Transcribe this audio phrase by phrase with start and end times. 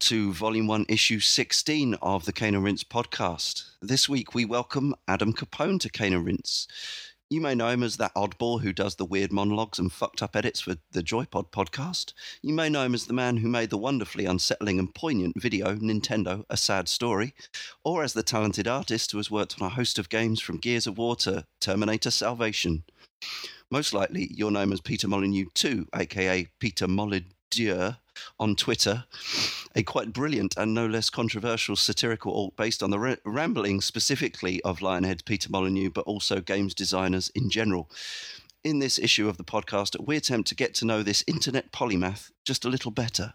[0.00, 3.64] To Volume 1, Issue 16 of the Cane and podcast.
[3.82, 6.66] This week we welcome Adam Capone to Cane and Rinse.
[7.28, 10.34] You may know him as that oddball who does the weird monologues and fucked up
[10.34, 12.14] edits for the Joypod podcast.
[12.42, 15.76] You may know him as the man who made the wonderfully unsettling and poignant video
[15.76, 17.34] Nintendo A Sad Story,
[17.84, 20.86] or as the talented artist who has worked on a host of games from Gears
[20.86, 22.84] of War to Terminator Salvation.
[23.70, 27.98] Most likely, you'll know him as Peter Molydeux 2, aka Peter Molydeux
[28.38, 29.04] on Twitter,
[29.74, 34.60] a quite brilliant and no less controversial satirical alt based on the ra- ramblings specifically
[34.62, 37.90] of Lionhead Peter Molyneux, but also games designers in general.
[38.62, 42.30] In this issue of the podcast, we attempt to get to know this internet polymath
[42.44, 43.34] just a little better.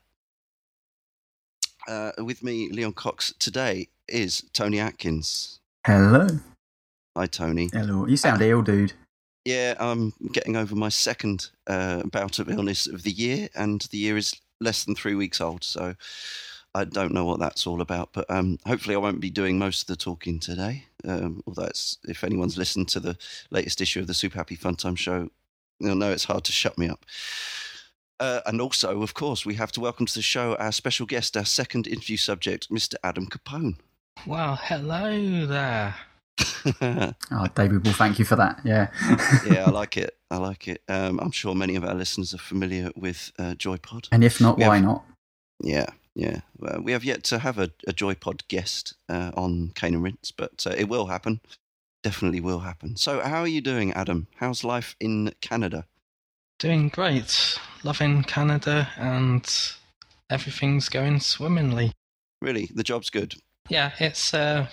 [1.88, 5.60] Uh, with me, Leon Cox, today is Tony Atkins.
[5.86, 6.28] Hello.
[7.16, 7.70] Hi, Tony.
[7.72, 8.06] Hello.
[8.08, 8.94] You sound ill, dude.
[9.46, 14.00] Yeah, I'm getting over my second uh, bout of illness of the year, and the
[14.00, 15.64] year is less than three weeks old.
[15.64, 15.96] So
[16.74, 19.82] I don't know what that's all about, but um, hopefully I won't be doing most
[19.82, 20.86] of the talking today.
[21.08, 23.18] Um, although it's, if anyone's listened to the
[23.52, 25.30] latest issue of the Super Happy Fun Time show,
[25.80, 27.06] you'll know it's hard to shut me up.
[28.20, 31.36] Uh, and also, of course, we have to welcome to the show our special guest,
[31.36, 32.96] our second interview subject, Mr.
[33.04, 33.76] Adam Capone.
[34.26, 35.96] Well, hello there.
[36.82, 38.60] Oh, David will thank you for that.
[38.64, 38.90] Yeah.
[39.48, 40.16] yeah, I like it.
[40.32, 40.82] I like it.
[40.88, 44.08] Um, I'm sure many of our listeners are familiar with uh, Joypod.
[44.12, 45.06] and if not, We why have- not?
[45.62, 46.42] Yeah, yeah.
[46.58, 50.32] Well, we have yet to have a, a Joypod guest uh, on Cane and Rinse,
[50.36, 51.40] but uh, it will happen.
[52.04, 52.98] Definitely will happen.
[52.98, 54.28] So, how are you doing, Adam?
[54.36, 55.86] How's life in Canada?
[56.60, 57.58] Doing great.
[57.84, 59.46] Loving Canada and
[60.30, 61.92] everything's going swimmingly.
[62.42, 63.36] Really, the job's good.
[63.70, 64.68] Yeah, it's uh,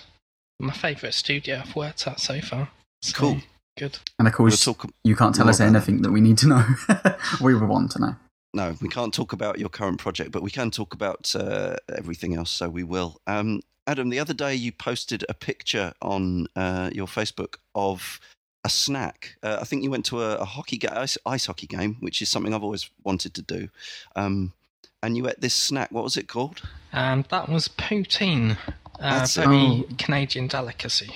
[0.59, 2.69] my favourite studio I've worked at so far.
[3.01, 3.37] So, Cool.
[3.77, 3.97] Good.
[4.19, 4.67] And of We'll course,
[5.03, 5.75] you can't tell us about that.
[5.77, 6.65] anything that we need to know.
[7.41, 8.15] we would want to know.
[8.53, 12.35] No, we can't talk about your current project, but we can talk about uh, everything
[12.35, 12.51] else.
[12.51, 13.19] So we will.
[13.25, 18.19] Um, Adam, the other day you posted a picture on uh, your Facebook of
[18.63, 19.37] a snack.
[19.41, 22.21] Uh, I think you went to a, a hockey ga- ice, ice hockey game, which
[22.21, 23.69] is something I've always wanted to do.
[24.15, 24.53] Um,
[25.01, 25.91] and you ate this snack.
[25.91, 26.61] What was it called?
[26.91, 28.57] And that was poutine.
[29.03, 29.45] Uh, That's it.
[29.45, 31.13] very Canadian delicacy.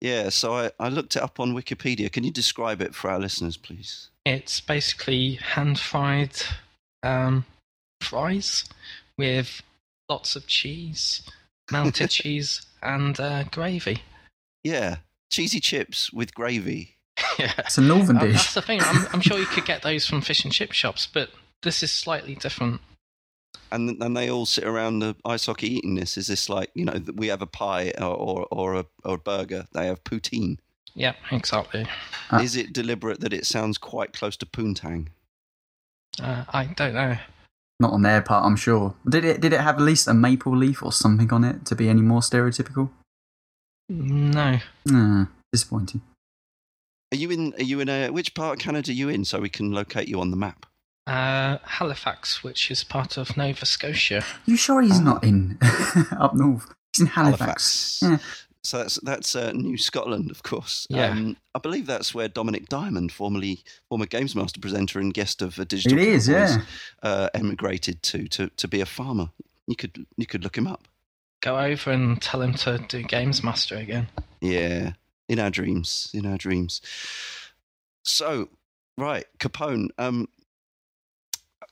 [0.00, 2.10] Yeah, so I, I looked it up on Wikipedia.
[2.12, 4.08] Can you describe it for our listeners, please?
[4.26, 6.36] It's basically hand fried
[7.02, 7.44] um,
[8.02, 8.64] fries
[9.18, 9.62] with
[10.08, 11.22] lots of cheese,
[11.70, 14.02] melted cheese, and uh, gravy.
[14.64, 14.96] Yeah,
[15.30, 16.96] cheesy chips with gravy.
[17.38, 17.52] yeah.
[17.58, 18.34] It's a northern Uh, dish.
[18.36, 18.80] that's the thing.
[18.82, 21.30] I'm, I'm sure you could get those from fish and chip shops, but
[21.62, 22.80] this is slightly different.
[23.72, 26.16] And and they all sit around the ice hockey eating this.
[26.16, 29.18] Is this like you know we have a pie or or, or a or a
[29.18, 29.66] burger?
[29.72, 30.58] They have poutine.
[30.94, 31.86] Yeah, exactly.
[32.30, 32.40] Ah.
[32.40, 35.08] Is it deliberate that it sounds quite close to poontang?
[36.20, 37.16] Uh, I don't know.
[37.78, 38.94] Not on their part, I'm sure.
[39.08, 39.40] Did it?
[39.40, 42.02] Did it have at least a maple leaf or something on it to be any
[42.02, 42.90] more stereotypical?
[43.88, 44.58] No.
[44.86, 46.02] Hmm, disappointing.
[47.12, 47.54] Are you in?
[47.54, 50.08] Are you in a which part of Canada are you in so we can locate
[50.08, 50.66] you on the map?
[51.06, 54.22] Uh, Halifax, which is part of Nova Scotia.
[54.46, 55.58] You sure he's not in
[56.18, 56.72] up north?
[56.92, 58.00] He's in Halifax.
[58.00, 58.00] Halifax.
[58.02, 58.18] Yeah.
[58.62, 60.86] So that's that's uh, New Scotland, of course.
[60.90, 61.06] Yeah.
[61.10, 65.58] Um, I believe that's where Dominik Diamond, formerly former Games Master presenter and guest of
[65.58, 66.62] uh, Digital, It is, Cowboys, yeah.
[67.02, 69.30] uh, emigrated to to to be a farmer.
[69.66, 70.86] You could you could look him up.
[71.40, 74.08] Go over and tell him to do Games Master again.
[74.42, 74.92] Yeah,
[75.26, 76.82] in our dreams, in our dreams.
[78.04, 78.50] So,
[78.98, 79.88] right, Capone.
[79.96, 80.28] Um,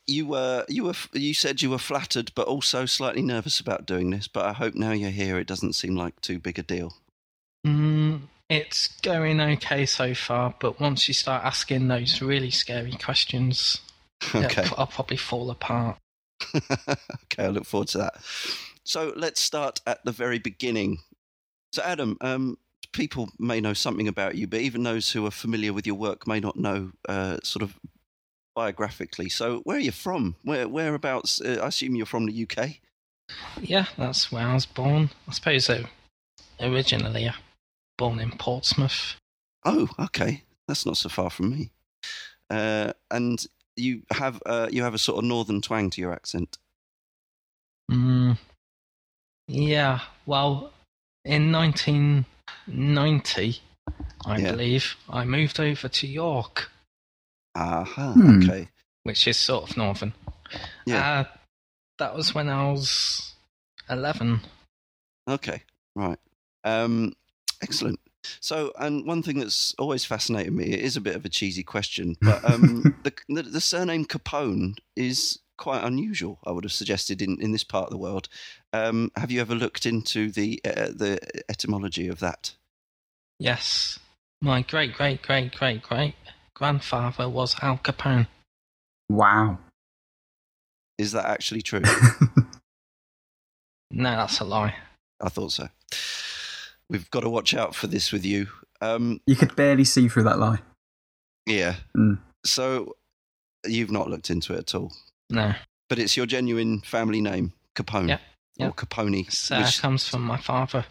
[0.09, 4.11] you were you were you said you were flattered, but also slightly nervous about doing
[4.11, 4.27] this.
[4.27, 6.95] But I hope now you're here, it doesn't seem like too big a deal.
[7.67, 13.81] Mm, it's going okay so far, but once you start asking those really scary questions,
[14.35, 15.99] Okay, I'll probably fall apart.
[16.55, 18.15] okay, I look forward to that.
[18.85, 20.99] So let's start at the very beginning.
[21.73, 22.59] So, Adam, um,
[22.93, 26.27] people may know something about you, but even those who are familiar with your work
[26.27, 27.79] may not know uh, sort of
[28.59, 29.29] biographically.
[29.29, 30.35] So, where are you from?
[30.43, 31.41] Where whereabouts?
[31.41, 32.81] Uh, I assume you're from the UK.
[33.61, 35.11] Yeah, that's where I was born.
[35.29, 35.87] I suppose uh,
[36.59, 37.35] originally uh,
[37.97, 39.15] born in Portsmouth.
[39.65, 41.71] Oh, okay, that's not so far from me.
[42.51, 43.47] Uh, and
[43.77, 46.59] you have uh, you have a sort of northern twang to your accent.
[47.91, 48.39] Mm,
[49.47, 50.73] yeah, well,
[51.25, 53.61] in 1990,
[54.27, 54.51] I Yeah.
[54.51, 56.73] believe, I moved over to York,
[57.59, 58.43] Aha, Hmm.
[58.43, 58.69] okay,
[59.03, 60.15] which is sort of northern.
[60.87, 61.25] yeah, Uh,
[61.99, 63.35] that was when I was
[63.91, 64.41] 11.
[65.29, 65.63] okay,
[65.97, 66.19] right.
[66.65, 67.15] Um,
[67.63, 67.99] excellent.
[68.41, 71.63] So, and one thing that's always fascinated me it is a bit of a cheesy
[71.65, 76.39] question, but um, the, the the surname Capone is quite unusual.
[76.47, 78.29] I would have suggested in, in this part of the world.
[78.73, 81.19] Um, have you ever looked into the uh, the
[81.49, 82.55] etymology of that?
[83.41, 83.99] Yes.
[84.41, 86.15] My great great great great great
[86.59, 88.27] grandfather was Al Capone.
[89.09, 89.59] Wow.
[90.99, 91.83] Is that actually true?
[93.91, 94.75] No, that's a lie.
[95.21, 95.69] I thought so.
[96.91, 98.49] We've got to watch out for this with you.
[98.83, 100.59] Um, you could barely see through that lie.
[101.47, 101.77] yeah.
[101.97, 102.19] Mm.
[102.45, 102.97] So
[103.67, 104.93] you've not looked into it at all,
[105.31, 105.55] No.
[105.89, 108.19] but it's your genuine family name, Capone Yeah,
[108.57, 108.67] yeah.
[108.69, 109.27] or Capone.
[109.27, 110.85] It uh, which- comes from my father,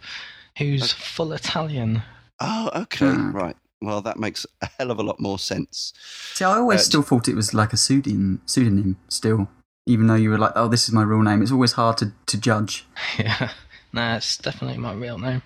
[0.58, 2.02] who's full Italian.
[2.40, 3.30] oh, okay, Ah.
[3.31, 3.56] right.
[3.82, 5.94] Well, that makes a hell of a lot more sense.
[6.34, 9.50] See, I always Uh, still thought it was like a pseudonym, pseudonym still.
[9.86, 11.42] Even though you were like, oh, this is my real name.
[11.42, 12.86] It's always hard to, to judge.
[13.20, 13.52] yeah.
[13.94, 15.42] No, it's definitely my real name.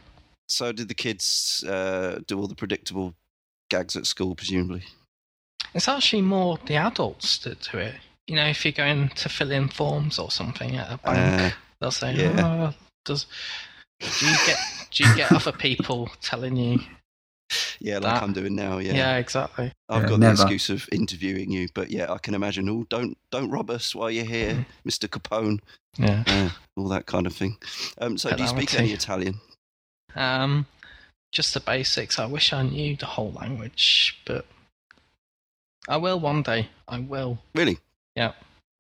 [0.48, 3.14] So, did the kids uh, do all the predictable
[3.70, 4.84] gags at school, presumably?
[5.74, 7.96] It's actually more the adults that do it.
[8.28, 11.56] You know, if you're going to fill in forms or something at a bank, Uh,
[11.80, 12.72] they'll say, yeah.
[12.72, 12.74] "Oh,
[13.06, 13.26] does
[14.00, 14.58] do you get
[14.92, 16.80] do you get other people telling you?"
[17.80, 18.78] yeah, like That- I'm doing now.
[18.80, 19.72] Yeah, Yeah, exactly.
[19.90, 20.36] I've Yeah, got never.
[20.36, 22.70] the excuse of interviewing you, but yeah, I can imagine.
[22.70, 24.66] Oh, don't don't rob us while you're here, Mm.
[24.86, 25.60] Mister Capone.
[25.98, 26.24] Yeah.
[26.28, 27.58] Uh, all that kind of thing.
[28.00, 29.42] Um, so, do you speak any Italian?
[30.16, 30.66] Um,
[31.34, 32.18] just the basics.
[32.20, 34.46] I wish I knew the whole language, but
[35.90, 36.70] I will one day.
[36.88, 37.40] I will.
[37.56, 37.80] Really?
[38.16, 38.34] Yeah.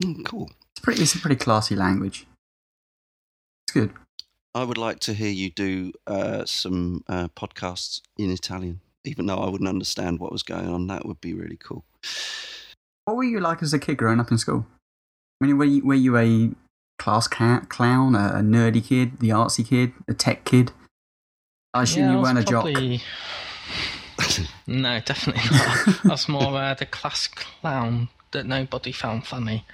[0.03, 0.49] Mm, cool.
[0.75, 1.01] It's pretty.
[1.01, 2.25] It's a pretty classy language.
[3.67, 3.91] It's good.
[4.53, 9.37] I would like to hear you do uh, some uh, podcasts in Italian, even though
[9.37, 10.87] I wouldn't understand what was going on.
[10.87, 11.85] That would be really cool.
[13.05, 14.65] What were you like as a kid growing up in school?
[15.41, 16.51] I mean, were you, were you a
[16.99, 20.71] class cat, clown, a, a nerdy kid, the artsy kid, a tech kid?
[21.73, 22.67] I assume yeah, you I weren't a jock.
[24.67, 26.05] No, definitely not.
[26.05, 29.65] I was more uh, the class clown that nobody found funny,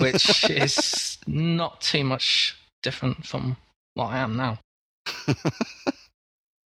[0.00, 3.56] which is not too much different from
[3.94, 4.58] what I am now.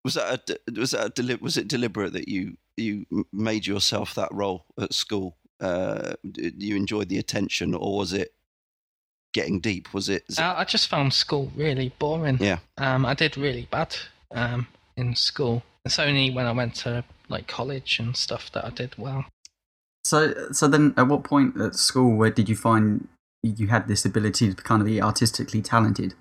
[0.04, 4.16] was that a, was that a deli- was it deliberate that you you made yourself
[4.16, 5.38] that role at school?
[5.60, 8.34] Uh, you enjoyed the attention, or was it
[9.34, 9.94] getting deep?
[9.94, 10.24] Was it?
[10.28, 12.38] is it- Uh, I just found school really boring.
[12.42, 12.60] Yeah.
[12.78, 13.96] Um, I did really bad
[14.32, 14.68] um,
[14.98, 15.64] in school.
[15.86, 19.26] It's only when I went to like college and stuff that I did well.
[20.06, 23.08] So, so then, at what point at school where did you find
[23.42, 26.14] you had this ability to kind of be artistically talented?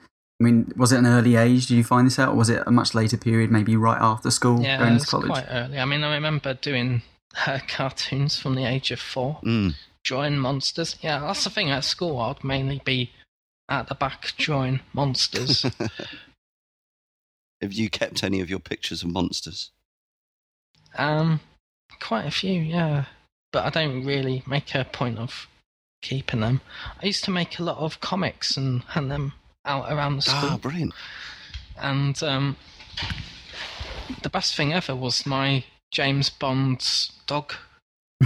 [0.43, 1.69] I mean, was it an early age?
[1.69, 4.29] Did you find this out, or was it a much later period, maybe right after
[4.31, 5.31] school, yeah, going it into was college?
[5.31, 5.79] quite early.
[5.79, 7.03] I mean, I remember doing
[7.47, 9.75] uh, cartoons from the age of four, Mm.
[10.03, 10.97] drawing monsters.
[11.01, 12.19] Yeah, that's the thing at school.
[12.19, 13.13] I'd mainly be
[13.69, 15.65] at the back drawing monsters.
[17.63, 19.71] Have you kept any of your pictures of monsters?
[20.99, 21.39] um,
[22.01, 23.05] quite a few, yeah,
[23.53, 25.47] but I don't really make a point of
[26.03, 26.61] keeping them.
[27.01, 29.33] I used to make a lot of comics and hand them
[29.65, 30.51] out around the school.
[30.53, 30.93] Ah, brilliant!
[31.81, 32.57] and um,
[34.23, 37.55] the best thing ever was my James Bond's dog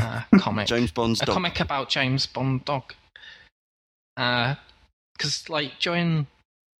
[0.00, 0.66] uh, comic.
[0.66, 1.34] James Bond's a dog.
[1.34, 2.94] comic about James Bond dog.
[4.16, 6.26] Because, like, during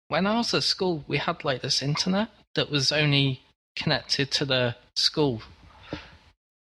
[0.09, 3.43] when I was at school, we had like this internet that was only
[3.75, 5.43] connected to the school.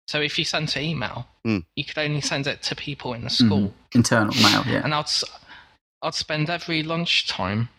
[0.08, 1.60] So if you sent an email, Hmm.
[1.76, 3.70] you could only send it to people in the school.
[3.70, 3.74] Mhm.
[3.96, 4.82] Internal mail, yeah.
[4.84, 5.24] And I'd s-
[6.02, 7.70] I'd spend every lunchtime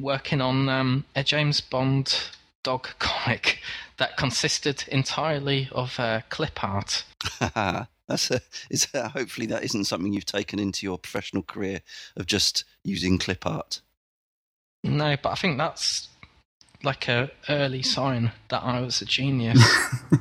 [0.00, 2.14] working on um, a James Bond
[2.62, 3.58] dog comic
[3.98, 7.04] that consisted entirely of uh, clip art.
[8.08, 11.80] That's a, is that, hopefully that isn't something you've taken into your professional career
[12.16, 13.80] of just using clip art.
[14.84, 16.08] No, but I think that's
[16.82, 19.62] like a early sign that I was a genius.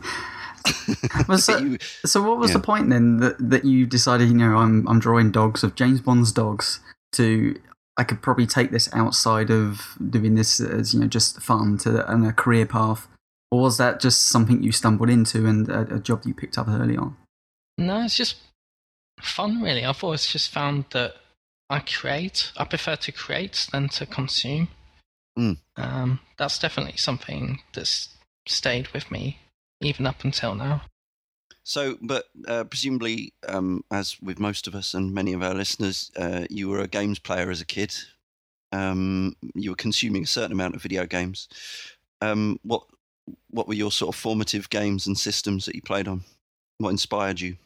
[1.28, 2.58] Well, so, You- so what was Yeah.
[2.58, 6.01] the point then that, that you decided, you know, I'm I'm drawing dogs of James
[6.01, 6.80] Bond's dogs
[7.13, 7.60] to
[7.98, 12.10] I could probably take this outside of doing this as you know just fun to
[12.12, 13.08] and a career path,
[13.51, 16.68] or was that just something you stumbled into and a, a job you picked up
[16.68, 17.18] early on?
[17.82, 18.38] no, it's just
[19.20, 19.84] fun, really.
[19.86, 21.15] I've always just found that
[21.70, 22.51] I create.
[22.58, 24.70] I prefer to create than to consume.
[25.38, 25.58] Mm.
[25.77, 28.10] Um, that's definitely something that's
[28.48, 29.39] stayed with me
[29.82, 30.84] even up until now.
[31.63, 36.12] So, but uh, presumably, um, as with most of us and many of our listeners,
[36.18, 37.94] uh, you were a games player as a kid.
[38.72, 41.48] Um, you were consuming a certain amount of video games.
[42.22, 42.84] Um, what
[43.51, 46.24] what were your sort of formative games and systems that you played on?
[46.80, 47.58] What inspired you?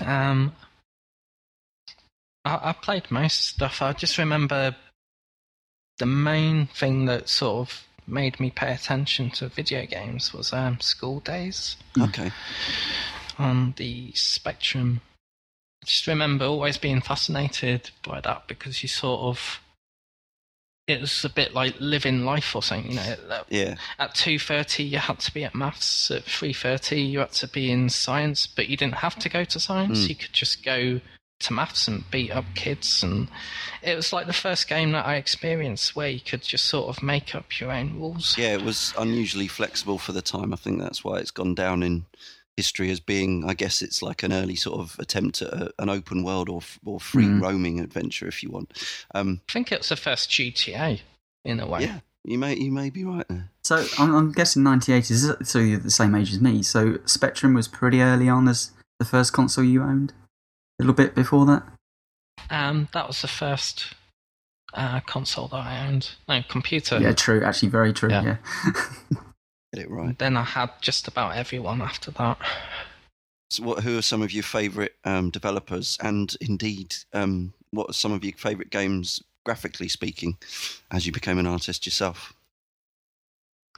[0.00, 0.52] Um,
[2.44, 3.82] I, I played most stuff.
[3.82, 4.76] I just remember
[5.98, 10.76] the main thing that sort of made me pay attention to video games was um,
[10.78, 12.08] Skool Daze Mm.
[12.08, 12.30] Okay,
[13.38, 15.00] on the Spectrum
[15.84, 19.60] just remember always being fascinated by that because you sort of
[20.86, 22.90] it was a bit like living life or something.
[22.92, 23.74] You know, at, Yeah.
[23.98, 26.10] at two thirty you had to be at maths.
[26.10, 29.44] At three thirty you had to be in science, but you didn't have to go
[29.44, 30.04] to science.
[30.04, 30.08] Mm.
[30.08, 31.00] You could just go
[31.40, 33.02] to maths and beat up kids.
[33.02, 33.28] And
[33.82, 37.02] it was like the first game that I experienced where you could just sort of
[37.02, 38.36] make up your own rules.
[38.36, 40.52] Yeah, it was unusually flexible for the time.
[40.52, 42.06] I think that's why it's gone down in
[42.56, 45.88] history as being, I guess, it's like an early sort of attempt at a, an
[45.88, 47.40] open world or or free Mm.
[47.40, 48.72] roaming adventure, if you want.
[49.14, 51.00] Um, I think it was the first GTA
[51.44, 51.82] in a way.
[51.82, 53.48] yeah, you may you may be right there.
[53.62, 56.64] So I'm, I'm guessing 98 is so you're the same age as me.
[56.64, 60.12] So Spectrum was pretty early on as the first console you owned.
[60.78, 61.62] A little bit before that.
[62.50, 63.94] Um, that was the first
[64.74, 66.10] uh, console that I owned.
[66.28, 66.98] No, computer.
[66.98, 67.42] Yeah, true.
[67.44, 68.10] Actually, very true.
[68.10, 68.22] Yeah.
[68.22, 68.36] Yeah.
[69.74, 70.18] Get it right.
[70.18, 72.38] Then I had just about everyone after that.
[73.50, 77.94] So, what, who are some of your favourite um, developers, and indeed, um, what are
[77.94, 80.36] some of your favourite games, graphically speaking,
[80.90, 82.34] as you became an artist yourself?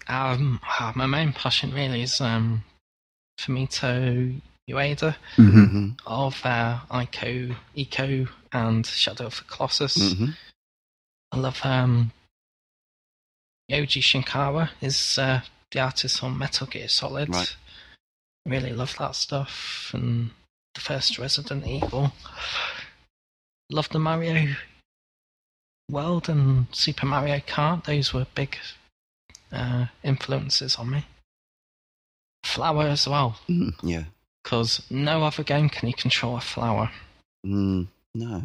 [0.07, 2.65] Um, ah, my main passion really is um,
[3.39, 4.41] Fumito
[4.73, 10.15] Ueda hmm hmm of uh, Ico, Eco, and Shadow of the Colossus.
[10.15, 10.31] hmm
[11.33, 12.11] I love um,
[13.71, 17.29] Yoji Shinkawa is uh, the artist on Metal Gear Solid.
[17.29, 17.55] Right.
[18.47, 20.31] Really love that stuff and
[20.75, 22.13] the first Resident Evil.
[23.71, 24.57] Love the Mario
[25.89, 27.85] World and Super Mario Kart.
[27.85, 28.57] Those were big
[29.53, 31.05] uh, influences on me.
[32.45, 34.05] Flower as well, Mm, yeah.
[34.43, 36.91] Because no other game can you control a flower.
[37.47, 38.45] Mm, no,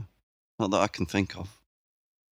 [0.59, 1.57] not that I can think of.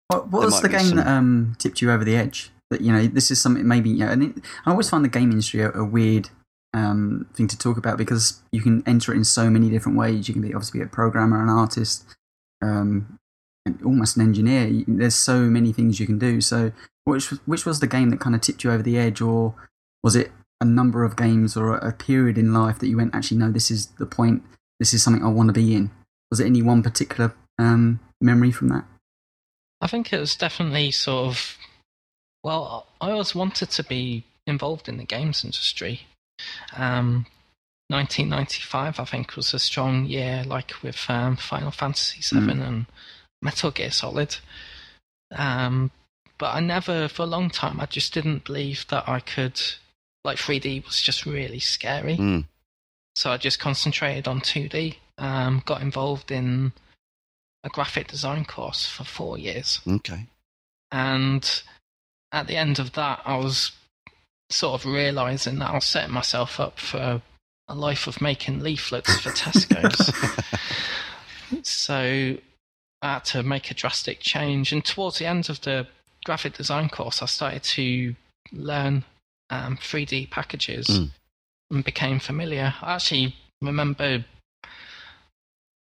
[0.08, 2.52] What, what was the game some- that um, tipped you over the edge?
[2.70, 3.90] That you know, this is something maybe.
[3.90, 6.30] You know, and it, I always find the game industry a, a weird
[6.74, 10.28] um, thing to talk about because you can enter it in so many different ways.
[10.28, 12.06] You can be obviously be a programmer, an artist,
[12.62, 13.20] um,
[13.66, 14.84] and almost an engineer.
[14.88, 16.42] There's so many things you can do.
[16.42, 16.72] So,
[17.04, 19.54] which which was the game that kind of tipped you over the edge, or
[20.04, 23.14] was it a number of games or a, a period in life that you went,
[23.16, 24.44] actually, no, this is the point.
[24.80, 25.92] This is something I want to be in.
[26.32, 28.86] Was it any one particular um, memory from that?
[29.82, 31.58] I think it was definitely sort of.
[32.44, 36.02] Well, I always wanted to be involved in the games industry.
[36.76, 37.26] Um,
[37.90, 42.68] 1995, I think, was a strong year, like with um, Final Fantasy VII Mm.
[42.68, 42.86] and
[43.42, 44.38] Metal Gear Solid.
[45.36, 45.92] Um,
[46.38, 49.62] but I never, for a long time, I just didn't believe that I could.
[50.24, 52.18] Like 3D was just really scary.
[52.18, 52.46] Mm,
[53.16, 54.96] So I just concentrated on 2D.
[55.18, 56.74] Um, got involved in
[57.64, 59.80] a graphic design course for four years.
[59.88, 60.26] okay.
[60.92, 61.62] And
[62.32, 63.72] at the end of that, I was
[64.50, 67.22] sort of realizing that I was setting myself up for
[67.68, 70.12] a life of making leaflets for Tesco's.
[71.68, 72.38] so
[73.02, 74.72] I had to make a drastic change.
[74.72, 75.88] And towards the end of the
[76.26, 78.16] graphic design course, I started to
[78.52, 79.06] learn
[79.54, 81.12] um, 3D packages Mm.
[81.72, 82.74] and became familiar.
[82.82, 84.26] I actually remember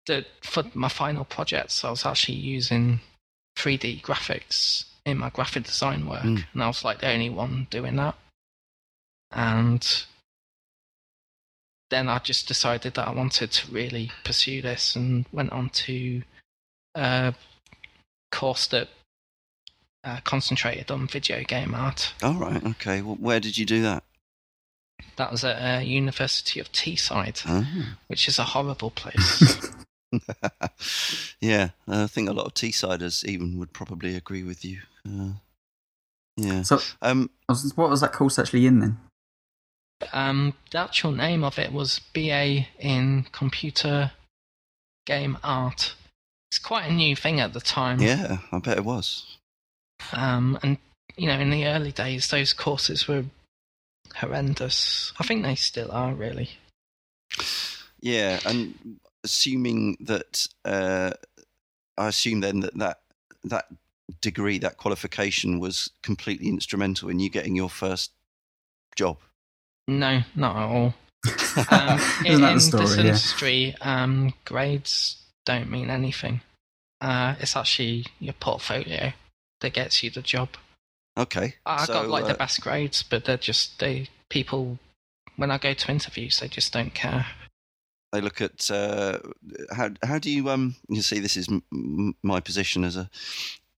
[0.08, 3.00] that for my final projects, I was actually using
[3.56, 6.46] 3D graphics in my graphic design work, Mm.
[6.54, 8.16] and I was like the only one doing that.
[9.32, 9.84] And
[11.90, 16.24] then I just decided that I wanted to really pursue this and went on to
[16.96, 17.34] a
[18.32, 18.90] course that
[20.04, 22.14] uh, concentrated on video game art.
[22.24, 22.64] All right.
[22.66, 23.02] Okay.
[23.02, 24.04] Well, where did you do that?
[25.18, 27.98] That was at uh, University of Teesside, Ah.
[28.08, 29.70] which is a horrible place.
[31.42, 34.80] yeah, I think a lot of Teessiders even would probably agree with you.
[35.08, 35.34] Uh,
[36.38, 36.62] yeah.
[36.64, 38.98] So, Um, was- what was that course actually in then?
[40.14, 44.12] um, the actual name of it was BA in Computer
[45.06, 45.94] Game Art.
[46.50, 48.02] It's quite a new thing at the time.
[48.02, 49.38] yeah, I bet it was.
[50.14, 50.78] Um, and
[51.18, 53.26] you know, in the early days, those courses were
[54.16, 55.14] horrendous.
[55.20, 56.52] I think they still are, really.
[58.02, 61.12] Yeah, and assuming that, uh,
[61.98, 63.00] I assume then that that
[63.44, 63.66] that
[64.22, 68.12] degree, that qualification, was completely instrumental in you getting your first
[68.96, 69.18] job.
[69.88, 70.94] No, not at all.
[71.70, 72.86] Um, in in story?
[72.86, 73.04] this Yeah.
[73.04, 76.42] industry, um, grades don't mean anything.
[77.02, 79.12] Uh, it's actually your portfolio
[79.62, 80.50] that gets you the job.
[81.18, 84.80] Okay, I so, got like uh, the best grades, but they're just they people.
[85.38, 87.26] When I go to interviews, they just don't care.
[88.14, 89.20] they look at uh,
[89.72, 93.10] how how do you um you see this is m- m- my position as a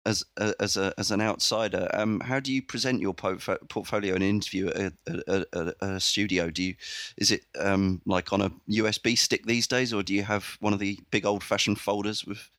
[0.06, 4.16] as a, as a as an outsider, um, how do you present your portf- portfolio
[4.16, 6.50] in an interview at a, a, a, studio?
[6.50, 6.76] Do you
[7.18, 10.74] is it um, like on a USB stick these days, or do you have one
[10.74, 12.50] of the big old fashioned folders with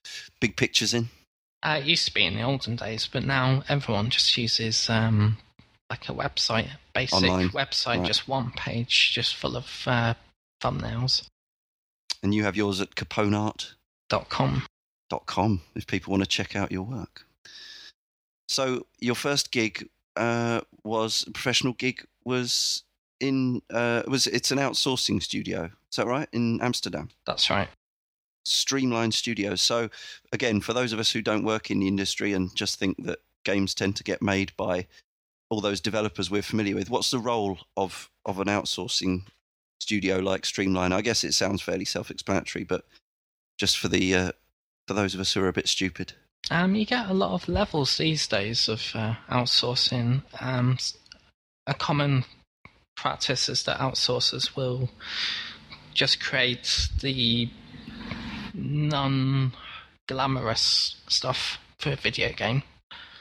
[0.40, 1.08] big pictures in?
[1.64, 5.38] Uh, it used to be in the olden days, but now everyone just uses um,
[5.88, 7.48] like a website, basic Online.
[7.48, 8.06] website, right.
[8.06, 10.12] just one page, just full of uh,
[10.62, 11.26] thumbnails.
[12.22, 14.66] And you have yours at caponeart.com.
[15.10, 17.26] Dot com if people want to check out your work.
[18.48, 22.84] So your first gig uh, was a professional gig was
[23.20, 25.70] in uh, was it's an outsourcing studio.
[25.90, 27.10] Is that right in Amsterdam?
[27.26, 27.68] That's right.
[28.44, 29.60] Streamline Studios.
[29.60, 29.88] So
[30.32, 33.20] again, for those of us who don't work in the industry and just think that
[33.44, 34.86] games tend to get made by
[35.50, 39.22] all those developers we're familiar with, what's the role of of an outsourcing
[39.80, 40.92] studio like Streamline?
[40.92, 42.84] I guess it sounds fairly self-explanatory, but
[43.58, 44.32] just for the uh,
[44.86, 46.12] for those of us who are a bit stupid.
[46.50, 50.22] Um, you get a lot of levels these days of uh, outsourcing.
[50.40, 50.76] Um,
[51.66, 52.24] a common
[52.96, 54.90] practice is that outsourcers will
[55.94, 57.48] just create the
[58.54, 59.52] non
[60.08, 62.62] glamorous stuff for a video game,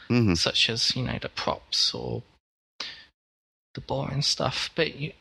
[0.10, 0.36] mm-hmm.
[0.36, 2.24] such as you know the props or
[3.74, 4.70] the boring stuff.
[4.75, 5.13] But you,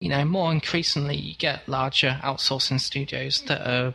[0.00, 3.94] you know, more increasingly, you get larger outsourcing studios that are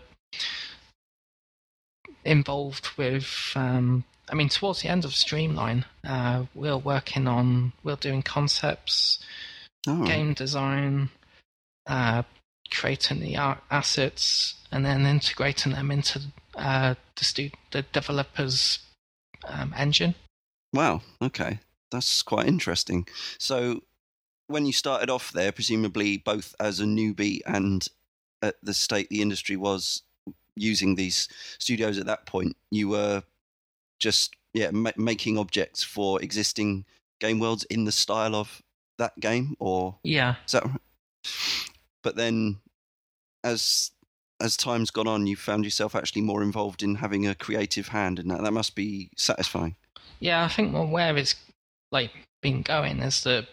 [2.26, 3.54] involved with.
[3.56, 9.20] Um, I mean, towards the end of Streamline, uh, we're working on we're doing concepts,
[9.88, 10.06] oh.
[10.06, 11.10] game design,
[11.88, 12.24] uh,
[12.74, 16.22] creating the art assets, and then integrating them into
[16.56, 18.80] uh, the stu- the developer's
[19.48, 20.16] um, engine.
[20.74, 21.02] Wow.
[21.22, 21.60] Okay,
[21.92, 23.08] that's quite interesting.
[23.38, 23.84] So,
[24.48, 27.88] when you started off there, presumably both as a newbie and
[28.42, 30.02] at the state the industry was
[30.56, 31.28] using these
[31.60, 33.24] studios at that point, you were
[34.00, 36.86] just yeah ma- making objects for existing
[37.20, 38.62] game worlds in the style of
[38.98, 40.64] that game, or yeah, is that?
[42.02, 42.60] But then,
[43.44, 43.92] as
[44.40, 48.20] as time's gone on, you found yourself actually more involved in having a creative hand,
[48.20, 49.76] and that that must be satisfying.
[50.20, 51.36] Yeah, I think where it's
[51.92, 53.48] like been going is that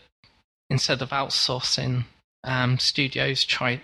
[0.69, 2.05] instead of outsourcing,
[2.45, 3.81] um, studios try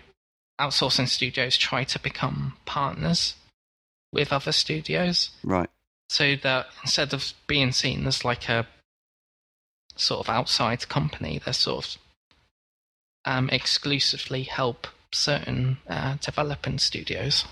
[0.61, 3.35] outsourcing studios try to become partners
[4.13, 5.31] with other studios.
[5.45, 5.69] Right.
[6.09, 8.67] So that instead of being seen as like a
[9.97, 12.01] sort of outside company, they're sort of
[13.25, 17.45] um, exclusively help certain uh, developing studios.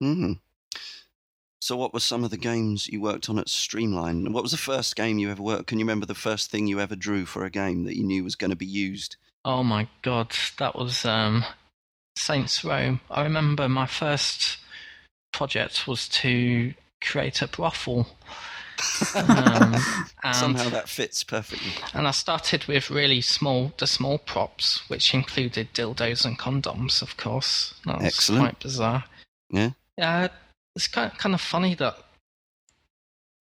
[0.00, 0.34] Hmm.
[1.60, 4.32] So, what were some of the games you worked on at Streamline?
[4.32, 5.66] What was the first game you ever worked?
[5.66, 8.22] Can you remember the first thing you ever drew for a game that you knew
[8.22, 9.16] was going to be used?
[9.44, 11.44] Oh my god, that was um,
[12.16, 13.00] Saints Row.
[13.10, 14.58] I remember my first
[15.32, 18.06] project was to create a brothel.
[19.14, 19.74] Um,
[20.32, 21.72] Somehow that fits perfectly.
[21.94, 27.16] And I started with really small, the small props, which included dildos and condoms, of
[27.16, 27.74] course.
[27.86, 28.42] That was Excellent.
[28.42, 29.04] quite bizarre.
[29.50, 29.70] Yeah.
[29.96, 30.28] Yeah,
[30.76, 31.96] it's kind of, kind of funny that.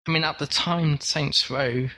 [0.08, 1.90] I mean, at the time, Saints Row,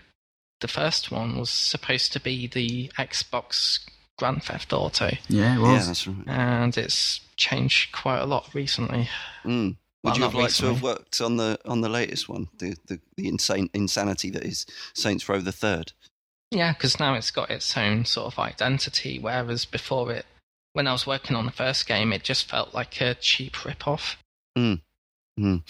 [0.61, 3.79] the first one was supposed to be the Xbox
[4.17, 5.11] Grand Theft Auto.
[5.27, 5.69] Yeah, it was.
[5.69, 6.27] Yeah, that's right.
[6.27, 9.09] And it's changed quite a lot recently.
[9.43, 9.75] Mm.
[10.07, 12.77] Would well, you have liked to have worked on the on the latest one, the
[12.85, 15.91] the, the insane insanity that is Saints Row the Third?
[16.49, 20.25] Yeah, because now it's got its own sort of identity, whereas before it,
[20.71, 24.17] when I was working on the first game, it just felt like a cheap rip-off.
[24.57, 24.79] Mm.
[25.37, 25.61] Mm.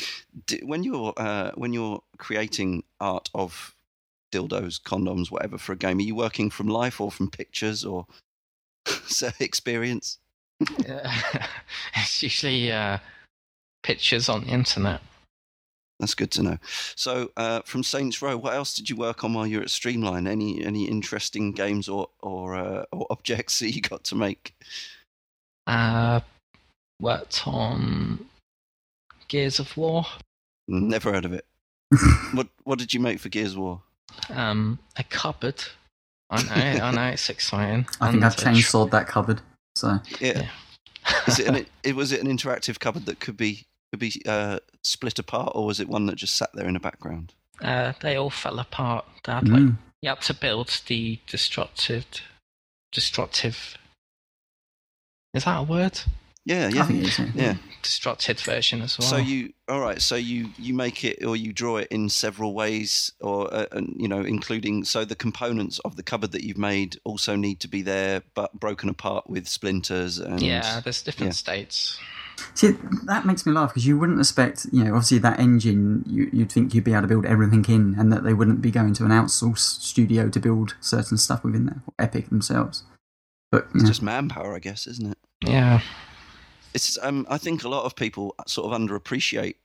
[0.63, 3.75] When you're uh, when you're creating art of
[4.31, 8.05] dildos, condoms, whatever for a game, are you working from life or from pictures or
[9.39, 10.19] experience?
[10.59, 12.99] it's usually uh,
[13.87, 14.99] pictures on the internet.
[15.99, 16.57] That's good to know.
[16.95, 19.69] So, uh, from Saints Row, what else did you work on while you were at
[19.69, 20.27] Streamline?
[20.27, 24.53] Any any interesting games or or uh, or objects that you got to make?
[25.65, 26.19] Uh,
[27.01, 28.25] worked on
[29.29, 30.05] Gears of War.
[30.67, 31.45] Never heard of it.
[32.33, 33.81] what what did you make for Gears of War?
[34.29, 35.63] Um, a cupboard
[36.29, 37.87] I know, I know, it's exciting.
[38.01, 39.41] I think I've chainsawed that cupboard.
[39.75, 40.49] So yeah, yeah.
[41.25, 44.59] Is it, an, it was it an interactive cupboard that could be could be uh,
[44.83, 47.33] split apart, or was it one that just sat there in the background?
[47.61, 49.05] Uh, they all fell apart.
[49.25, 49.77] They had, like, mm.
[50.01, 52.05] You had to build the destructive,
[52.91, 53.77] destructive.
[55.33, 55.99] Is that a word?
[56.45, 56.87] Yeah, yeah,
[57.33, 57.55] yeah.
[57.83, 59.07] Destructed version as well.
[59.07, 60.01] So you, all right.
[60.01, 63.93] So you you make it or you draw it in several ways, or uh, and,
[63.99, 67.67] you know, including so the components of the cupboard that you've made also need to
[67.67, 71.37] be there, but broken apart with splinters and yeah, there's different yeah.
[71.37, 71.99] states.
[72.53, 72.71] See,
[73.05, 76.51] that makes me laugh because you wouldn't expect, you know, obviously that engine, you, you'd
[76.51, 79.05] think you'd be able to build everything in and that they wouldn't be going to
[79.05, 82.83] an outsourced studio to build certain stuff within there, or Epic themselves.
[83.51, 83.87] But It's yeah.
[83.87, 85.17] just manpower, I guess, isn't it?
[85.41, 85.81] Yeah.
[86.73, 89.55] It's um, I think a lot of people sort of underappreciate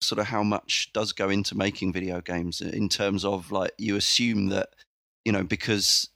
[0.00, 3.96] sort of how much does go into making video games in terms of like you
[3.96, 4.70] assume that
[5.24, 6.10] you know because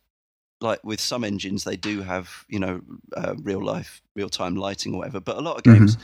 [0.61, 2.81] like with some engines they do have you know
[3.17, 5.97] uh, real life real time lighting or whatever but a lot of games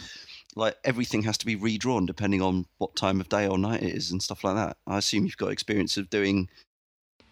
[0.57, 3.95] like everything has to be redrawn depending on what time of day or night it
[3.95, 4.77] is and stuff like that.
[4.87, 6.49] I assume you've got experience of doing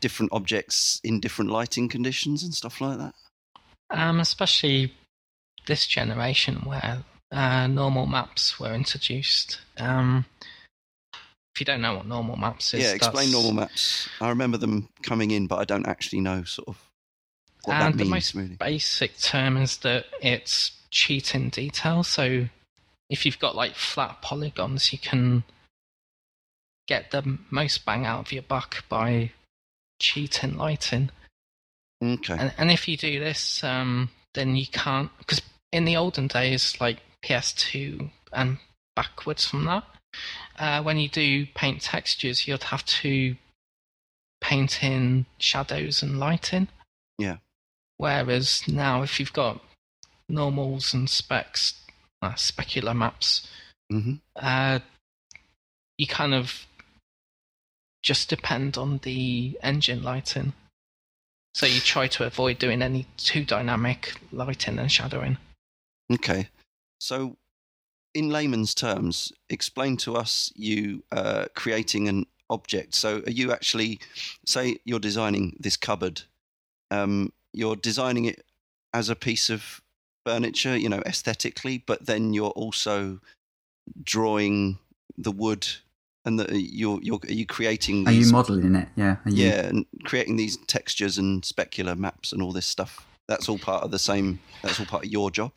[0.00, 3.14] different objects in different lighting conditions and stuff like that?
[3.90, 4.92] Um, especially
[5.66, 9.60] this generation where uh, normal maps were introduced.
[9.78, 10.24] Um,
[11.54, 14.08] if you don't know what normal maps is, yeah explain that's- normal maps.
[14.20, 16.91] I remember them coming in but i don't actually know sort of
[17.64, 22.02] what And that the most really basic term is that it's cheating detail.
[22.02, 22.46] So
[23.08, 25.44] if you've got like flat polygons, you can
[26.88, 29.32] get the most bang out of your buck by
[30.00, 31.10] cheating lighting.
[32.02, 35.40] okay And, and if you do this, um, then you can't because
[35.72, 38.58] in the olden days, like PS2 and
[38.94, 39.84] backwards from that,
[40.58, 43.36] uh, when you do paint textures, you'd have to
[44.40, 46.68] paint in shadows and lighting.
[47.18, 47.36] Yeah.
[48.02, 49.60] Whereas now, if you've got
[50.28, 51.74] normals and specs,
[52.20, 53.48] uh, specular maps,
[53.88, 54.80] hmm uh,
[55.96, 56.66] you kind of
[58.02, 60.52] just depend on the engine lighting.
[61.54, 65.38] So you try to avoid doing any too dynamic lighting and shadowing.
[66.12, 66.48] Okay.
[66.98, 67.36] So,
[68.14, 72.96] in layman's terms, explain to us you uh, creating an object.
[72.96, 74.00] So, are you actually,
[74.44, 76.22] say, you're designing this cupboard,
[76.90, 78.44] um, you're designing it
[78.94, 79.80] as a piece of
[80.26, 83.20] furniture, you know, aesthetically, but then you're also
[84.02, 84.78] drawing
[85.16, 85.66] the wood
[86.24, 88.88] and the, you're, you're, are you creating Are you modelling it?
[88.94, 89.16] Yeah.
[89.24, 93.06] Are you, yeah, and creating these textures and specular maps and all this stuff?
[93.28, 95.52] That's all part of the same, that's all part of your job?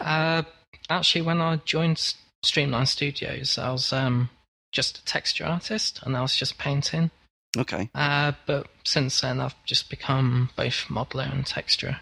[0.00, 0.42] Uh,
[0.90, 4.28] actually, when I joined Streamline Studios, I was um,
[4.72, 7.10] just a texture artist and I was just painting.
[7.56, 7.90] Okay.
[7.94, 11.98] Uh, but since then, I've just become both modeler and texturer.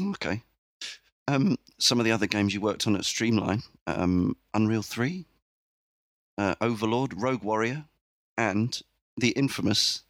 [0.00, 0.42] Okay.
[1.28, 5.24] Um, some of the other games you worked on at Streamline, um, Unreal 3,
[6.38, 7.84] uh, Overlord, Rogue Warrior,
[8.36, 8.80] and
[9.16, 10.02] the infamous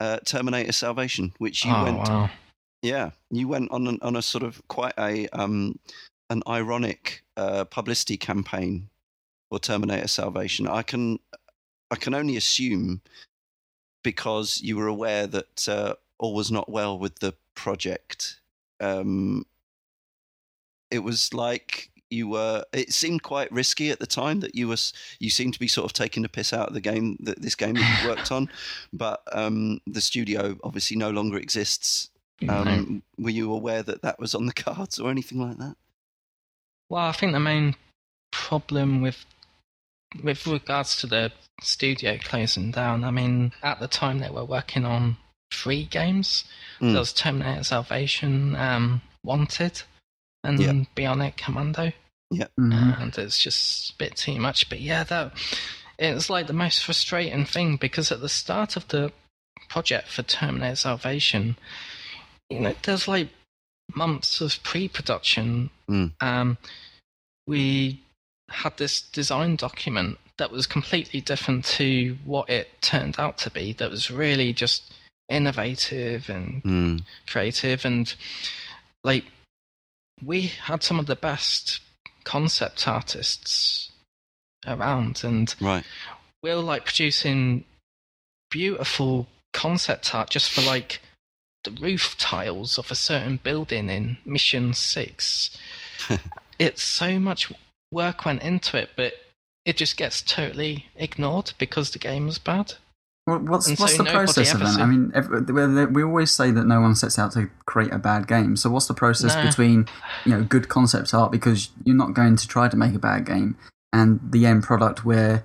[0.00, 2.30] uh, Terminator Salvation, which you oh, went, wow.
[2.82, 5.78] yeah, you went on an, on a sort of quite a um,
[6.30, 8.88] an ironic uh, publicity campaign
[9.50, 10.66] for Terminator Salvation.
[10.66, 11.18] I can
[11.90, 13.02] I can only assume
[14.02, 18.40] because you were aware that uh, all was not well with the project.
[18.80, 19.46] Um,
[20.90, 22.64] it was like you were.
[22.72, 24.76] It seemed quite risky at the time that you were.
[25.18, 27.54] You seemed to be sort of taking the piss out of the game that this
[27.54, 28.48] game that you worked on,
[28.92, 32.10] but um, the studio obviously no longer exists.
[32.42, 32.54] No.
[32.54, 35.76] Um, were you aware that that was on the cards or anything like that?
[36.88, 37.76] Well, I think the main
[38.32, 39.24] problem with
[40.22, 44.84] with regards to the studio closing down, I mean, at the time they were working
[44.84, 45.16] on
[45.52, 46.44] three games.
[46.80, 46.92] Mm.
[46.92, 49.82] There was Terminator Salvation, um, Wanted,
[50.44, 50.72] and Yeah.
[50.96, 51.92] Bionic Commando.
[52.32, 53.00] Mhm.
[53.00, 54.68] And it's just a bit too much.
[54.68, 55.36] But yeah, that
[55.98, 59.12] it's like the most frustrating thing because at the start of the
[59.68, 61.56] project for Terminator Salvation,
[62.48, 63.28] you know, there's like
[63.94, 65.70] months of pre-production.
[65.88, 66.12] Mm.
[66.20, 66.58] Um,
[67.46, 68.00] we
[68.50, 73.72] had this design document that was completely different to what it turned out to be.
[73.74, 74.92] That was really just
[75.28, 77.02] innovative and Mm.
[77.28, 78.12] creative and
[79.04, 79.24] like
[80.22, 81.80] we had some of the best
[82.24, 83.92] concept artists
[84.66, 85.84] around and Right.
[86.42, 87.64] we were like producing
[88.50, 91.00] beautiful concept art just for like
[91.64, 95.56] the roof tiles of a certain building in mission 6
[96.58, 97.52] it's so much
[97.90, 99.14] work went into it but
[99.64, 102.74] it just gets totally ignored because the game was bad
[103.26, 104.78] Well, what's And what's so the process of that?
[104.80, 108.56] I mean, we always say that no one sets out to create a bad game.
[108.56, 109.46] So what's the process Nah.
[109.46, 109.86] between
[110.24, 113.26] you know good concept art because you're not going to try to make a bad
[113.26, 113.56] game
[113.92, 115.44] and the end product where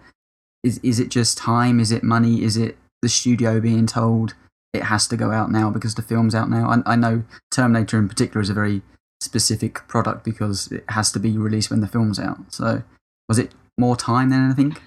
[0.64, 1.80] is is it just time?
[1.80, 2.42] Is it money?
[2.42, 4.34] Is it the studio being told
[4.74, 6.70] it has to go out now because the film's out now?
[6.70, 8.82] I, I know Terminator in particular is a very
[9.22, 12.54] specific product because it has to be released when the film's out.
[12.54, 12.84] So
[13.28, 14.78] was it more time than anything?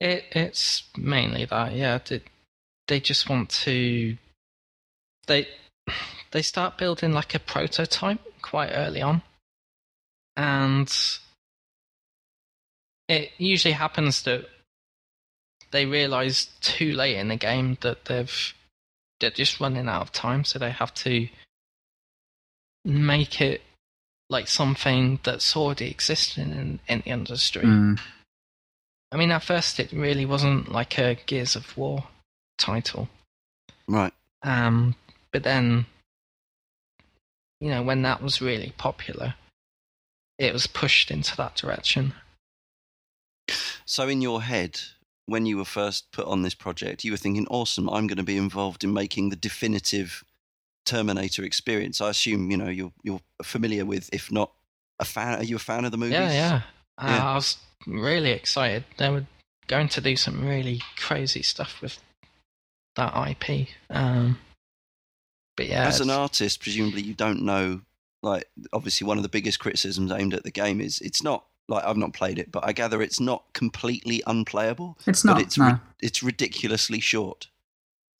[0.00, 1.98] It it's mainly that, yeah.
[2.04, 2.22] They,
[2.86, 4.16] they just want to
[5.26, 5.48] they
[6.30, 9.22] they start building like a prototype quite early on,
[10.36, 10.92] and
[13.08, 14.46] it usually happens that
[15.70, 18.54] they realize too late in the game that they've
[19.20, 21.28] they're just running out of time, so they have to
[22.84, 23.62] make it
[24.30, 27.62] like something that's already existing in, in the industry.
[27.62, 27.98] Mm.
[29.10, 32.04] I mean, at first it really wasn't like a Gears of War
[32.58, 33.08] title,
[33.86, 34.12] Right.
[34.42, 34.94] um,
[35.32, 35.86] but then,
[37.60, 39.34] you know, when that was really popular,
[40.38, 42.12] it was pushed into that direction.
[43.86, 44.78] So, in your head,
[45.24, 48.22] when you were first put on this project, you were thinking, awesome, I'm going to
[48.22, 50.22] be involved in making the definitive
[50.88, 52.00] Terminator experience.
[52.00, 54.50] I assume, you know, you're, you're familiar with, if not
[54.98, 56.14] a fan, are you a fan of the movies?
[56.14, 56.62] Yeah, yeah.
[56.98, 58.84] Uh, I was really excited.
[58.96, 59.24] They were
[59.68, 61.98] going to do some really crazy stuff with
[62.96, 63.68] that IP.
[63.90, 64.38] Um,
[65.56, 67.80] but yeah, As an artist, presumably you don't know,
[68.22, 71.84] like, obviously one of the biggest criticisms aimed at the game is it's not, like,
[71.84, 74.98] I've not played it, but I gather it's not completely unplayable.
[75.06, 75.42] It's But not.
[75.42, 75.66] it's no.
[75.66, 77.48] ri- it's ridiculously short.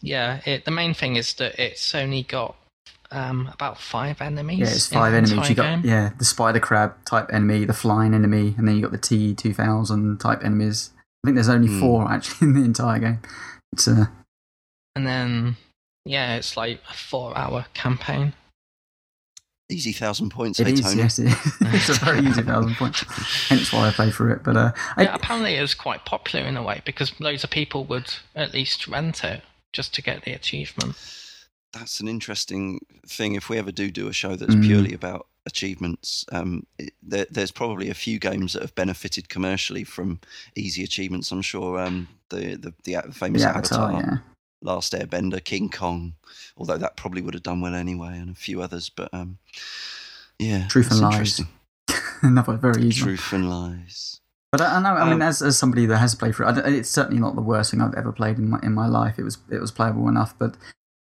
[0.00, 0.40] Yeah.
[0.44, 2.56] It, the main thing is that it's only got
[3.10, 4.58] um, about five enemies.
[4.58, 5.48] yeah, it's five the enemies.
[5.48, 5.82] You got game.
[5.84, 9.34] yeah, the spider crab type enemy, the flying enemy, and then you got the T
[9.34, 10.90] two thousand type enemies.
[11.24, 11.80] I think there's only Hmm.
[11.80, 13.20] four actually in the entire game.
[13.72, 14.06] It's uh,
[14.94, 15.56] and then
[16.04, 18.32] yeah, it's like a four-hour campaign.
[19.70, 20.96] Easy thousand points, it hey, is Tony.
[20.96, 21.34] yes, it is.
[21.60, 23.04] it's a very easy thousand points.
[23.48, 24.42] Hence why I play for it.
[24.42, 27.50] But uh, I, Yeah, apparently it was quite popular in a way because loads of
[27.50, 30.96] people would at least rent it just to get the achievement.
[31.72, 33.34] That's an interesting thing.
[33.34, 34.64] If we ever do do a show that's Mm.
[34.64, 39.84] purely about achievements, um, it, there, there's probably a few games that have benefited commercially
[39.84, 40.20] from
[40.56, 41.30] easy achievements.
[41.30, 44.18] I'm sure um, the, the the famous the Avatar, Avatar, yeah.
[44.62, 46.14] Last Airbender, King Kong,
[46.56, 48.88] although that probably would have done well anyway, and a few others.
[48.90, 49.38] But um,
[50.38, 51.40] yeah, Truth and Lies.
[52.22, 53.02] Another very easy.
[53.02, 53.08] one.
[53.16, 54.20] Truth and lies.
[54.50, 54.94] But I, I know.
[54.94, 57.42] I mean, Um, as, as somebody that has played for it, it's certainly not the
[57.42, 59.18] worst thing I've ever played in my in my life.
[59.18, 60.56] It was it was playable enough, but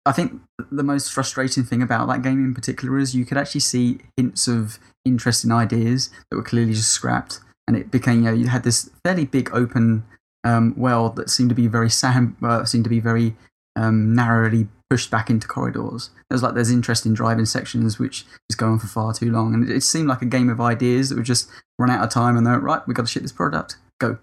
[0.05, 3.61] I think the most frustrating thing about that game in particular is you could actually
[3.61, 8.33] see hints of interesting ideas that were clearly just scrapped, and it became you know
[8.33, 10.05] you had this fairly big open
[10.45, 13.37] um, world that seemed to be very sam uh, seemed to be very
[13.77, 16.11] um, narrowly pushed back into corridors.
[16.29, 19.77] There's like there's interesting driving sections which is going for far too long, and it,
[19.77, 22.47] it seemed like a game of ideas that would just run out of time, and
[22.47, 23.79] they're like, right, we've got to ship this product.
[23.99, 24.19] Go.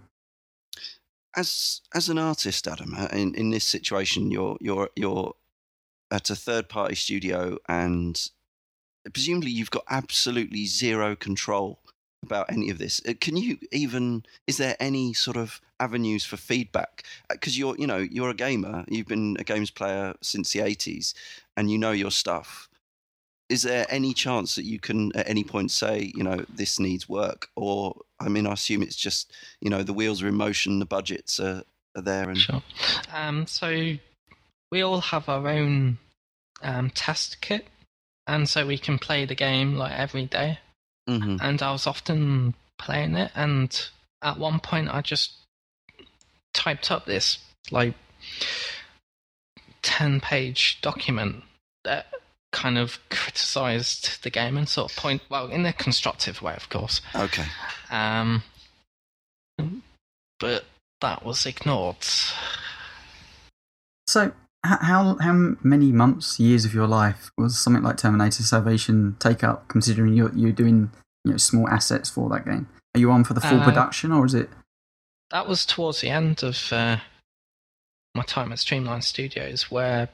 [1.36, 5.34] as as an artist, Adam, uh, in, in this situation, you're you're you're
[6.12, 8.30] at a third party studio, and
[9.12, 11.79] presumably you've got absolutely zero control
[12.24, 13.02] about any of this.
[13.08, 14.24] Uh, Can you even?
[14.48, 17.04] Is there any sort of avenues for feedback?
[17.30, 18.86] Because you're you know you're a gamer.
[18.88, 21.14] You've been a games player since the '80s,
[21.58, 22.70] and you know your stuff.
[23.50, 27.10] Is there any chance that you can at any point say, you know, this needs
[27.10, 27.48] work?
[27.56, 30.86] Or, I mean, I assume it's just you know the wheels are in motion, the
[30.86, 31.64] budgets are,
[31.96, 32.62] are there, and Sure.
[33.14, 33.94] Um, so
[34.72, 35.98] we all have our own
[36.62, 37.68] um, test kit,
[38.28, 40.60] and so we can play the game like every day.
[41.10, 41.40] Mhm.
[41.42, 43.90] And I was often playing it, and
[44.22, 45.34] at one point I just
[46.54, 47.40] typed up this
[47.72, 47.96] like
[49.82, 51.44] ten-page document
[51.84, 52.08] that
[52.52, 56.68] kind of criticized the game and sort of point well in a constructive way, of
[56.70, 57.02] course.
[57.16, 57.46] okay,
[57.92, 58.44] Um,
[60.40, 60.66] but
[61.02, 62.04] that was ignored.
[64.08, 69.16] So, h- how how many months, years of your life was something like Terminator Salvation
[69.20, 69.68] take up?
[69.68, 70.92] Considering you're you're doing
[71.24, 74.12] you know small assets for that game, are you on for the full Uh, production,
[74.12, 74.50] or is it?
[75.32, 76.98] That was towards the end of uh,
[78.16, 80.10] my time at Streamline Studios, where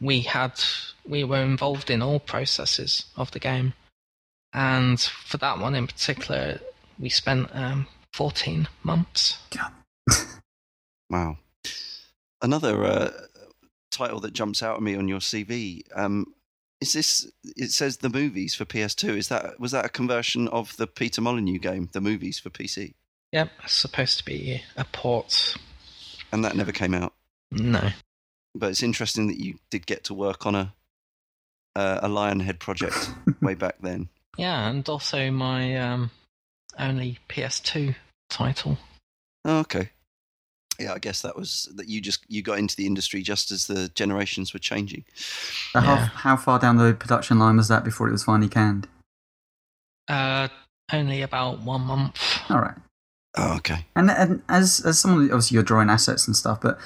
[0.00, 0.58] we had
[1.04, 3.74] we were involved in all processes of the game,
[4.52, 6.60] and for that one in particular,
[6.98, 9.38] we spent um, fourteen months.
[11.10, 11.36] wow.
[12.42, 13.10] Another uh,
[13.90, 15.82] title that jumps out at me on your CV.
[15.94, 16.26] Um,
[16.80, 17.30] is this?
[17.56, 19.16] It says the movies for PS2.
[19.16, 22.92] Is that was that a conversion of the Peter Molyneux game, the movies for PC,
[23.32, 25.56] Yep, it's supposed to be a port.
[26.32, 27.14] and that never came out?
[27.50, 27.90] No.
[28.54, 30.74] But it's interesting that you did get to work on a
[31.74, 33.10] uh, a Lionhead project
[33.42, 34.08] way back then.
[34.36, 36.10] Yeah, and also my um,
[36.78, 37.94] only PS2
[38.28, 38.78] title.
[39.44, 39.90] Oh, okay.
[40.78, 43.66] Yeah, I guess that was that you just you got into the industry just as
[43.66, 45.04] the generations were changing.
[45.74, 48.88] Uh, how, how far down the production line was that before it was finally canned?
[50.08, 50.48] Uh,
[50.92, 52.20] only about one month.
[52.50, 52.76] All right.
[53.36, 53.86] Oh, okay.
[53.94, 56.78] And, and as as someone, obviously you're drawing assets and stuff, but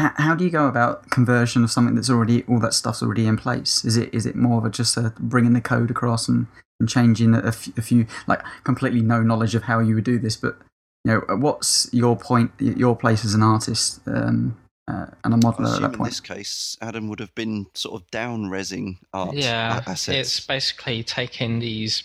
[0.00, 3.26] h- how do you go about conversion of something that's already all that stuff's already
[3.26, 3.84] in place?
[3.84, 6.46] Is it is it more of a just a bringing the code across and,
[6.80, 10.18] and changing a, f- a few like completely no knowledge of how you would do
[10.18, 10.58] this, but
[11.04, 14.56] you know, what's your point, your place as an artist um,
[14.88, 18.00] uh, and a modeler at assume that in this case, Adam would have been sort
[18.00, 20.08] of down resing art yeah, assets.
[20.08, 22.02] it's basically taking these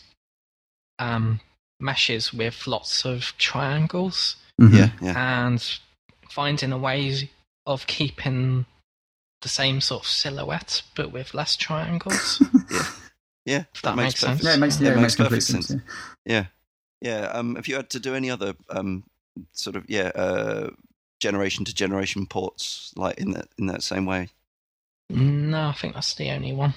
[0.99, 1.39] um,
[1.79, 4.73] meshes with lots of triangles Mhm.
[4.77, 5.43] Yeah, yeah.
[5.43, 5.79] and
[6.29, 7.29] finding a way
[7.65, 8.65] of keeping
[9.41, 12.41] the same sort of silhouette but with less triangles.
[13.45, 14.43] Yeah, If that makes perfect sense.
[14.45, 15.83] Yeah, it makes, It yeah, it makes makes complete perfect sense.
[16.25, 16.45] Yeah, yeah.
[17.11, 19.03] Um, have you had to do any other um,
[19.51, 20.69] sort of yeah uh,
[21.19, 24.29] generation to generation ports like in that in that same way?
[25.09, 26.73] no, I think that's the only one.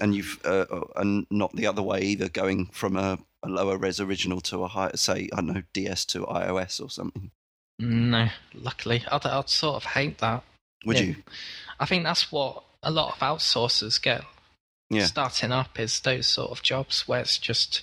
[0.00, 3.76] And you've uh, uh, and not the other way either, going from a, a lower
[3.76, 7.30] res original to a higher, say I don't know DS to iOS or something.
[7.78, 9.04] No, luckily.
[9.10, 10.42] I'd, I'd sort of hate that.
[10.86, 11.06] Would Yeah.
[11.06, 11.16] you?
[11.78, 14.22] I think that's what a lot of outsourcers get
[14.88, 15.04] Yeah.
[15.06, 17.82] starting up is those sort of jobs where it's just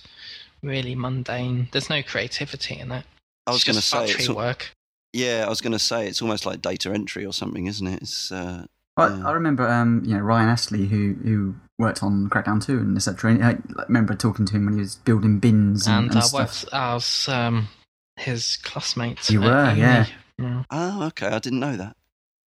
[0.62, 1.68] really mundane.
[1.72, 3.04] There's no creativity in it.
[3.46, 4.70] I was going to say, it's, al- work.
[5.12, 8.02] yeah, I was going to say it's almost like data entry or something, isn't it?
[8.02, 8.66] It's uh,
[8.96, 9.28] Well, Yeah.
[9.28, 13.38] I remember, um, you know, Ryan Astley, who who worked on Crackdown 2 and etc.
[13.42, 16.40] I remember talking to him when he was building bins and, And and I stuff.
[16.64, 17.68] was, I was um,
[18.16, 19.30] his classmate.
[19.30, 20.06] You were, yeah.
[20.38, 20.64] yeah.
[20.70, 21.96] oh, okay, I didn't know that.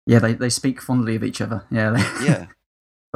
[0.06, 1.65] Yeah, they, they speak fondly of each other.
[1.70, 2.46] Yeah, they, Yeah,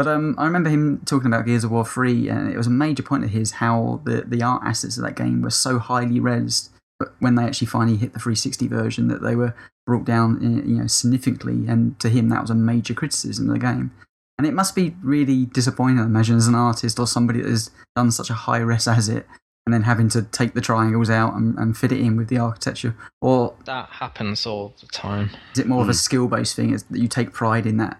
[0.03, 2.71] But um, I remember him talking about Gears of War 3, and it was a
[2.71, 6.19] major point of his how the, the art assets of that game were so highly
[6.19, 9.53] resed, but when they actually finally hit the 360 version, that they were
[9.85, 13.53] brought down uh, you know, significantly, and to him, that was a major criticism of
[13.53, 13.91] the game.
[14.39, 17.69] And it must be really disappointing, I imagine, as an artist or somebody that has
[17.95, 19.27] done such a high res as it,
[19.67, 22.39] and then having to take the triangles out and, and fit it in with the
[22.39, 22.95] architecture.
[23.21, 25.29] Or That happens all the time.
[25.53, 25.95] is it more of a Mm.
[25.95, 26.73] skill based thing?
[26.73, 27.99] Is that you take pride in that?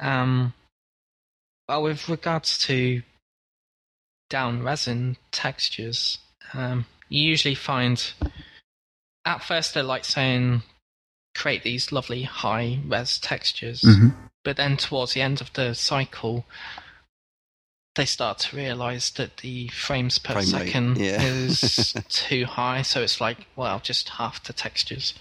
[0.00, 0.52] Um,
[1.68, 3.02] well, with regards to
[4.28, 6.18] down resin textures,
[6.52, 8.12] um, you usually find
[9.24, 10.62] at first they're like saying
[11.34, 14.08] create these lovely high res textures, hmm
[14.46, 16.44] but then towards the end of the cycle,
[17.96, 21.20] they start to realize that the frames per Frame second yeah.
[21.20, 22.82] is too high.
[22.82, 25.14] So it's like, well, just half the textures.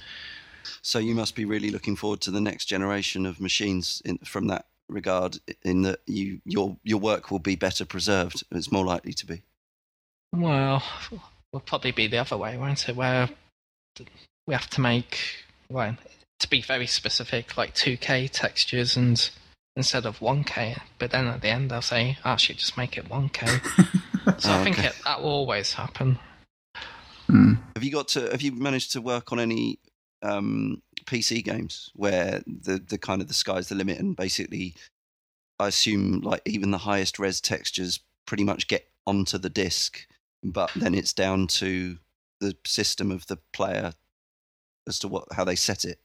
[0.83, 4.45] So you must be really looking forward to the next generation of machines in, from
[4.45, 5.39] that regard.
[5.63, 8.43] In that you your your work will be better preserved.
[8.51, 9.43] It's more likely to be.
[10.33, 10.83] Well,
[11.53, 12.95] will probably be the other way, won't it?
[12.95, 13.29] Where
[14.47, 15.19] we have to make,
[15.69, 15.95] well,
[16.39, 19.29] to be very specific, like 2K textures and
[19.75, 20.81] instead of 1K.
[20.99, 23.47] But then at the end, they'll say, actually, just make it 1K.
[24.41, 24.87] so Oh, I think okay.
[24.87, 26.19] it, that will always happen.
[27.29, 27.57] Mm.
[27.75, 28.29] Have you got to?
[28.29, 29.79] Have you managed to work on any
[30.21, 34.75] um, PC games where the the kind of the sky's the limit and basically,
[35.59, 40.05] I assume like even the highest res textures pretty much get onto the disc,
[40.43, 41.97] but then it's down to
[42.41, 43.93] the system of the player
[44.87, 45.99] as to what how they set it.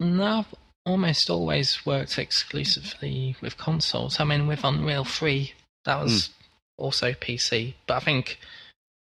[0.00, 4.18] No, I've almost always worked exclusively with consoles.
[4.18, 5.52] I mean, with Unreal 3,
[5.84, 6.30] that was
[6.76, 7.74] also PC.
[7.86, 8.38] But I think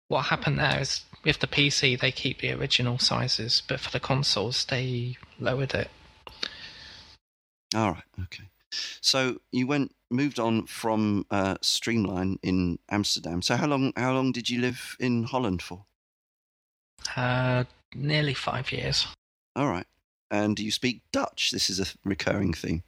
[0.08, 4.00] what happened there is with the PC, they keep the original sizes, but for the
[4.00, 5.90] consoles, they lowered it.
[7.76, 8.04] All right.
[8.24, 8.46] Okay.
[9.02, 13.42] So you went moved on from uh, Streamline in Amsterdam.
[13.42, 15.86] So how long how long did you live in Holland for?
[17.16, 17.64] Uh,
[17.96, 19.08] nearly five years.
[19.56, 19.88] All right.
[20.30, 21.52] And do you speak Dutch?
[21.52, 22.84] This is a recurring theme.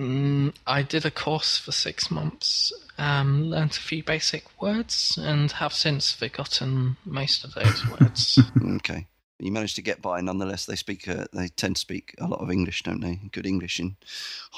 [0.00, 5.50] Mm, I did a course for six months, um, learnt a few basic words, and
[5.52, 8.38] have since forgotten most of those words.
[8.76, 9.06] Okay.
[9.40, 10.66] You managed to get by nonetheless.
[10.66, 11.06] They speak.
[11.08, 13.16] Uh, they tend to speak a lot of English, don't they?
[13.32, 13.96] Good English in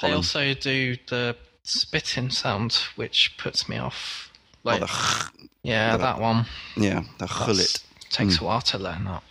[0.01, 4.31] They also do the spitting sound, which puts me off.
[4.65, 5.29] Oh, Like, the
[5.63, 6.45] yeah, the- that one
[6.75, 7.83] yeah, the That's- gullet.
[8.09, 8.43] takes Hmm.
[8.43, 9.23] a while to learn that.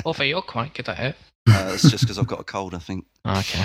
[0.04, 1.16] Although you're quite good at it.
[1.48, 3.04] Uh, it's just because I've got a cold, I think.
[3.26, 3.64] Okay.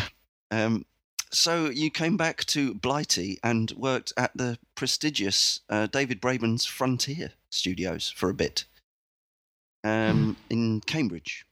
[0.51, 0.83] Um,
[1.31, 7.31] so you came back to Blighty and worked at the prestigious uh, David Braben's Frontier
[7.49, 8.65] Studios for a bit
[9.83, 11.45] um, in Cambridge.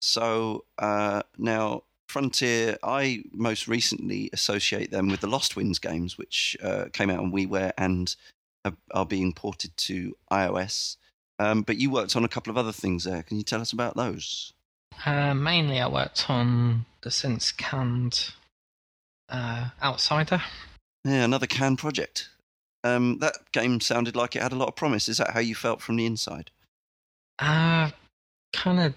[0.00, 6.86] So uh, now Frontier, I most recently associate them with the LostWinds games, which uh,
[6.92, 8.14] came out on WiiWare and
[8.64, 10.96] are, are being ported to iOS.
[11.38, 13.22] Um, but you worked on a couple of other things there.
[13.22, 14.52] Can you tell us about those?
[15.04, 18.32] Uh, mainly, I worked on the since canned
[19.28, 20.42] uh, Outsider.
[21.04, 22.28] Yeah, another can project.
[22.84, 25.08] Um, that game sounded like it had a lot of promise.
[25.08, 26.50] Is that how you felt from the inside?
[27.38, 27.90] Uh,
[28.52, 28.94] kind of.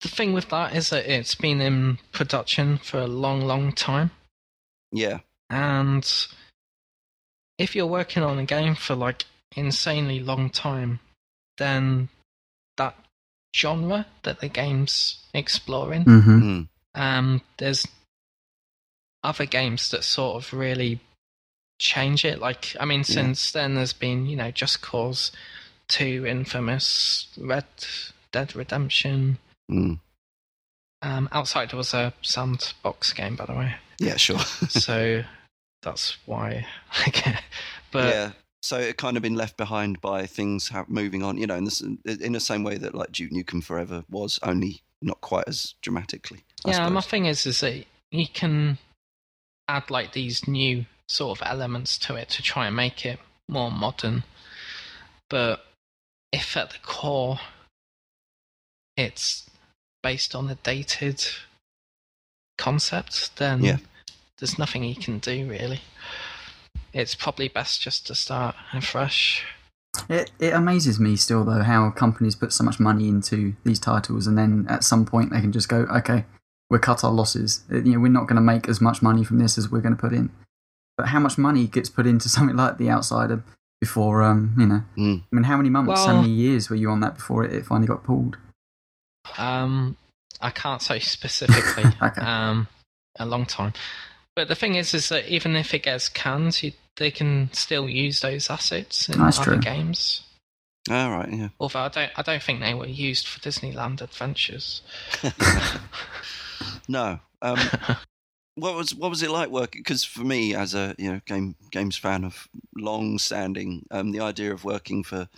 [0.00, 4.10] The thing with that is that it's been in production for a long, long time.
[4.90, 6.04] Yeah, And
[7.58, 9.24] if you're working on a game for like
[9.56, 10.98] insanely long time,
[11.58, 12.08] then
[12.76, 12.96] that
[13.54, 16.02] genre that the game's exploring.
[16.02, 16.68] hmm Mm.
[16.94, 17.86] Um, there's
[19.22, 21.00] other games that sort of really
[21.78, 22.38] change it.
[22.38, 23.14] Like, I mean, Yeah.
[23.14, 25.32] since then there's been, you know, Just Cause
[25.88, 27.66] 2, Infamous, Red
[28.30, 29.38] Dead Redemption.
[29.70, 30.00] Mm.
[31.02, 33.74] Um, outside was a sandbox game, by the way.
[33.98, 34.38] Yeah, sure.
[34.68, 35.24] So
[35.82, 36.66] that's why.
[37.90, 38.30] but yeah.
[38.62, 41.80] So it kind of been left behind by things moving on, you know, in, this,
[41.80, 46.44] in the same way that like Duke Nukem Forever was, only not quite as dramatically.
[46.64, 48.78] I yeah, my thing is, is that you can
[49.68, 53.70] add like these new sort of elements to it to try and make it more
[53.70, 54.24] modern.
[55.28, 55.64] But
[56.32, 57.38] if at the core
[58.96, 59.48] it's
[60.02, 61.24] based on a dated
[62.58, 63.78] concept, then Yeah.
[64.38, 65.80] there's nothing you can do really.
[66.92, 69.44] It's probably best just to start afresh.
[70.08, 74.26] It, it amazes me still though how companies put so much money into these titles
[74.26, 76.24] and then at some point they can just go, okay,
[76.72, 77.62] we'll cut our losses.
[77.70, 79.80] Uh, You know, we're not going to make as much money from this as we're
[79.82, 80.30] going to put in.
[80.96, 83.44] But how much money gets put into something like The Outsider
[83.80, 85.22] before, um, you know, Mm.
[85.22, 87.66] I mean, how many months, how many years were you on that before it, it
[87.66, 88.36] finally got pulled?
[89.38, 89.96] Um,
[90.40, 91.84] I can't say specifically.
[92.02, 92.20] Okay.
[92.20, 92.66] Um,
[93.18, 93.74] a long time.
[94.34, 97.86] But the thing is, is that even if it gets canned, you, they can still
[97.88, 99.60] use those assets in That's other true.
[99.60, 100.22] games.
[100.90, 101.48] All right, yeah.
[101.60, 104.80] Although I don't, I don't think they were used for Disneyland Adventures.
[106.88, 107.20] no.
[107.40, 107.58] Um,
[108.54, 109.80] what was what was it like working?
[109.80, 114.20] Because for me, as a you know game games fan of long standing, um, the
[114.20, 115.28] idea of working for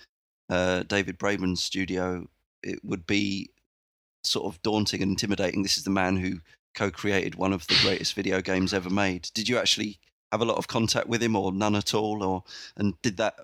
[0.50, 2.26] uh, David Braben's studio
[2.64, 3.50] it would be
[4.24, 5.62] sort of daunting and intimidating.
[5.62, 6.40] This is the man who
[6.74, 9.28] co-created one of the greatest video games ever made.
[9.34, 9.98] Did you actually
[10.32, 12.42] have a lot of contact with him, or none at all, or
[12.76, 13.34] and did that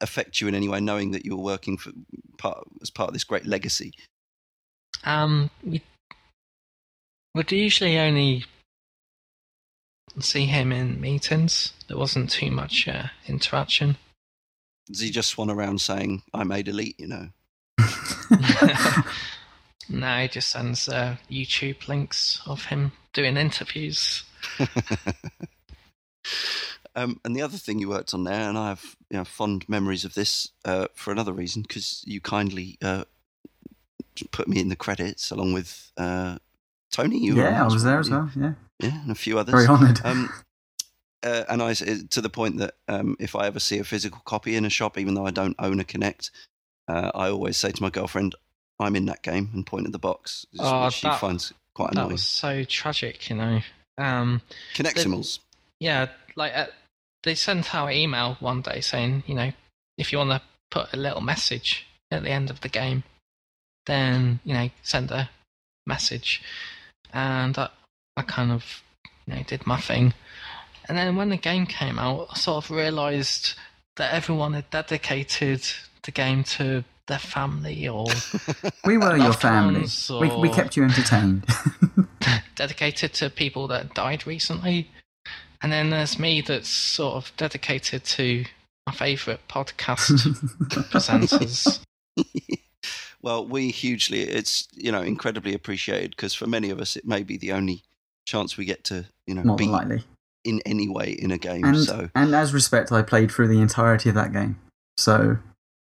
[0.00, 1.92] affect you in any way, knowing that you were working for
[2.38, 3.92] part as part of this great legacy?
[5.04, 5.82] Um, we
[7.34, 8.44] would usually only
[10.18, 11.72] see him in meetings.
[11.88, 13.96] There wasn't too much uh, interaction.
[14.86, 16.98] Does he just swan around saying, "I made Elite"?
[16.98, 17.28] You know.
[19.88, 24.24] no, he just sends uh, YouTube links of him doing interviews.
[26.96, 29.68] um, and the other thing you worked on there, and I have you know, fond
[29.68, 33.04] memories of this uh, for another reason, because you kindly uh,
[34.32, 36.38] put me in the credits along with uh,
[36.92, 37.18] Tony.
[37.18, 38.30] You were yeah, I that was there as well.
[38.36, 39.52] Yeah, Yeah, and a few others.
[39.54, 40.00] very honoured.
[40.04, 40.28] Um,
[41.22, 44.56] uh, and I to the point that um, if I ever see a physical copy
[44.56, 46.30] in a shop, even though I don't own a Kinect,
[46.88, 48.34] uh, I always say to my girlfriend,
[48.78, 51.90] "I'm in that game," and point at the box, which Oh, she that- finds quite
[51.92, 52.12] That annoying.
[52.12, 53.60] was so tragic, you know.
[53.98, 54.40] Um,
[54.74, 55.40] Kinectimals.
[55.78, 56.66] yeah, like uh,
[57.22, 59.52] they sent out an email one day saying, you know,
[59.98, 63.04] if you want to put a little message at the end of the game,
[63.86, 65.28] then you know, send a
[65.86, 66.42] message.
[67.12, 67.68] And I,
[68.16, 68.82] I kind of,
[69.26, 70.14] you know, did my thing.
[70.88, 73.54] And then when the game came out, I sort of realised
[73.96, 75.62] that everyone had dedicated
[76.02, 78.06] the game to their family or
[78.84, 79.84] we were your family.
[80.10, 81.44] We, we kept you entertained.
[82.56, 84.90] dedicated to people that died recently.
[85.62, 88.44] And then there's me that's sort of dedicated to
[88.86, 90.10] my favourite podcast
[90.90, 91.80] presenters.
[93.22, 97.22] Well, we hugely, it's, you know, incredibly appreciated because for many of us, it may
[97.22, 97.82] be the only
[98.24, 100.04] chance we get to, you know, More be likely.
[100.44, 101.64] in any way in a game.
[101.64, 104.58] And, so, and as respect, I played through the entirety of that game.
[104.96, 105.38] So,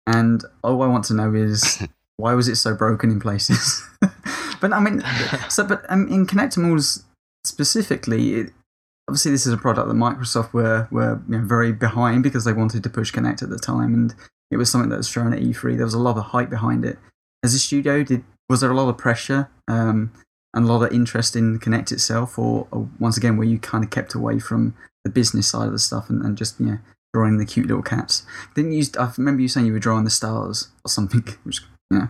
[0.06, 1.86] and all I want to know is
[2.18, 3.88] why was it so broken in places?
[4.62, 5.02] but I mean,
[5.50, 7.04] so but um, in Kinectimals
[7.46, 8.54] specifically, it,
[9.08, 12.54] obviously this is a product that Microsoft were were you know, very behind because they
[12.54, 14.16] wanted to push Kinect at the time, and
[14.52, 15.76] it was something that was shown at E3.
[15.76, 16.98] There was a lot of hype behind it.
[17.44, 20.12] As a studio, did was there a lot of pressure um,
[20.54, 23.84] and a lot of interest in Kinect itself, or, or once again were you kind
[23.84, 26.78] of kept away from the business side of the stuff and, and just you know
[27.14, 28.26] drawing the cute little cats?
[28.56, 28.84] Didn't you?
[29.00, 32.08] I remember you saying you were drawing the stars or something, which yeah.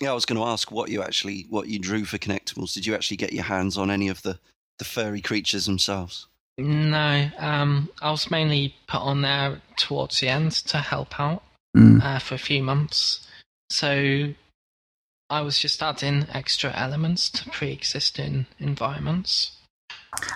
[0.00, 2.74] yeah, I was going to ask what you actually, what you drew for Kinectimals.
[2.74, 4.38] Did you actually get your hands on any of the,
[4.78, 6.26] the furry creatures themselves?
[6.58, 11.42] no, um, I was mainly put on there towards the end to help out
[11.76, 12.02] Mm.
[12.02, 13.26] uh, for a few months.
[13.72, 14.34] So
[15.30, 19.56] I was just adding extra elements to pre existing environments.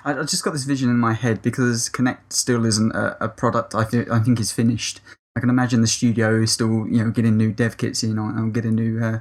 [0.06, 3.28] I, I just got this vision in my head because Kinect still isn't a, a
[3.28, 5.02] product I, th- I think is finished.
[5.36, 8.30] I can imagine the studio is still you know getting new dev kits in or,
[8.38, 9.20] or getting new uh,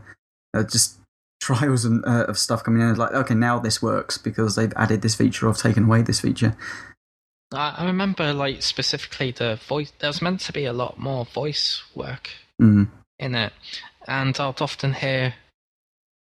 [0.54, 0.96] uh, just
[1.42, 2.96] trials and, uh, of stuff coming in.
[2.96, 6.56] Like okay, now this works because they've added this feature or taken away this feature.
[7.52, 11.84] I, remember, like, specifically the voice, there was meant to be a lot more voice
[11.94, 12.30] work
[12.62, 12.90] Mm.
[13.20, 13.54] in it.
[14.08, 15.34] And I'd often hear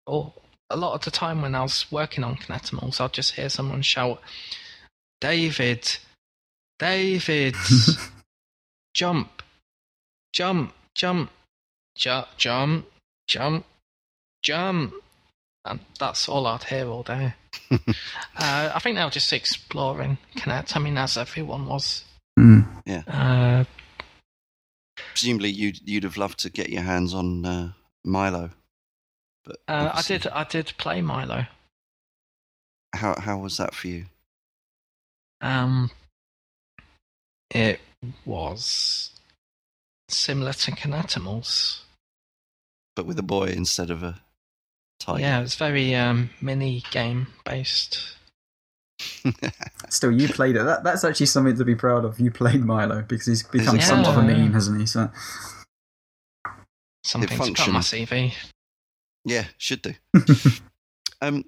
[0.06, 0.32] or
[0.70, 3.82] a lot of the time when I was working on Kinectimals, I'd just hear someone
[3.82, 4.20] shout,
[5.20, 5.98] David,
[6.78, 7.54] David,
[8.94, 9.42] jump,
[10.32, 11.30] jump, jump,
[11.96, 12.86] jump, jump,
[13.26, 13.64] jump,
[14.42, 14.94] jump.
[15.66, 17.34] And that's all I'd hear all day.
[17.70, 17.78] uh,
[18.36, 20.76] I think they were just exploring Kinect.
[20.76, 22.04] I mean, as everyone was.
[22.38, 22.66] Mm.
[23.08, 23.64] Uh,
[25.14, 27.72] Presumably, you'd you'd have loved to get your hands on uh,
[28.04, 28.50] Milo,
[29.44, 30.26] but uh, I did.
[30.26, 31.46] I did play Milo.
[32.92, 34.06] How how was that for you?
[35.40, 35.92] Um,
[37.48, 37.78] it
[38.26, 39.10] was
[40.08, 41.82] similar to Kinectimals.
[42.96, 44.20] But with a boy instead of a
[44.98, 45.20] tiger.
[45.20, 48.16] Yeah, it was very um, mini game based.
[49.88, 50.64] Still, you played it.
[50.64, 52.20] That, that's actually something to be proud of.
[52.20, 53.82] You played Milo because he's become Yeah.
[53.84, 54.86] somewhat of a meme, hasn't he?
[54.86, 55.10] So
[57.04, 58.32] Something to put on my CV.
[59.24, 59.94] Yeah, should do.
[61.20, 61.44] um,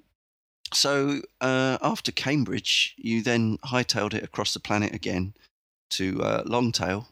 [0.73, 5.35] so uh, after Cambridge, you then hightailed it across the planet again
[5.91, 7.09] to uh, Longtail,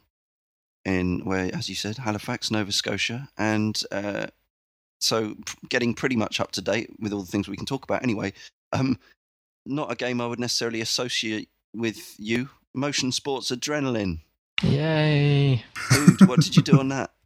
[0.84, 4.26] in where, as you said, Halifax, Nova Scotia, and uh,
[5.00, 7.84] so p- getting pretty much up to date with all the things we can talk
[7.84, 8.02] about.
[8.02, 8.32] Anyway,
[8.72, 8.98] um,
[9.66, 12.48] not a game I would necessarily associate with you.
[12.76, 14.18] MotionSports Adrenaline,
[14.62, 15.62] Yay!
[15.92, 16.28] dude.
[16.28, 17.10] what did you do on that?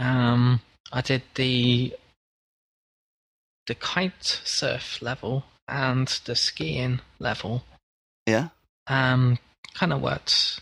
[0.00, 0.60] Um,
[0.92, 1.92] I did the
[3.66, 7.64] the kite surf level and the skiing level.
[8.24, 8.50] Yeah.
[8.86, 9.38] Um,
[9.74, 10.60] kind of worked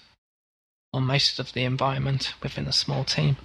[0.95, 3.37] on most of the environment within a small team.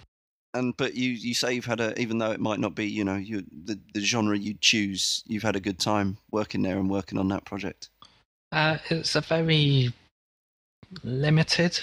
[0.54, 3.04] And but you you say you've had a even though it might not be you
[3.04, 6.90] know you the, the genre you choose you've had a good time working there and
[6.90, 7.90] working on that project
[8.52, 9.94] Uh, it's a very
[11.04, 11.80] limited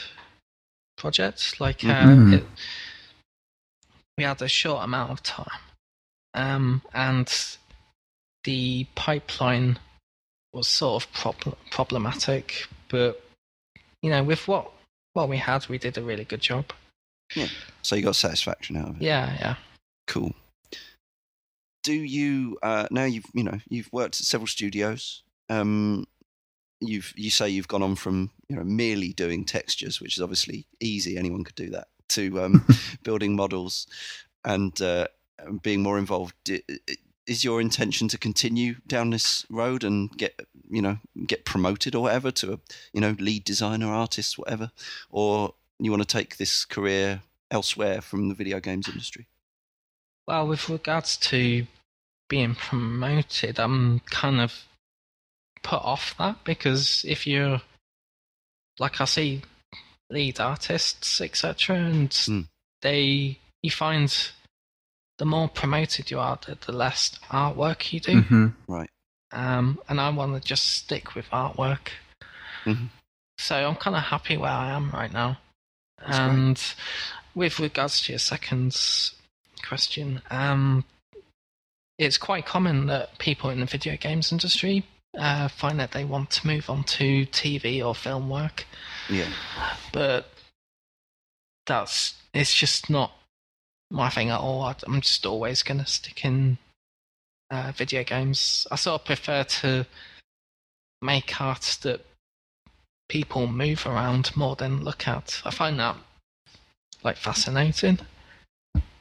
[0.97, 1.61] project.
[1.61, 2.35] Like, uh, Mhm.
[2.35, 2.47] it,
[4.16, 5.61] we had a short amount of time,
[6.35, 7.57] um, and
[8.45, 9.79] the pipeline
[10.53, 12.66] was sort of prob- problematic.
[12.89, 13.25] But
[14.03, 14.71] you know, with what
[15.14, 16.73] what we had, we did a really good job.
[17.83, 19.03] So you got satisfaction out of it.
[19.03, 19.55] Yeah, yeah.
[20.07, 20.33] cool.
[21.83, 26.07] Do you uh now you've you know you've worked at several studios um
[26.81, 30.66] you've you say you've gone on from you know merely doing textures which is obviously
[30.81, 32.66] easy anyone could do that to um
[33.03, 33.87] building models
[34.45, 35.07] and uh
[35.62, 36.35] being more involved.
[37.26, 42.03] Is your intention to continue down this road and get you know get promoted or
[42.03, 42.59] whatever to a
[42.93, 44.70] you know lead designer artist whatever?
[45.11, 49.26] Or you want to take this career elsewhere from the video games industry
[50.26, 51.66] Well, with regards to
[52.29, 54.53] being promoted, I'm kind of
[55.62, 57.62] put off that because if you're,
[58.79, 59.43] like, I see
[60.11, 62.49] lead artists, etc., and Mm.
[62.83, 64.14] they, you find
[65.18, 68.22] the more promoted you are, the, the less artwork you do.
[68.22, 68.55] Mhm.
[68.68, 68.91] right
[69.33, 71.89] Um, and I want to just stick with artwork.
[72.64, 72.89] Mhm.
[73.39, 75.39] So I'm kind of happy where I am right now.
[75.99, 76.29] That's great.
[76.29, 76.75] and
[77.35, 78.77] with regards to your second
[79.67, 80.85] question, um,
[81.99, 84.85] it's quite common that people in the video games industry
[85.19, 88.67] uh, find that they want to move on to TV or film work,
[89.09, 89.29] yeah
[89.93, 90.31] but
[91.67, 93.13] that's it's just not
[93.91, 94.63] my thing at all.
[94.87, 96.59] I'm just always going to stick in
[97.51, 98.67] uh, video games.
[98.71, 99.87] I sort of prefer to
[101.01, 102.05] make art that
[103.09, 105.41] people move around more than look at.
[105.45, 105.97] I find that
[107.03, 107.99] like fascinating.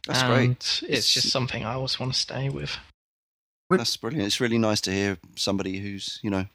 [0.07, 0.49] That's and great.
[0.51, 2.77] It's, It's- just something I always want to stay with.
[3.69, 4.25] With- That's brilliant.
[4.27, 6.45] It's really nice to hear somebody who's you know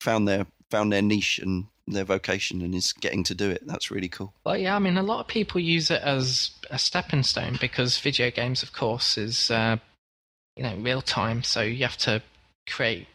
[0.00, 3.66] found their found their niche and their vocation and is getting to do it.
[3.66, 4.32] That's really cool.
[4.44, 7.98] Well, yeah, I mean, a lot of people use it as a stepping stone because
[7.98, 9.76] video games, of course, is uh,
[10.56, 12.22] you know real time, so you have to
[12.66, 13.06] create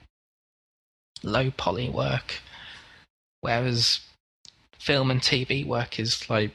[1.24, 2.36] low poly work,
[3.42, 4.02] whereas
[4.78, 6.52] film and TV work is like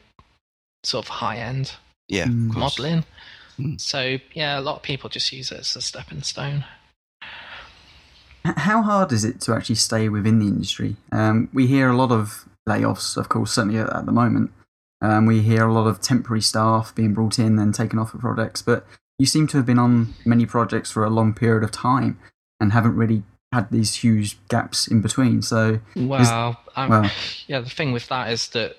[0.82, 1.72] sort of high end
[2.09, 2.55] Yeah, Mm.
[2.55, 3.05] modeling.
[3.59, 3.80] Mm.
[3.80, 6.64] So yeah, a lot of people just use it as a stepping stone.
[8.45, 10.97] How hard is it to actually stay within the industry?
[11.12, 14.51] Um, we hear a lot of layoffs, of course, certainly at, at the moment.
[15.01, 18.20] Um, we hear a lot of temporary staff being brought in and taken off of
[18.20, 18.87] projects, but
[19.18, 22.18] you seem to have been on many projects for a long period of time
[22.61, 23.22] and haven't really
[23.55, 25.40] had these huge gaps in between.
[25.42, 27.11] So, Well, um, well.
[27.46, 28.76] yeah, the thing with that is that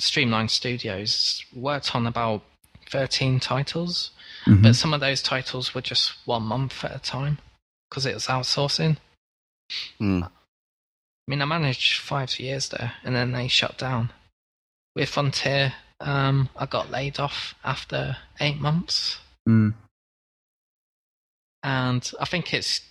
[0.00, 2.42] Streamline Studios worked on about
[2.90, 4.10] 13 titles,
[4.46, 4.62] mhm.
[4.62, 7.38] but some of those titles were just one month at a time
[7.88, 8.96] because it was outsourcing.
[10.00, 10.24] Mm.
[10.24, 10.30] I
[11.26, 14.10] mean, I managed five years there and then they shut down.
[14.96, 19.18] With Frontier, um, I got laid off after eight months.
[19.48, 19.72] Mm.
[21.62, 22.82] and I think it's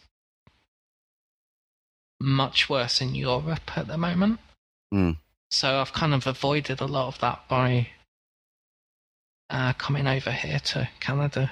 [2.19, 4.39] much worse in Europe at the moment.
[4.93, 5.17] Mm.
[5.51, 7.89] So I've kind of avoided a lot of that by
[9.49, 11.51] uh, coming over here to Canada.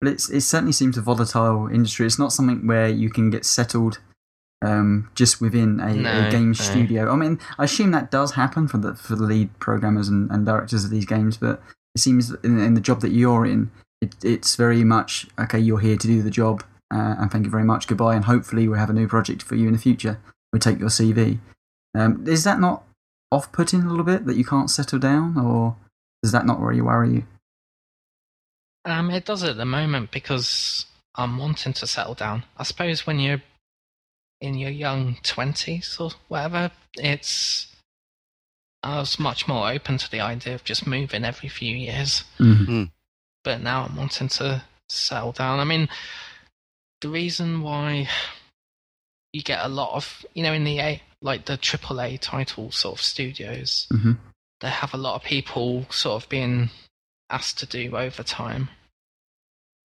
[0.00, 2.06] But it's, it certainly seems a volatile industry.
[2.06, 4.00] It's not something where you can get settled
[4.64, 6.52] um, just within a, No, a game no.
[6.54, 7.12] studio.
[7.12, 10.46] I mean, I assume that does happen for the for the lead programmers and, and
[10.46, 11.62] directors of these games, but
[11.94, 13.70] it seems in, in the job that you're in,
[14.00, 15.58] it, it's very much okay.
[15.58, 17.86] You're here to do the job, uh, and thank you very much.
[17.86, 20.20] Goodbye, and hopefully we'll have a new project for you in the future.
[20.52, 21.38] We'll take your CV.
[21.94, 22.84] Um, is that not
[23.30, 25.76] off-putting a little bit that you can't settle down, or
[26.22, 27.24] does that not really worry you?
[28.84, 32.44] Um, it does at the moment because I'm wanting to settle down.
[32.58, 33.42] I suppose when you're
[34.40, 37.68] in your young twenties or whatever, it's
[38.82, 42.24] I was much more open to the idea of just moving every few years.
[42.38, 42.84] Mm-hmm.
[43.44, 45.60] But now I'm wanting to settle down.
[45.60, 45.88] I mean,
[47.02, 48.08] the reason why
[49.32, 52.98] you get a lot of you know in the A like the AAA title sort
[52.98, 54.18] of studios, Mhm.
[54.60, 56.70] they have a lot of people sort of being
[57.30, 58.70] asked to do overtime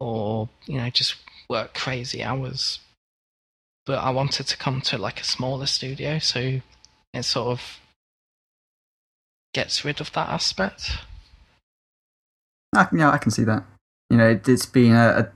[0.00, 1.16] or you know just
[1.48, 2.80] work crazy hours
[3.86, 6.60] but i wanted to come to like a smaller studio so
[7.12, 7.80] it sort of
[9.52, 10.98] gets rid of that aspect
[12.74, 13.64] I yeah, I can see that.
[14.10, 15.32] You know, it, it's been a, a,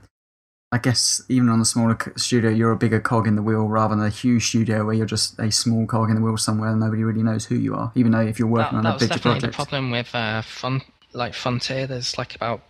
[0.71, 3.95] I guess even on a smaller studio, you're a bigger cog in the wheel rather
[3.95, 6.79] than a huge studio where you're just a small cog in the wheel somewhere and
[6.79, 7.91] nobody really knows who you are.
[7.95, 10.13] Even though if you're working that, on that a was bigger definitely the problem with
[10.13, 10.81] uh fun
[11.13, 12.61] like frontier there's like about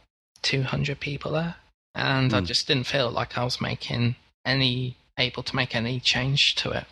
[0.44, 1.56] 200 people there
[1.94, 2.46] and i Hmm.
[2.46, 6.86] just didn't feel like i was making any able to make any change to it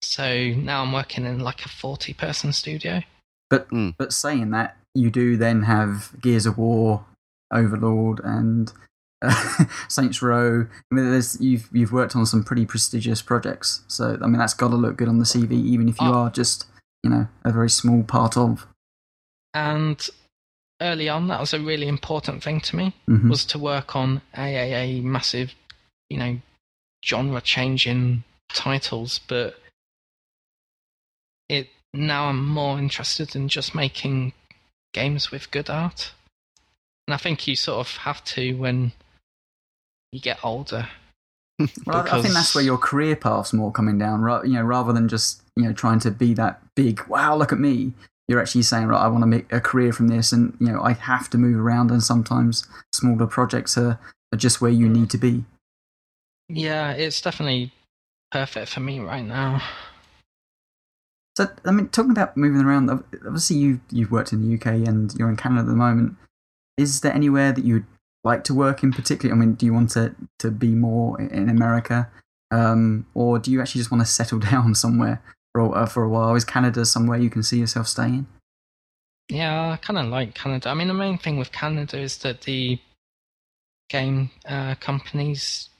[0.00, 3.02] so now i'm working in like a 40 person studio
[3.50, 3.94] but Mm.
[3.98, 7.04] but saying that, you do then have Gears of War,
[7.52, 8.72] Overlord, and
[9.24, 10.66] uh, Saints Row.
[10.90, 14.54] I mean, there's, you've you've worked on some pretty prestigious projects, so I mean that's
[14.54, 16.14] got to look good on the CV, even if you Oh.
[16.14, 16.66] are just
[17.02, 18.66] you know a very small part of.
[19.54, 20.08] and
[20.80, 23.30] early on that was a really important thing to me Mhm.
[23.30, 25.54] was to work on a, a, a massive
[26.10, 26.38] you know
[27.04, 29.54] genre changing titles but
[31.48, 34.32] it now i'm more interested in just making
[34.92, 36.12] games with good art
[37.06, 38.92] and i think you sort of have to when
[40.14, 40.88] you get older
[41.58, 44.44] Well, I- I think that's where your career path's more coming down, right?
[44.44, 47.06] You know, rather than just you know trying to be that big.
[47.06, 47.92] Wow, look at me.
[48.26, 50.80] You're actually saying, right, I want to make a career from this, and you know,
[50.82, 54.00] I have to move around, and sometimes smaller projects are,
[54.32, 55.44] are just where you need to be.
[56.48, 57.70] yeah it's definitely
[58.32, 59.62] perfect for me right now
[61.36, 65.12] So, I mean, talking about moving around, obviously you you've worked in the UK and
[65.14, 66.16] you're in Canada at the moment.
[66.76, 67.86] Is there anywhere that you'd
[68.24, 69.34] like to work in particular?
[69.34, 72.10] I mean, do you want to to be more in America,
[72.50, 75.22] um, or do you actually just want to settle down somewhere
[75.52, 76.34] for a, uh, for a while?
[76.34, 78.26] Is Canada somewhere you can see yourself staying?
[79.28, 80.70] Yeah, I kind of like Canada.
[80.70, 82.78] I mean, the main thing with Canada is that the
[83.88, 85.70] game uh, companies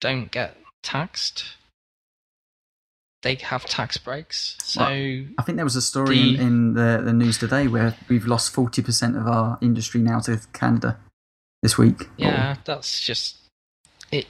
[0.00, 1.44] don't get taxed.
[3.22, 4.56] They have tax breaks.
[4.62, 8.26] So, I think there was a story in, in the, the news today where we've
[8.26, 10.98] lost forty percent of our industry now to Canada
[11.62, 12.08] this week.
[12.16, 13.36] yeah, that's just
[14.10, 14.26] it.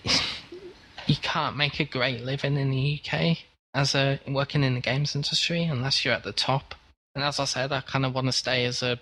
[1.07, 3.39] You can't make a great living in the UK
[3.75, 6.75] as a working in the games industry unless you're at the top.
[7.15, 8.99] And as I said, I kind of want to stay as a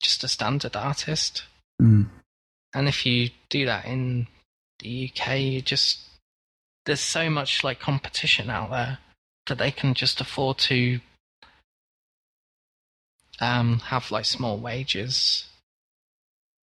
[0.00, 1.44] just a standard artist.
[1.80, 2.08] Mm.
[2.74, 4.26] And if you do that in
[4.80, 6.00] the UK, you just
[6.84, 8.98] there's so much like competition out there
[9.46, 11.00] that they can just afford to
[13.40, 15.46] um, have like small wages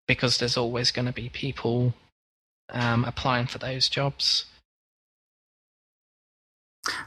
[0.10, 1.94] because there's always going to be people
[2.72, 4.46] um, applying for those jobs.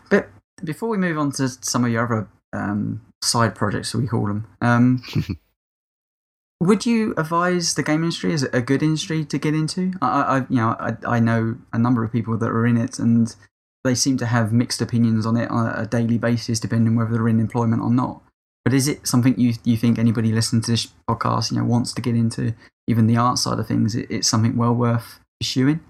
[0.09, 0.29] But
[0.63, 4.47] before we move on to some of your other um, side projects, we call them,
[4.61, 5.03] um,
[6.61, 9.93] would you advise the game industry as a good industry to get into?
[10.01, 12.77] I, I I- you know, I, I know a number of people that are in
[12.77, 13.35] it, and
[13.83, 17.15] they seem to have mixed opinions on it on a daily basis, depending on whether
[17.15, 18.23] they're in employment or not.
[18.65, 21.93] But is it something you you think anybody listening to this podcast, you know, wants
[21.95, 22.55] to get into,
[22.87, 23.95] even the art side of things?
[23.95, 25.81] It, it's something well worth pursuing.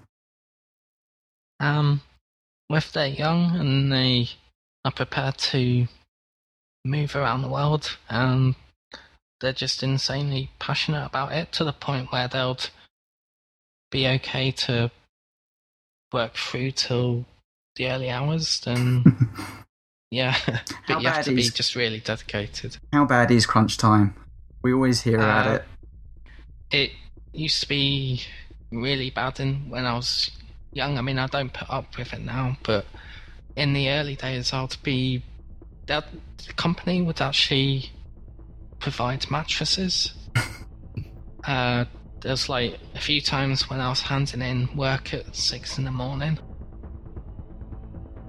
[1.59, 2.01] Um,
[2.69, 4.29] if they're young and they
[4.83, 5.87] are prepared to
[6.85, 8.55] move around the world and
[9.39, 12.57] they're just insanely passionate about it to the point where they'll
[13.91, 14.91] be okay to
[16.11, 17.25] work through till
[17.75, 19.03] the early hours, then
[20.11, 20.31] yeah.
[20.31, 22.77] How but you have to be just really dedicated.
[22.91, 24.15] How bad is crunch time?
[24.61, 25.63] We always hear about Uh, it.
[26.73, 26.91] It
[27.31, 28.23] used to be
[28.71, 30.31] really bad in when I was
[30.71, 30.97] young.
[30.97, 32.85] I mean, I don't put up with it now, but
[33.55, 35.23] in the early days, I'd be
[35.85, 36.05] that
[36.47, 37.91] the company would actually
[38.79, 40.13] provide mattresses.
[41.43, 41.85] uh,
[42.21, 45.91] there's like a few times when I was handing in work at six in the
[45.91, 46.39] morning.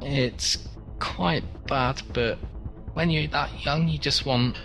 [0.03, 0.69] It's
[0.99, 2.39] quite bad, but
[2.93, 4.59] when you're that young, you just want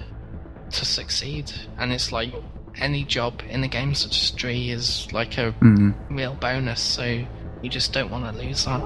[0.72, 2.34] to succeed, and it's like
[2.80, 5.94] any job in the games industry is like a Mm.
[6.10, 7.26] real bonus, so
[7.62, 8.82] you just don't want to lose that.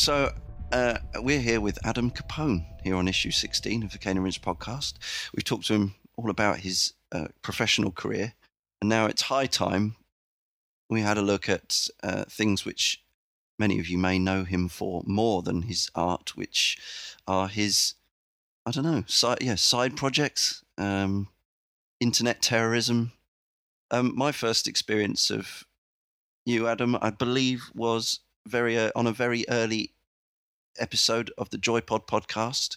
[0.00, 0.32] So
[0.72, 4.38] uh, we're here with Adam Capone here on issue 16 of the Cane and Rinse
[4.38, 4.94] podcast.
[5.34, 8.32] We've talked to him all about his uh, professional career,
[8.80, 9.96] and now it's high time
[10.88, 13.04] we had a look at uh, things which
[13.58, 16.78] many of you may know him for more than his art, which
[17.26, 17.92] are his,
[18.64, 21.28] I don't know, side, yeah, side projects, um,
[22.00, 23.12] internet terrorism.
[23.90, 25.64] Um, my first experience of
[26.46, 29.92] you, Adam, I believe, was very uh, on a very early
[30.78, 32.76] episode of the Joypod podcast.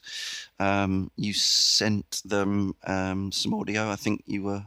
[0.60, 3.90] Um, you sent them um, some audio.
[3.90, 4.66] I think you were.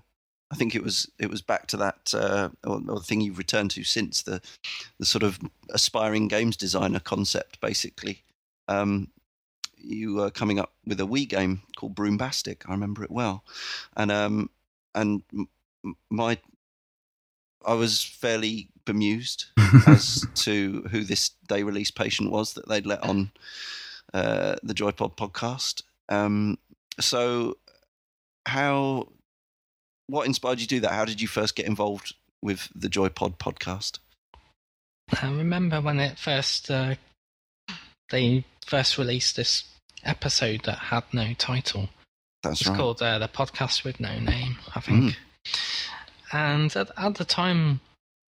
[0.50, 3.38] I think it was it was back to that uh, or, or the thing you've
[3.38, 4.40] returned to since the
[4.98, 5.40] the sort of
[5.70, 8.22] aspiring games designer concept, basically.
[8.68, 9.08] Um,
[9.76, 12.68] you were coming up with a Wii game called Broombastic.
[12.68, 13.44] I remember it well,
[13.96, 14.50] and um,
[14.94, 15.22] and
[16.10, 16.38] my
[17.64, 19.46] I was fairly bemused
[19.86, 23.30] as to who this day release patient was that they'd let on
[24.14, 25.82] uh, the Joypod podcast.
[26.08, 26.56] Um,
[26.98, 27.58] so,
[28.46, 29.08] how,
[30.06, 30.92] what inspired you to do that?
[30.92, 33.98] How did you first get involved with the Joypod podcast?
[35.20, 36.94] I remember when it first uh,
[38.10, 39.64] they first released this
[40.04, 41.88] episode that had no title.
[42.42, 42.76] That's It's right.
[42.78, 45.16] called uh, the podcast with no name, I think.
[46.32, 47.80] And at, at the time,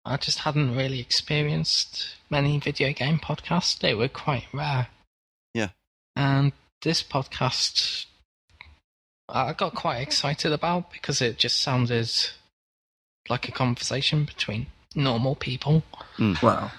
[0.09, 3.77] I just hadn't really experienced many video game podcasts.
[3.79, 4.87] They were quite rare.
[5.53, 5.69] Yeah.
[6.15, 6.51] And
[6.81, 8.05] this podcast,
[9.27, 12.09] I got quite excited about because it just sounded
[13.29, 15.83] like a conversation between normal people
[16.41, 16.71] Wow.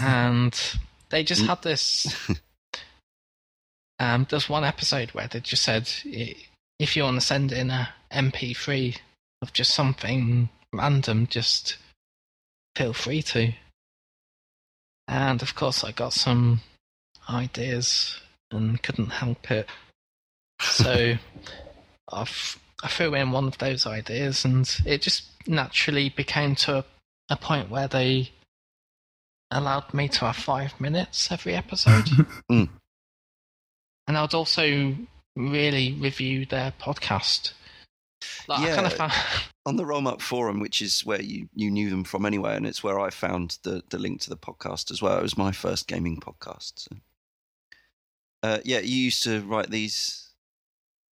[0.00, 0.78] and
[1.10, 1.46] they just Mm.
[1.48, 2.30] had this.
[3.98, 5.90] Um, there's one episode where they just said,
[6.78, 8.98] if you want to send in a MP3
[9.40, 11.78] of just something random, just
[12.76, 13.52] feel free to.
[15.08, 16.60] And of course, I got some
[17.28, 18.20] ideas
[18.50, 19.66] and couldn't help it.
[20.60, 21.14] So
[22.12, 26.84] I've, I threw in one of those ideas, and it just naturally became to a,
[27.30, 28.30] a point where they
[29.50, 32.08] allowed me to have five minutes every episode.
[32.50, 32.68] Mm.
[34.08, 34.94] And I'd also
[35.34, 37.52] really review their podcast.
[38.48, 39.08] Like, I kind of Yeah.
[39.08, 39.12] found.
[39.66, 42.82] on the Rllmuk forum, which is where you, you knew them from anyway, and it's
[42.84, 45.18] where I found the, the link to the podcast as well.
[45.18, 46.72] It was my first gaming podcast.
[46.88, 46.96] So.
[48.42, 50.28] Uh, yeah, you used to write these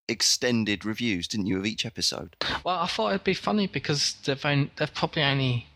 [0.07, 2.35] extended reviews, didn't you, of each episode?
[2.63, 5.67] Well, I thought it'd be funny because they've only, they've probably only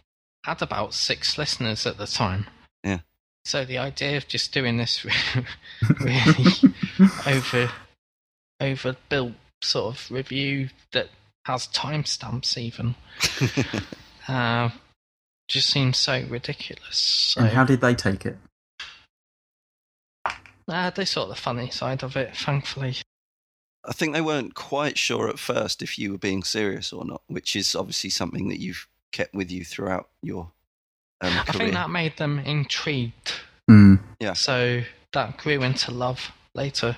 [0.46, 2.46] had about six listeners at the time.
[2.84, 3.00] Yeah.
[3.46, 5.06] So the idea of just doing this
[6.00, 6.52] really
[7.26, 7.72] over
[8.62, 11.10] overbuilt sort of review that
[11.46, 12.96] has timestamps even
[14.28, 14.70] uh,
[15.48, 16.98] just seems so ridiculous.
[16.98, 18.38] So and how did they take it?
[20.68, 22.96] uh, they saw the funny side of it, thankfully.
[23.86, 27.22] I think they weren't quite sure at first if you were being serious or not,
[27.28, 30.52] which is obviously something that you've kept with you throughout your
[31.22, 33.34] um, I think that made them intrigued.
[33.70, 34.00] Mm.
[34.20, 34.34] Yeah.
[34.34, 34.82] So
[35.14, 36.98] that grew into love later.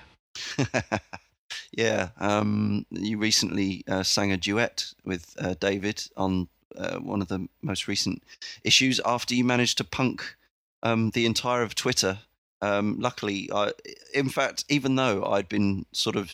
[1.72, 6.48] yeah, um, you recently uh, sang a duet with uh, David on
[6.78, 8.24] uh, one of the most recent
[8.64, 10.36] issues after you managed to punk
[10.84, 12.20] um, the entire of Twitter.
[12.62, 13.72] Um, luckily, I,
[14.14, 16.34] in fact, even though I'd been sort of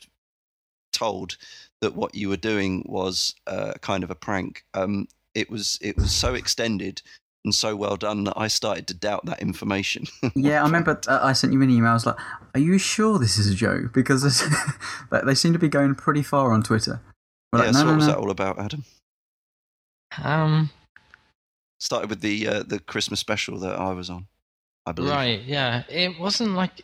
[0.92, 1.38] told
[1.82, 5.98] that what you were doing was uh, kind of a prank, um, it was it
[5.98, 7.02] was so extended
[7.46, 10.06] and so well done that I started to doubt that information.
[10.36, 11.92] Yeah, I remember uh, I sent you an email.
[11.92, 12.18] I was like,
[12.56, 14.44] "Are you sure this is a joke?" Because
[15.26, 17.00] they seem to be going pretty far on Twitter.
[17.54, 18.84] We're yeah, like, so no, what no, was that all about, Adam?
[20.22, 20.70] Um,
[21.80, 24.28] Started with the uh, the Christmas special that I was on,
[24.86, 25.12] I believe.
[25.12, 25.84] right, yeah.
[25.88, 26.82] It wasn't like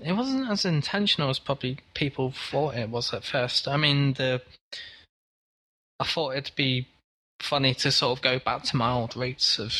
[0.00, 3.66] it wasn't as intentional as probably people thought it was at first.
[3.68, 4.42] I mean, the
[6.00, 6.88] I thought it'd be
[7.40, 9.72] funny to sort of go back to my old roots of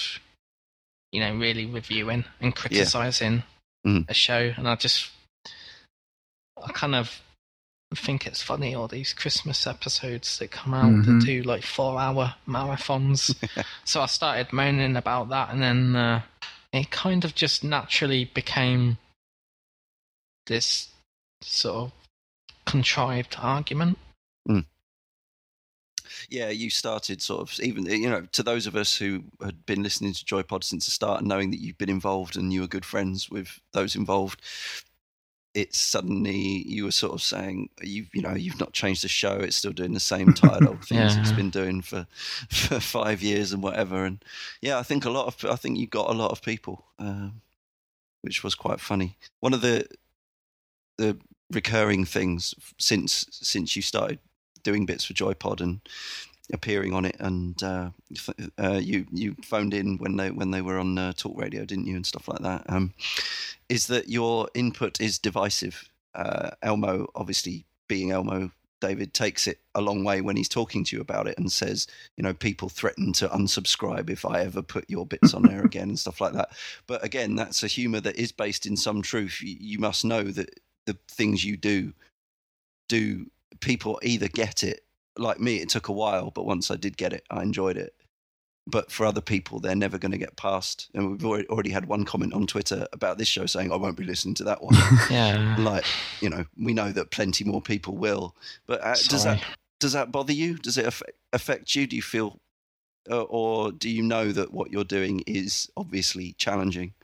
[1.13, 3.43] you know really reviewing and criticizing
[3.87, 4.09] Mhm.
[4.09, 5.11] a show, and I just
[6.63, 7.21] I kind of
[7.95, 11.05] think it's funny all these Christmas episodes that come out Mhm.
[11.05, 13.35] that do like four hour marathons.
[13.85, 16.23] so I started moaning about that, and then uh,
[16.73, 18.99] it kind of just naturally became
[20.47, 20.89] this
[21.41, 21.93] sort of
[22.65, 23.99] contrived argument.
[26.29, 29.83] Yeah, you started sort of even you know to those of us who had been
[29.83, 32.67] listening to Joypod since the start and knowing that you've been involved and you were
[32.67, 34.41] good friends with those involved.
[35.55, 39.37] It's suddenly you were sort of saying you you know you've not changed the show.
[39.37, 42.07] It's still doing the same tired old things it's been doing for
[42.51, 44.05] for five years and whatever.
[44.05, 44.25] And
[44.61, 47.41] yeah, I think a lot of I think you got a lot of people, um,
[48.23, 49.17] which was quite funny.
[49.41, 49.87] One of the
[50.99, 51.19] the
[51.51, 54.19] recurring things since since you started
[54.65, 55.81] doing bits for Joypod and
[56.53, 57.91] appearing on it, and uh,
[58.59, 61.87] uh, you you phoned in when they when they were on uh, Talk Radio, didn't
[61.87, 62.65] you, and stuff like that.
[62.69, 62.93] Um,
[63.69, 65.89] is that your input is divisive?
[66.15, 68.51] Uh, Elmo, obviously being Elmo,
[68.81, 71.87] David takes it a long way when he's talking to you about it and says,
[72.17, 75.89] you know, people threaten to unsubscribe if I ever put your bits on there again
[75.89, 76.51] and stuff like that.
[76.87, 79.41] But again, that's a humour that is based in some truth.
[79.41, 81.95] You, you must know that the things you do
[82.89, 83.31] do
[83.65, 84.81] people either get it
[85.17, 87.95] like me it took a while but once i did get it i enjoyed it.
[88.67, 91.87] But for other people they're never going to get past and we've already already had
[91.87, 94.75] one comment on twitter about this show saying i won't be listening to that one.
[95.11, 95.57] Yeah.
[95.59, 95.85] like
[96.21, 98.35] you know we know that plenty more people will.
[98.67, 99.43] But uh, does that
[99.81, 100.57] does that bother you?
[100.57, 101.87] Does it affect, affect you?
[101.87, 102.41] Do you feel
[103.11, 106.95] uh, or do you know that what you're doing is obviously challenging?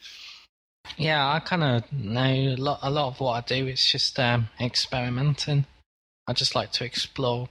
[0.97, 2.79] Yeah, I kind of know a lot.
[2.83, 3.67] A lot of what I do.
[3.69, 5.67] Is just um, experimenting.
[6.31, 7.49] I just like to explore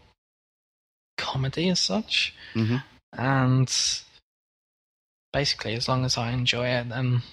[1.18, 2.78] comedy as such, hmm
[3.12, 3.70] and
[5.34, 7.24] basically, as long as I enjoy it, then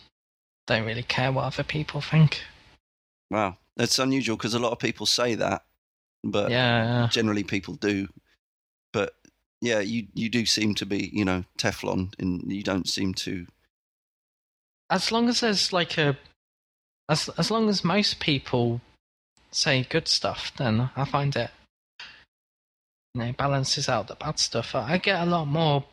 [0.66, 2.42] don't really care what other people think.
[3.30, 3.56] wow.
[3.76, 5.62] That's unusual because a lot of people say that
[6.24, 8.08] but yeah, generally people do.
[8.92, 9.14] But
[9.60, 13.46] yeah you you do seem to be you know teflon and you don't seem to
[14.90, 16.16] as long as there's like a,
[17.08, 18.80] as as long as most people
[19.56, 21.50] say good stuff, then I find it,
[23.14, 24.74] you know, balances out the bad stuff.
[24.74, 25.84] I I get a lot more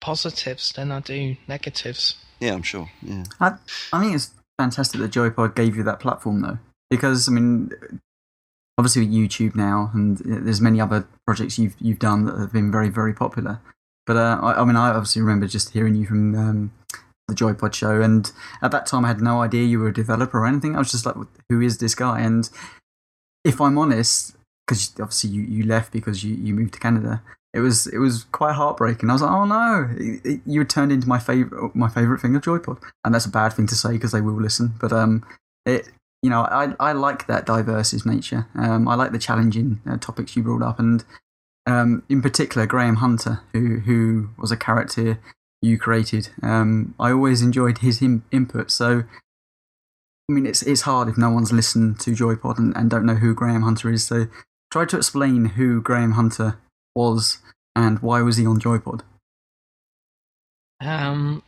[0.00, 2.16] positives than I do negatives.
[2.38, 3.52] yeah i'm sure yeah I,
[3.94, 6.58] I think it's fantastic that Joypod gave you that platform, though,
[6.90, 7.70] because I mean,
[8.78, 12.70] obviously with YouTube now, and there's many other projects you've you've done that have been
[12.70, 13.60] very very popular.
[14.06, 16.72] But uh, I, I mean, I obviously remember just hearing you from um,
[17.28, 18.30] the Joypod show, and
[18.62, 20.76] at that time I had no idea you were a developer or anything.
[20.76, 21.16] I was just like,
[21.50, 22.48] "Who is this guy?" And
[23.50, 24.36] if I'm honest,
[24.66, 27.22] because obviously you, you left because you, you moved to Canada,
[27.54, 29.08] it was it was quite heartbreaking.
[29.08, 32.36] I was like, "Oh no!" It- it- you turned into my favorite my favorite thing
[32.36, 34.74] of Joypod, and that's a bad thing to say because they will listen.
[34.80, 35.24] But um,
[35.64, 35.88] it
[36.22, 38.46] you know I I like that diverse is nature.
[38.56, 41.04] Um, I like the challenging uh, topics you brought up, and
[41.66, 45.18] um, in particular Graham Hunter, who who was a character
[45.62, 46.28] you created.
[46.42, 48.70] Um, I always enjoyed his in- input.
[48.70, 49.04] So.
[50.28, 53.14] I mean, it's it's hard if no one's listened to Joypod and, and don't know
[53.14, 54.04] who Graham Hunter is.
[54.04, 54.26] So,
[54.72, 56.58] try to explain who Graham Hunter
[56.94, 57.38] was
[57.76, 59.02] and why was he on Joypod.
[60.80, 61.42] Um,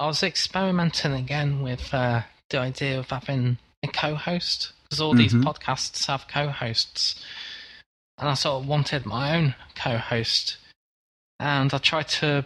[0.00, 5.34] I was experimenting again with uh, the idea of having a co-host because all these
[5.34, 5.44] Mhm.
[5.44, 7.24] podcasts have co-hosts,
[8.18, 10.56] and I sort of wanted my own co-host,
[11.38, 12.44] and I tried to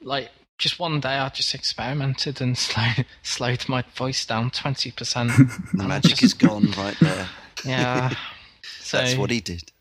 [0.00, 2.88] like just one day I just experimented and slow,
[3.22, 5.32] slowed my voice down twenty percent.
[5.74, 7.28] The magic is gone right there.
[7.64, 8.14] Yeah.
[8.80, 9.72] So That's what he did.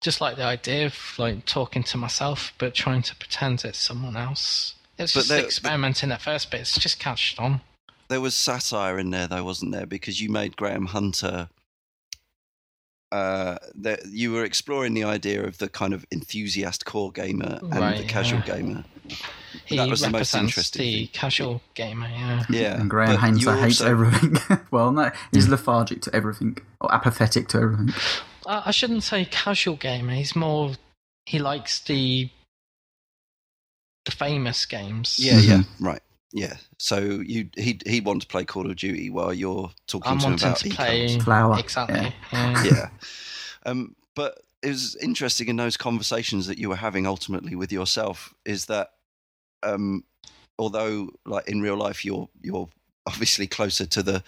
[0.00, 4.16] just like the idea of like talking to myself but trying to pretend it's someone
[4.16, 4.74] else.
[4.98, 7.60] It's But just there- experimenting at first, but it's just catched on.
[8.08, 9.86] There was satire in there, though, wasn't there?
[9.86, 11.50] Because you made Graham Hunter.
[13.10, 17.98] Uh, that you were exploring the idea of the kind of enthusiast core gamer and
[17.98, 18.56] the casual yeah.
[18.56, 18.84] gamer.
[19.64, 21.08] He That was the most represents interesting the thing.
[21.12, 22.44] casual gamer, yeah.
[22.50, 24.36] Yeah, and Graham but Hunter you hates also- everything.
[24.70, 27.94] well, no, he's lethargic to everything or apathetic to everything.
[28.46, 30.12] I I shouldn't say casual gamer.
[30.14, 30.72] He's more
[31.26, 32.30] he likes the
[34.04, 35.18] the famous games.
[35.18, 35.66] Yeah, yeah, Mhm.
[35.80, 36.02] right.
[36.32, 36.56] Yeah.
[36.78, 40.24] So you he he wants to play Call of Duty while you're talking I'm to
[40.26, 41.58] him wanting about to play Flower.
[41.58, 42.12] exactly.
[42.32, 42.64] Yeah.
[42.64, 42.64] Yeah.
[42.64, 42.88] yeah.
[43.66, 48.34] Um, but it was interesting in those conversations that you were having ultimately with yourself
[48.44, 48.90] is that
[49.62, 50.04] um,
[50.58, 52.68] although like in real life you're you're
[53.06, 54.22] obviously closer to the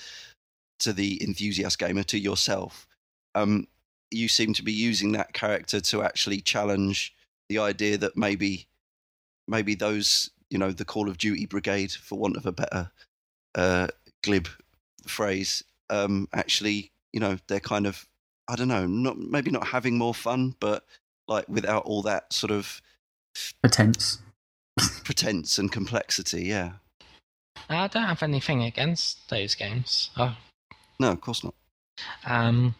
[0.80, 2.86] to the enthusiast gamer to yourself,
[3.34, 3.66] um,
[4.10, 7.14] you seem to be using that character to actually challenge
[7.48, 8.66] the idea that maybe
[9.46, 12.90] maybe those you know the Call of Duty brigade, for want of a better
[13.54, 13.88] uh,
[14.22, 14.48] glib
[15.06, 18.06] phrase, um, actually you know they're kind of
[18.50, 20.84] I don't know, not maybe not having more fun, but
[21.28, 22.82] like without all that sort of
[23.62, 24.18] Pretense.
[25.04, 26.44] Pretense and complexity.
[26.44, 26.72] Yeah,
[27.68, 30.10] I don't have anything against those games.
[30.16, 30.36] Oh,
[30.98, 31.54] no, of course not.
[32.24, 32.74] Um,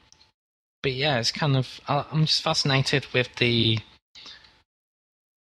[0.83, 3.79] but yeah, it's kind of I'm just fascinated with the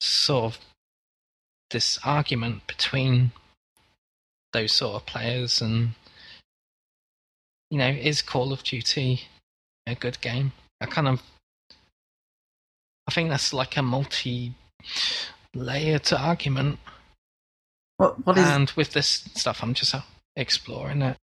[0.02, 0.60] sort of
[1.72, 3.32] this argument between
[4.54, 5.92] those sort of players and
[7.70, 9.22] you know is Call of Duty
[9.88, 10.52] a good game?
[10.82, 11.22] I kind of
[13.08, 14.54] I think that's like a multi
[15.54, 16.80] layered argument
[17.98, 19.96] What what is and with this stuff I'm just
[20.36, 21.18] exploring it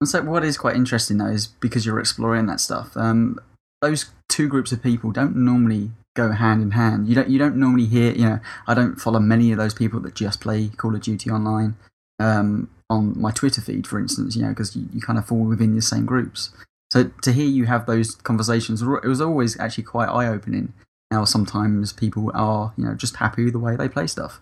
[0.00, 2.96] And so what is quite interesting though is because you're exploring that stuff.
[2.96, 3.38] Um,
[3.82, 7.08] those two groups of people don't normally go hand in hand.
[7.08, 8.12] You don't you don't normally hear.
[8.12, 11.30] You know, I don't follow many of those people that just play Call of Duty
[11.30, 11.76] online
[12.18, 14.36] um, on my Twitter feed, for instance.
[14.36, 16.50] You know, because you, you kind of fall within the same groups.
[16.92, 20.72] So to hear you have those conversations, it was always actually quite eye opening.
[21.10, 24.40] How sometimes people are you know just happy with the way they play stuff.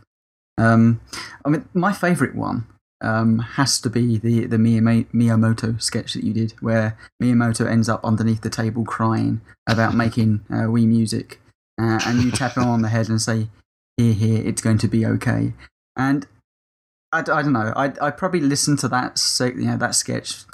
[0.58, 1.00] Um,
[1.44, 2.66] I mean, my favourite one
[3.00, 8.04] um, has to be the the Miyamoto sketch that you did, where Miyamoto ends up
[8.04, 11.40] underneath the table crying about making uh, Wii music,
[11.80, 13.48] uh, and you tap him on the head and say,
[13.96, 15.54] "Here, here, it's going to be okay."
[15.96, 16.26] And
[17.12, 20.44] I don't know, I I probably listened to that you know that sketch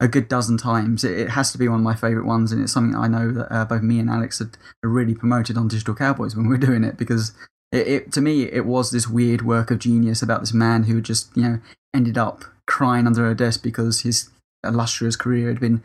[0.00, 1.04] a good dozen times.
[1.04, 3.30] It, it has to be one of my favourite ones, and it's something I know
[3.32, 6.66] that uh, both me and Alex had really promoted on Digital Cowboys when we were
[6.66, 7.32] doing it because.
[7.72, 11.00] It, it, to me, it was this weird work of genius about this man who
[11.00, 11.60] just, you know,
[11.94, 14.28] ended up crying under a desk because his
[14.64, 15.80] illustrious career had been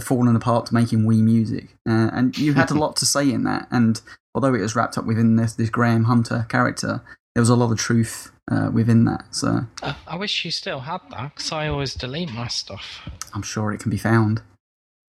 [0.00, 1.76] fallen apart to making Wii music.
[1.88, 3.68] Uh, and you had a lot to say in that.
[3.70, 4.00] And
[4.34, 7.02] although it was wrapped up within this, this Graham Hunter character,
[7.34, 9.24] there was a lot of truth uh, within that.
[9.30, 13.08] So I, I wish you still had that because I always delete my stuff.
[13.34, 14.42] I'm sure it can be found.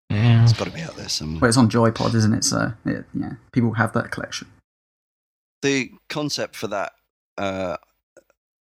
[0.09, 0.43] Yeah.
[0.43, 1.41] It's got to be out there somewhere.
[1.41, 2.43] But it's on Joypod, isn't it?
[2.45, 4.47] So it, yeah, people have that collection.
[5.61, 6.93] the concept for that,
[7.38, 7.78] uh,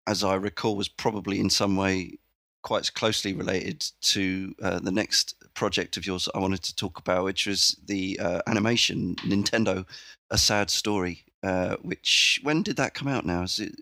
[0.07, 2.17] as I recall, was probably in some way
[2.63, 7.23] quite closely related to uh, the next project of yours I wanted to talk about,
[7.23, 9.85] which was the uh, animation Nintendo:
[10.31, 11.25] A Sad Story.
[11.43, 13.23] Uh, which when did that come out?
[13.23, 13.75] Now is it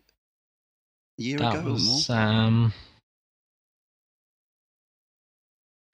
[1.19, 1.71] a year That ago or more?
[1.73, 2.73] was um,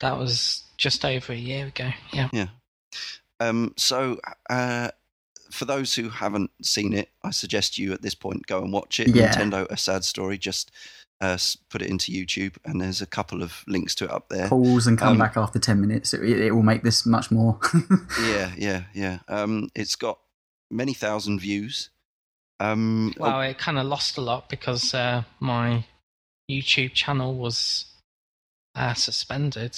[0.00, 1.90] that was just over a year ago.
[2.12, 2.46] Yeah.
[3.38, 4.18] Um, so,
[4.48, 4.88] uh,
[5.50, 9.00] for those who haven't seen it, I suggest you at this point go and watch
[9.00, 9.08] it.
[9.08, 9.32] Yeah.
[9.34, 10.38] Nintendo: A Sad Story.
[10.38, 10.70] Just
[11.20, 11.36] uh,
[11.68, 14.48] put it into YouTube, and there's a couple of links to it up there.
[14.48, 16.14] Pause and come Um, back after 10 minutes.
[16.14, 17.58] It, it will make this much more.
[18.22, 19.18] Yeah, yeah, yeah.
[19.28, 20.18] Um, it's got
[20.70, 21.90] many thousand views.
[22.60, 25.84] Um, oh, Well, it kind of lost a lot because uh, my
[26.50, 27.86] YouTube channel was
[28.74, 29.76] uh, suspended,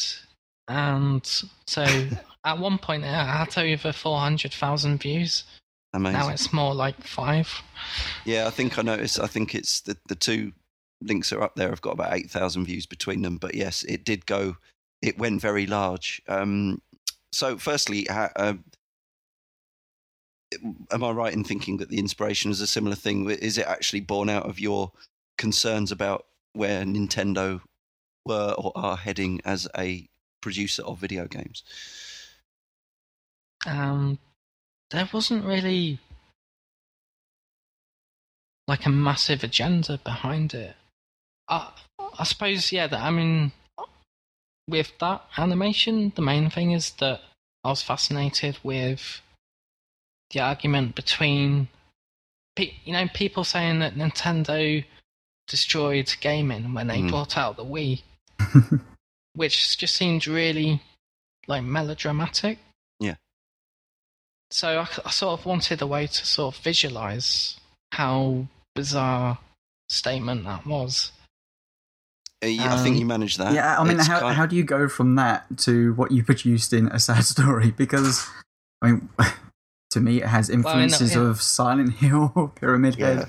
[0.68, 1.24] and
[1.66, 1.84] so
[2.44, 5.44] at one point it had over four hundred thousand views.
[5.94, 6.18] amazing.
[6.18, 7.48] Now it's more like five.
[8.24, 9.20] Yeah, I think I noticed.
[9.20, 10.52] I think it's the the two
[11.00, 13.36] links are up there I've got about eight thousand views between them.
[13.38, 14.56] But yes, it did go.
[15.00, 16.20] It went very large.
[16.28, 16.80] Um,
[17.32, 18.54] so, firstly, ha- uh,
[20.90, 23.28] am I right in thinking that the inspiration is a similar thing?
[23.30, 24.92] Is it actually born out of your
[25.38, 27.60] concerns about where Nintendo
[28.26, 30.08] were or are heading as a
[30.40, 31.62] producer of video games?
[33.66, 34.18] Um,
[34.90, 35.98] there wasn't really
[38.68, 40.74] like a massive agenda behind it.
[41.48, 41.70] I,
[42.18, 43.52] I suppose, yeah, that, I mean,
[44.68, 47.20] with that animation, the main thing is that
[47.64, 49.20] I was fascinated with
[50.32, 51.68] the argument between,
[52.56, 54.84] you know, people saying that Nintendo
[55.46, 57.10] destroyed gaming when they mm.
[57.10, 58.02] brought out the Wii,
[59.34, 60.80] which just seemed really
[61.46, 62.58] like melodramatic.
[63.00, 63.16] Yeah.
[64.50, 67.58] So I, I sort of wanted a way to sort of visualize
[67.92, 69.38] how bizarre
[69.88, 71.12] statement that was.
[72.42, 73.54] Uh, yeah, um, I think you um, managed that.
[73.54, 76.72] Yeah, I mean, how, kind how do you go from that to what you produced
[76.72, 77.70] in A Sad Story?
[77.76, 78.28] Because,
[78.80, 79.08] I mean,
[79.92, 83.06] to me, it has influences well, of Silent Hill, Pyramid yeah.
[83.06, 83.28] Head.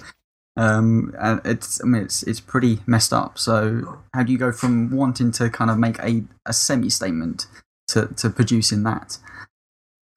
[0.55, 3.39] Um, and it's, I mean, it's it's pretty messed up.
[3.39, 7.47] So, how do you go from wanting to kind of make a, a semi statement
[7.87, 9.17] to to producing that?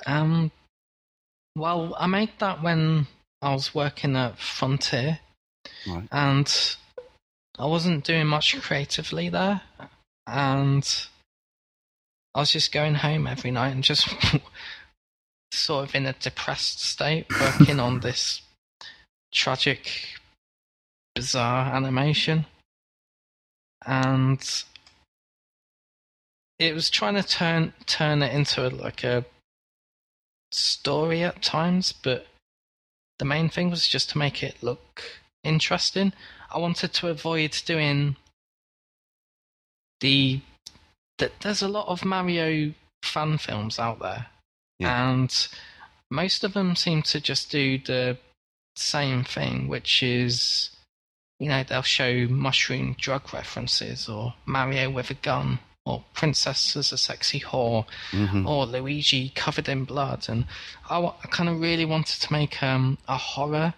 [0.06, 0.50] Um,
[1.56, 3.06] well, I made that when
[3.40, 5.20] I was working at Frontier,
[5.86, 6.06] right.
[6.12, 6.76] and
[7.58, 9.62] I wasn't doing much creatively there,
[10.26, 11.06] and
[12.34, 14.06] I was just going home every night and just
[15.52, 18.42] sort of in a depressed state, working on this
[19.32, 19.90] tragic,
[21.14, 22.46] bizarre animation,
[23.84, 24.64] and
[26.58, 29.24] it was trying to turn turn it into a, like a
[30.52, 32.26] story at times, but
[33.18, 35.02] the main thing was just to make it look
[35.44, 36.12] interesting.
[36.50, 38.16] I wanted to avoid doing
[40.00, 40.40] the
[41.18, 44.26] that there's a lot of Mario fan films out there,
[44.78, 45.10] yeah.
[45.10, 45.48] and
[46.10, 48.18] most of them seem to just do the
[48.76, 50.70] same thing, which is
[51.38, 56.92] you know they'll show mushroom drug references or Mario with a gun or Princess as
[56.92, 58.46] a sexy whore mm-hmm.
[58.46, 60.46] or Luigi covered in blood, and
[60.90, 63.74] I, I kind of really wanted to make um, a horror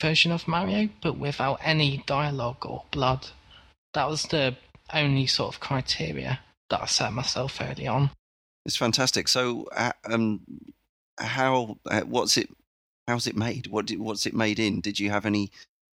[0.00, 3.28] version of Mario, but without any dialogue or blood.
[3.94, 4.56] That was the
[4.92, 6.40] only sort of criteria
[6.70, 8.10] that I set myself early on.
[8.64, 9.28] It's fantastic.
[9.28, 10.40] So, uh, um,
[11.18, 12.48] how uh, what's it?
[13.08, 13.66] How's it made?
[13.66, 14.80] What did, what's it made in?
[14.80, 15.50] Did you have any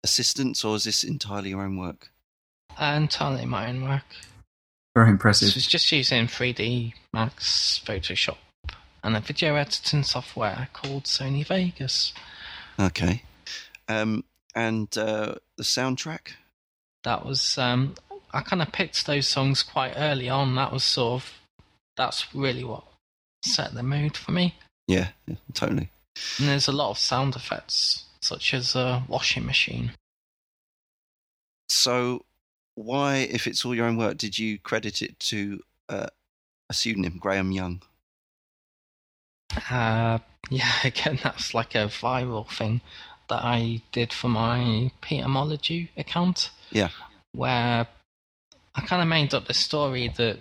[0.03, 2.09] assistance, or is this entirely your own work?
[2.79, 4.03] Uh, entirely my own work.
[4.95, 5.47] Very impressive.
[5.47, 8.37] This was just using 3D Max, Photoshop,
[9.03, 12.13] and a video editing software called Sony Vegas.
[12.79, 13.23] Okay.
[13.87, 14.23] Um,
[14.55, 16.33] and uh, the soundtrack?
[17.03, 17.95] That was, um,
[18.33, 20.55] I kind of picked those songs quite early on.
[20.55, 21.33] That was sort of,
[21.95, 22.83] that's really what
[23.43, 24.55] set the mood for me.
[24.87, 25.89] Yeah, yeah totally.
[26.39, 29.91] And there's a lot of sound effects, such as a washing machine.
[31.69, 32.25] So,
[32.75, 36.07] why, if it's all your own work, did you credit it to uh,
[36.69, 37.81] a pseudonym, Graham Young?
[39.69, 40.19] Uh,
[40.49, 42.81] yeah, again, that's like a viral thing
[43.29, 46.51] that I did for my Peter Molydeux account.
[46.71, 46.89] Yeah.
[47.31, 47.87] Where
[48.75, 50.39] I kind of made up the story that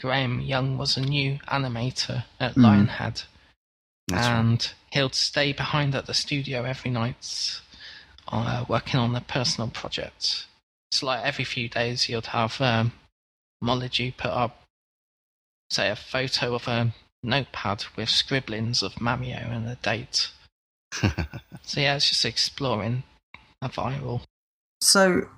[0.00, 2.62] Graham Young was a new animator at mm.
[2.62, 3.24] Lionhead.
[4.08, 4.74] That's and right.
[4.92, 7.60] he'll stay behind at the studio every night
[8.28, 10.46] uh, working on a personal project.
[10.92, 12.92] So, like every few days, he would have um,
[13.62, 14.62] Molydeux put up,
[15.70, 20.30] say, a photo of a notepad with scribblings of Mario and a date.
[20.92, 23.02] so yeah, it's just exploring
[23.60, 24.22] a viral.
[24.80, 25.28] So,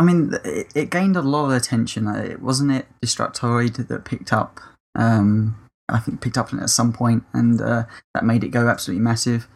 [0.00, 2.06] I mean, it, it gained a lot of attention.
[2.06, 4.58] Uh, it wasn't it Destructoid that picked up.
[4.94, 8.48] Um, I think picked up on it at some point, and uh, that made it
[8.48, 9.46] go absolutely massive.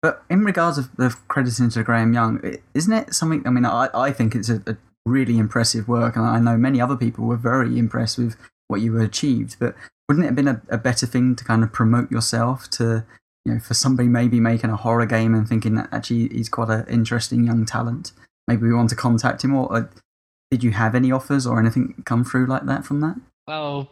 [0.00, 2.40] But in regards of the crediting to Graham Young,
[2.72, 3.46] isn't it something?
[3.46, 6.80] I mean, I, I think it's a, a really impressive work, and I know many
[6.80, 8.36] other people were very impressed with
[8.68, 9.56] what you achieved.
[9.60, 9.74] But
[10.08, 13.04] wouldn't it have been a, a better thing to kind of promote yourself to
[13.44, 16.70] you know, for somebody maybe making a horror game and thinking that actually he's quite
[16.70, 18.12] an interesting young talent,
[18.48, 19.54] maybe we want to contact him.
[19.54, 19.90] Or, or
[20.50, 23.16] did you have any offers or anything come through like that from that?
[23.46, 23.90] Well,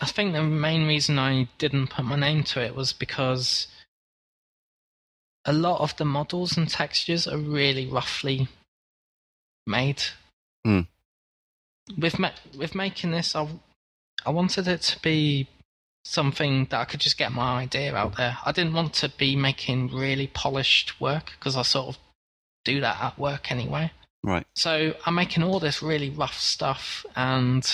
[0.00, 3.66] I think the main reason I didn't put my name to it was because
[5.44, 8.48] a lot of the models and textures are really roughly
[9.66, 10.02] made.
[10.66, 10.86] Mm.
[11.96, 13.48] With ma- with making this, I
[14.24, 15.48] I wanted it to be
[16.04, 18.38] something that I could just get my idea out there.
[18.44, 21.98] I didn't want to be making really polished work because I sort of
[22.66, 23.90] do that at work anyway.
[24.22, 24.46] Right.
[24.56, 27.64] So I'm making all this really rough stuff, and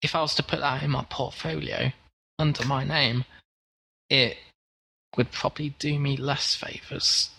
[0.00, 1.92] if I was to put that in my portfolio
[2.38, 3.24] under my name,
[4.08, 4.36] it
[5.16, 7.30] would probably do me less favors.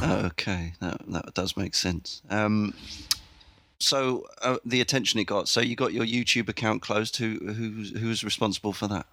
[0.00, 2.22] Oh, okay, that that does make sense.
[2.30, 2.74] Um,
[3.78, 5.48] so uh, the attention it got.
[5.48, 7.18] So you got your YouTube account closed.
[7.18, 9.06] Who who's who's responsible for that?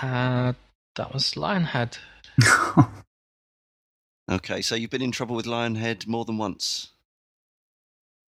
[0.00, 0.52] Uh,
[0.94, 1.98] that was Lionhead.
[4.30, 6.88] Okay, so you've been in trouble with Lionhead more than once.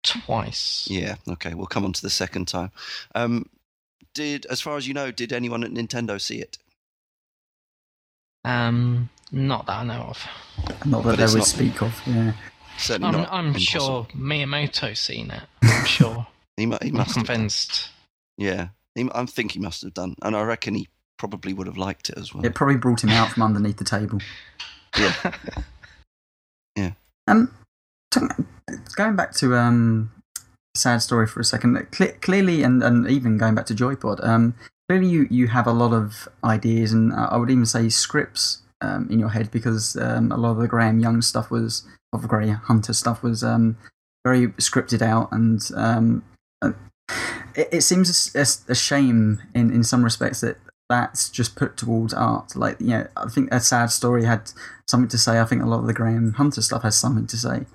[0.04, 0.86] Twice.
[0.90, 1.16] Yeah.
[1.28, 2.70] Okay, we'll come on to the second time.
[3.14, 3.46] Um,
[4.14, 6.58] did, as far as you know, did anyone at Nintendo see it?
[8.44, 10.24] Um, not that I know of.
[10.84, 12.00] Not But that they would not- speak of.
[12.06, 12.32] Yeah.
[12.78, 13.32] Certainly I'm, not.
[13.32, 13.64] I'm impossible.
[13.80, 15.42] sure Miyamoto's seen it.
[15.62, 16.26] I'm sure.
[16.58, 17.16] he, mu- he I'm must.
[17.16, 17.34] Have done.
[17.36, 17.88] convinced.
[18.36, 21.78] Yeah, he, I think he must have done, and I reckon he probably would have
[21.78, 22.44] liked it as well.
[22.44, 24.20] It probably brought him out from underneath the table.
[24.98, 25.14] Yeah.
[27.26, 27.54] Um,
[28.10, 28.20] t-
[28.94, 30.10] going back to um,
[30.76, 31.74] sad story for a second.
[31.90, 34.54] Cle clearly, and, and even going back to Joypod, um,
[34.88, 38.62] clearly you, you have a lot of ideas, and uh, I would even say scripts
[38.80, 42.22] um, in your head because um, a lot of the Graham Young stuff was, of
[42.22, 43.76] the Graham Hunter stuff was um,
[44.24, 46.24] very scripted out, and um,
[46.62, 46.72] uh,
[47.54, 50.58] it, it seems a shame in, in some respects that
[50.88, 52.54] that's just put towards art.
[52.56, 54.50] Like, you know, I think a sad story had
[54.86, 55.40] something to say.
[55.40, 57.66] I think a lot of the Graham Hunter stuff has something to say.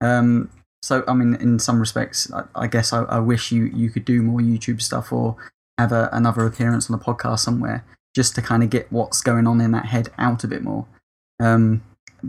[0.00, 0.50] Um,
[0.82, 4.04] so, I mean, in some respects, I, I guess I, I wish you, you could
[4.04, 5.36] do more YouTube stuff or
[5.78, 7.84] have a, another appearance on a podcast somewhere
[8.14, 10.86] just to kind of get what's going on in that head out a bit more.
[11.40, 11.82] Um,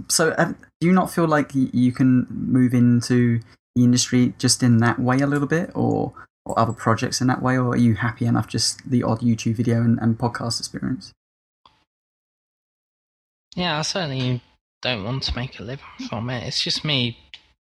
[0.07, 3.41] so, uh, do you not feel like you can move into
[3.75, 6.13] the industry just in that way a little bit, or
[6.45, 9.55] or other projects in that way, or are you happy enough just the odd YouTube
[9.55, 11.11] video and, and podcast experience?
[13.55, 14.41] Yeah, I certainly
[14.81, 16.47] don't want to make a living from it.
[16.47, 17.17] It's just me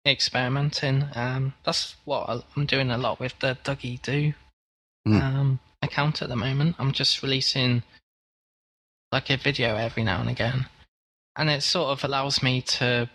[0.06, 1.06] experimenting.
[1.14, 4.34] Um, that's what I'm doing a lot with the Dougie Do
[5.06, 5.20] Hmm.
[5.20, 6.76] um, account at the moment.
[6.78, 7.82] I'm just releasing
[9.12, 10.66] like a video every now and again,
[11.36, 13.08] and it sort of allows me to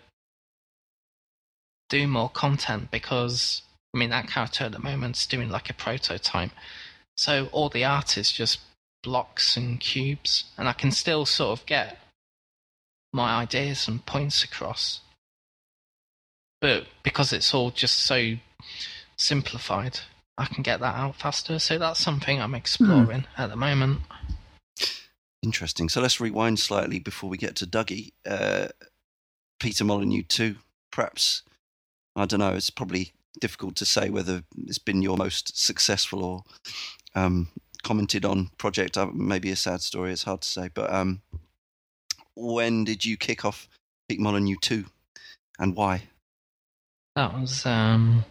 [1.88, 3.62] do more content because
[3.94, 6.50] I mean that character at the moment's doing like a prototype,
[7.16, 8.60] so all the art is just
[9.02, 11.98] blocks and cubes, and I can still sort of get
[13.12, 15.00] my ideas and points across.
[16.60, 18.34] But because it's all just so
[19.16, 20.00] simplified,
[20.36, 21.58] I can get that out faster.
[21.58, 24.00] So that's something I'm exploring at the moment.
[25.42, 25.88] Interesting.
[25.88, 28.12] So let's rewind slightly before we get to Dougie.
[28.28, 28.68] Uh,
[29.58, 30.56] Peter Molyneux too.
[30.92, 31.42] Perhaps
[32.16, 32.54] I don't know.
[32.54, 36.44] It's probably difficult to say whether it's been your most successful or
[37.14, 37.48] um,
[37.82, 38.96] commented on project.
[38.96, 40.12] Uh, maybe a sad story.
[40.12, 40.70] It's hard to say.
[40.72, 41.22] But um,
[42.34, 43.68] when did you kick off
[44.08, 44.86] Peter Molyneux two,
[45.58, 46.02] and why?
[47.16, 48.24] That was um,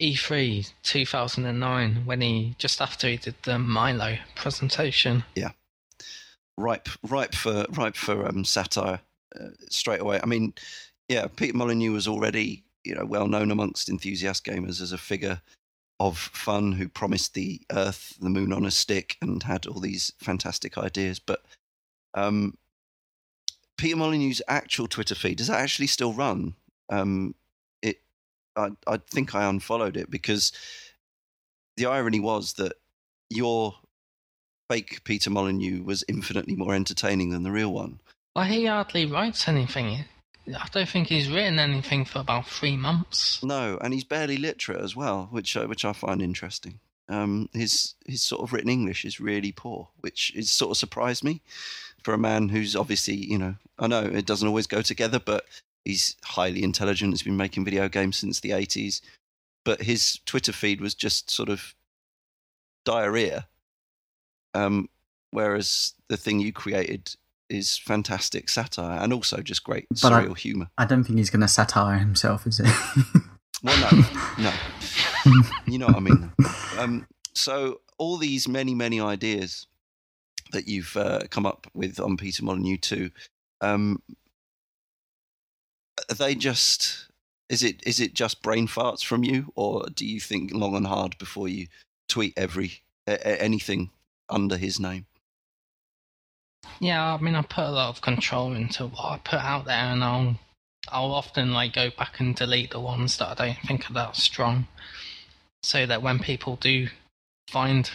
[0.00, 5.24] E3 2009 when he just after he did the Milo presentation.
[5.34, 5.50] Yeah,
[6.56, 9.00] ripe, ripe for ripe for um, satire
[9.38, 10.20] uh, straight away.
[10.22, 10.54] I mean,
[11.08, 15.40] yeah, Peter Molyneux was already you know well known amongst enthusiast gamers as a figure
[15.98, 20.12] of fun who promised the Earth the moon on a stick and had all these
[20.18, 21.18] fantastic ideas.
[21.18, 21.42] But
[22.14, 22.56] um,
[23.76, 26.54] Peter Molyneux's actual Twitter feed does that actually still run?
[26.88, 27.34] Um,
[27.82, 28.00] it,
[28.56, 30.52] I, I think I unfollowed it because
[31.76, 32.72] the irony was that
[33.28, 33.74] your
[34.70, 38.00] fake Peter Molyneux was infinitely more entertaining than the real one.
[38.34, 40.04] Well, he hardly writes anything.
[40.48, 43.42] I don't think he's written anything for about three months.
[43.42, 46.80] No, and he's barely literate as well, which uh, which I find interesting.
[47.08, 51.24] Um, his his sort of written English is really poor, which is sort of surprised
[51.24, 51.40] me
[52.02, 55.44] for a man who's obviously you know I know it doesn't always go together, but
[55.84, 57.12] he's highly intelligent.
[57.12, 59.02] He's been making video games since the eighties,
[59.64, 61.74] but his Twitter feed was just sort of
[62.84, 63.46] diarrhea.
[64.54, 64.88] Um,
[65.30, 67.14] whereas the thing you created
[67.50, 70.70] is fantastic satire and also just great But I- surreal humor.
[70.78, 72.64] I don't think he's going to satire himself, is he?
[73.62, 74.04] Well, no,
[75.26, 75.42] no.
[75.66, 76.32] you know what I mean.
[76.78, 79.66] Um, so all these many, many ideas
[80.52, 83.10] that you've uh, come up with on Peter Molyneux too,
[83.60, 84.00] um,
[86.10, 87.08] are they just
[87.50, 90.86] is it is it just brain farts from you, or do you think long and
[90.86, 91.66] hard before you
[92.08, 93.90] tweet every anything
[94.30, 95.04] under his name?
[96.80, 99.76] Yeah, I mean, I put a lot of control into what I put out there,
[99.76, 100.36] and I'll
[100.88, 104.16] I'll often like go back and delete the ones that I don't think are that
[104.16, 104.66] strong,
[105.62, 106.88] so that when people do
[107.48, 107.90] find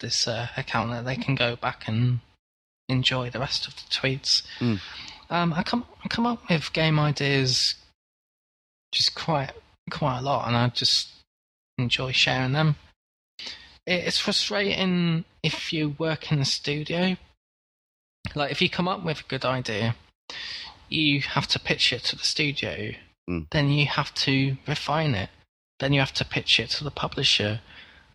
[0.00, 2.20] this uh, account, that they can go back and
[2.88, 4.42] enjoy the rest of the tweets.
[4.58, 4.80] Mm.
[5.30, 7.76] Um, I come I come up with game ideas
[8.90, 9.52] just quite
[9.90, 11.10] quite a lot, and I just
[11.78, 12.74] enjoy sharing them.
[13.86, 17.16] It's frustrating if you work in a studio
[18.34, 19.94] like if you come up with a good idea
[20.88, 22.92] you have to pitch it to the studio
[23.28, 23.46] Mm.
[23.50, 25.28] then you have to refine it
[25.80, 27.60] then you have to pitch it to the publisher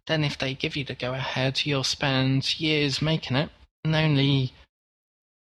[0.08, 3.52] then if they give you the go ahead you'll spend years making it
[3.84, 4.54] and only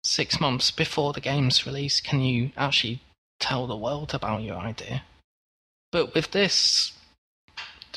[0.02, 3.00] six months before the game's release can you actually
[3.40, 5.02] tell the world about your idea.
[5.90, 6.92] But with this,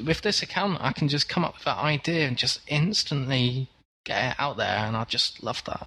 [0.03, 3.69] with this account, I can just come up with that idea and just instantly
[4.05, 5.85] get it out there, and I just love that.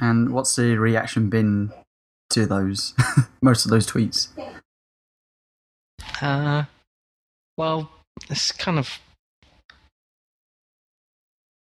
[0.00, 1.72] And what's the reaction been
[2.30, 2.94] to those,
[3.42, 4.28] most of those tweets?
[6.20, 6.64] Uh,
[7.56, 7.90] well,
[8.28, 8.98] it's kind of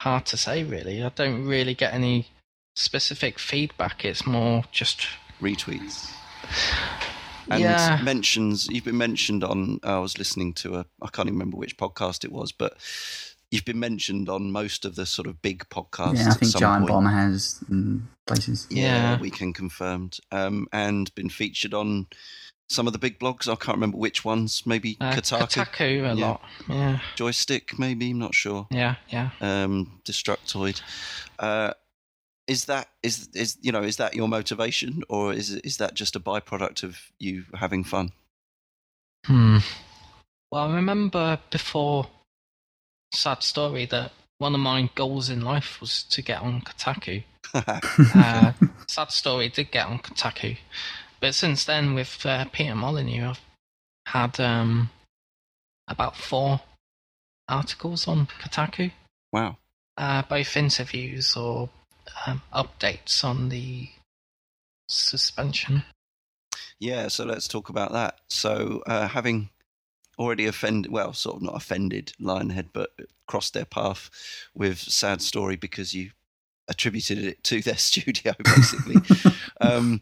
[0.02, 1.04] hard to say, really.
[1.04, 2.28] I don't really get any
[2.76, 4.06] specific feedback.
[4.06, 5.08] It's more just
[5.42, 6.12] retweets.
[7.50, 8.00] And yeah.
[8.04, 9.80] mentions you've been mentioned on.
[9.84, 10.86] I was listening to a.
[11.02, 12.78] I can't even remember which podcast it was, but
[13.52, 16.18] you've been mentioned on most of the sort of big podcasts.
[16.18, 16.90] Yeah, I think Giant point.
[16.92, 17.64] Bomb has
[18.26, 18.68] places.
[18.70, 19.20] Yeah, Yeah.
[19.20, 22.08] Weekend confirmed, um, and been featured on
[22.70, 23.48] some of the big blogs.
[23.52, 24.64] I can't remember which ones.
[24.66, 26.26] Maybe uh, Kotaku, Kotaku a Yeah.
[26.28, 26.42] lot.
[26.68, 28.12] Yeah, Joystiq, maybe.
[28.12, 28.68] I'm not sure.
[28.72, 29.30] yeah, yeah.
[29.40, 30.82] um, Destructoid.
[31.40, 31.74] Uh,
[32.48, 36.16] is that is is you know is that your motivation or is is that just
[36.16, 38.12] a byproduct of you having fun?
[39.26, 39.58] Hmm.
[40.52, 42.08] Well, I remember before
[43.18, 47.24] Sad Story that one of my goals in life was to get on Kotaku.
[47.54, 48.52] Uh,
[48.88, 50.58] Sad Story did get on Kotaku,
[51.20, 53.42] but since then, with uh, Peter Molydeux, I've
[54.06, 54.90] had um,
[55.88, 56.62] about four
[57.48, 58.92] articles on Kotaku,
[59.32, 59.58] wow.
[59.98, 61.70] uh, both interviews or
[62.28, 63.90] um, updates on the
[64.90, 65.84] suspension.
[66.80, 68.20] Yeah, so let's talk about that.
[68.30, 69.50] So, uh, having
[70.18, 72.92] already offended, well, sort of not offended Lionhead, but
[73.28, 74.10] crossed their path
[74.56, 76.12] with Sad Story because you
[76.68, 78.96] attributed it to their studio, basically.
[79.62, 80.02] um,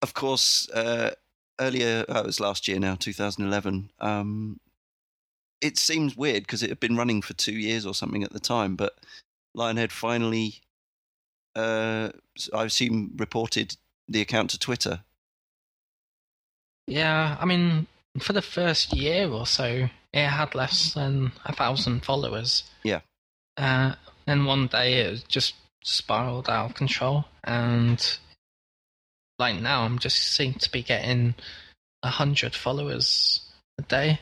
[0.00, 1.12] of course, uh,
[1.60, 3.90] earlier, oh, it was last year now, 2011.
[4.00, 4.60] Um,
[5.60, 8.40] it seems weird because it had been running for two years or something at the
[8.40, 8.98] time, but
[9.56, 10.60] Lionhead finally,
[11.54, 12.10] uh,
[12.52, 13.76] I assume, reported
[14.08, 15.00] the account to Twitter.
[16.88, 17.86] Yeah, I mean,
[18.20, 22.64] for the first year or so, it had less than a thousand followers.
[22.84, 23.00] Yeah.
[23.56, 23.94] Uh,
[24.26, 28.18] then one day it just spiraled out of control, and
[29.38, 31.34] like now, I'm just seem to be getting
[32.02, 33.40] a hundred followers
[33.78, 34.20] a day.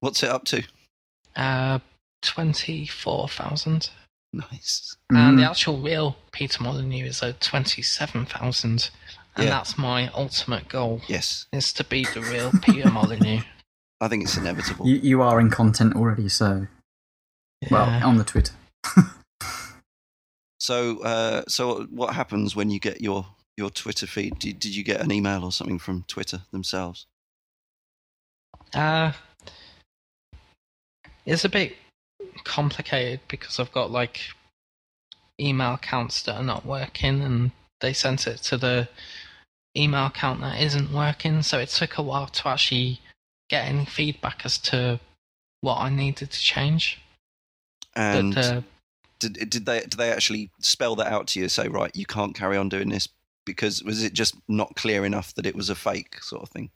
[0.00, 0.62] What's it up to?
[1.36, 1.78] Uh,
[2.22, 3.90] twenty-four thousand,
[4.32, 4.96] Nice.
[5.10, 5.50] and the Mm.
[5.50, 8.90] actual real Peter Molyneux is at twenty-seven thousand,
[9.38, 9.50] and Yeah.
[9.50, 13.40] that's my ultimate goal: Yes, is to be the real Peter Molyneux.
[14.00, 14.86] I think it's inevitable.
[14.86, 16.66] You, you are in content already, so
[17.70, 18.54] well on the Twitter.
[20.60, 24.38] So, uh, so what happens when you get your your Twitter feed?
[24.38, 27.06] Did, did you get an email or something from Twitter themselves?
[28.74, 29.12] Uh,
[31.24, 31.76] it's a bit
[32.44, 34.20] complicated because I've got like
[35.40, 38.88] email accounts that are not working, and they sent it to the
[39.78, 41.42] email account that isn't working.
[41.42, 43.00] So it took a while to actually
[43.48, 45.00] get any feedback as to
[45.60, 47.00] what I needed to change.
[47.96, 48.60] And but uh,
[49.18, 51.48] did did they did they actually spell that out to you?
[51.48, 53.08] Say, right, you can't carry on doing this
[53.44, 56.70] because was it just not clear enough that it was a fake sort of thing?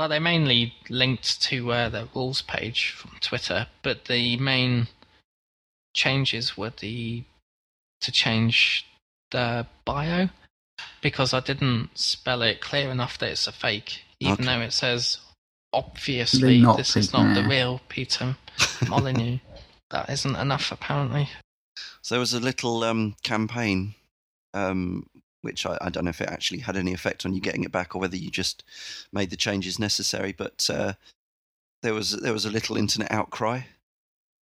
[0.00, 4.88] well, they mainly linked to uh, the rules page from Twitter, but the main
[5.94, 7.22] changes were the
[8.00, 8.86] to change
[9.30, 10.30] the bio
[11.00, 14.44] because I didn't spell it clear enough that it's a fake, even Okay.
[14.44, 15.18] though it says
[15.72, 18.36] obviously not this is Peter- not the real Peter
[18.88, 19.38] Molyneux.
[19.90, 21.28] that isn't enough, apparently.
[22.02, 23.94] So there was a little um, campaign,
[24.54, 25.06] um,
[25.42, 27.72] which I, I don't know if it actually had any effect on you getting it
[27.72, 28.64] back or whether you just
[29.12, 30.32] made the changes necessary.
[30.32, 30.94] But uh,
[31.82, 33.60] there was there was a little internet outcry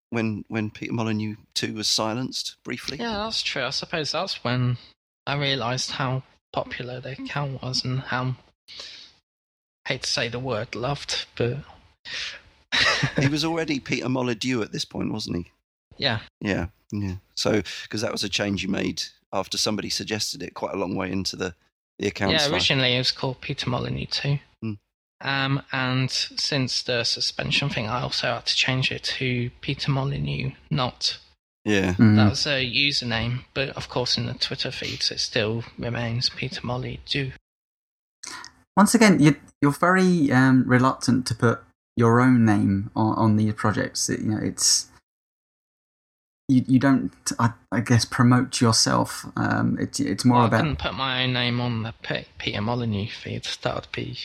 [0.10, 2.98] when when Peter Molyneux two was silenced briefly.
[2.98, 3.64] Yeah, that's true.
[3.64, 4.78] I suppose that's when
[5.28, 6.24] I realised how
[6.54, 8.36] popular the account was and how
[9.86, 11.58] I hate to say the word loved, but
[13.20, 15.52] he was already Peter Molydeux at this point, wasn't he?
[15.98, 17.16] yeah, Yeah, yeah.
[17.36, 20.95] So because that was a change you made after somebody suggested it, quite a long
[20.95, 21.54] way into the
[21.99, 22.32] the account.
[22.32, 22.44] yeah.
[22.44, 22.54] life.
[22.54, 24.40] Originally, it was called Peter Molyneux too.
[24.62, 24.74] Hmm.
[25.20, 30.56] Um, and since the suspension thing, I also had to change it to Peter Molydeux,
[30.70, 31.18] not
[31.68, 32.15] Yeah, Mm.
[32.15, 33.44] that was a username.
[33.53, 37.34] But of course, in the Twitter feeds, it still remains Peter Molydeux.
[38.77, 41.64] Once again, you, you're very um, reluctant to put
[41.98, 44.10] your own name on, on these projects.
[44.10, 44.88] It- you know, it's
[46.48, 49.26] you, you don't, I, I guess, promote yourself.
[49.35, 52.27] Um, it's it's more Well, I about couldn't put my own name on the Pe-
[52.38, 53.45] Peter Molydeux feed.
[53.64, 54.18] That would be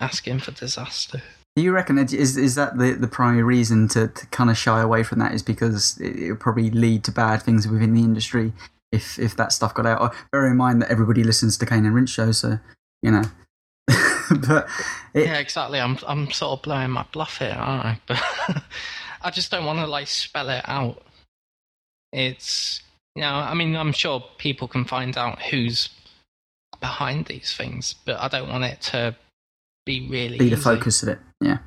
[0.00, 1.22] asking for disaster.
[1.54, 4.80] Do you reckon is is that the, the primary reason to, to kind of shy
[4.80, 8.52] away from that is because it, it'll probably lead to bad things within the industry
[8.90, 9.98] if if that stuff got out.
[10.00, 12.58] Oh, bear in mind that everybody listens to Cane and Rinse show, so
[13.02, 13.24] you know.
[14.46, 14.66] but
[15.12, 15.78] it, yeah, exactly.
[15.78, 18.00] I'm I'm sort of blowing my bluff here, aren't I?
[18.06, 18.62] But
[19.24, 21.02] I just don't want to like spell it out.
[22.12, 22.82] It's
[23.14, 25.90] you know, I mean, I'm sure people can find out who's
[26.80, 29.16] behind these things, but I don't want it to
[29.84, 30.62] be really be the easy.
[30.62, 31.18] focus of it.
[31.42, 31.58] Yeah,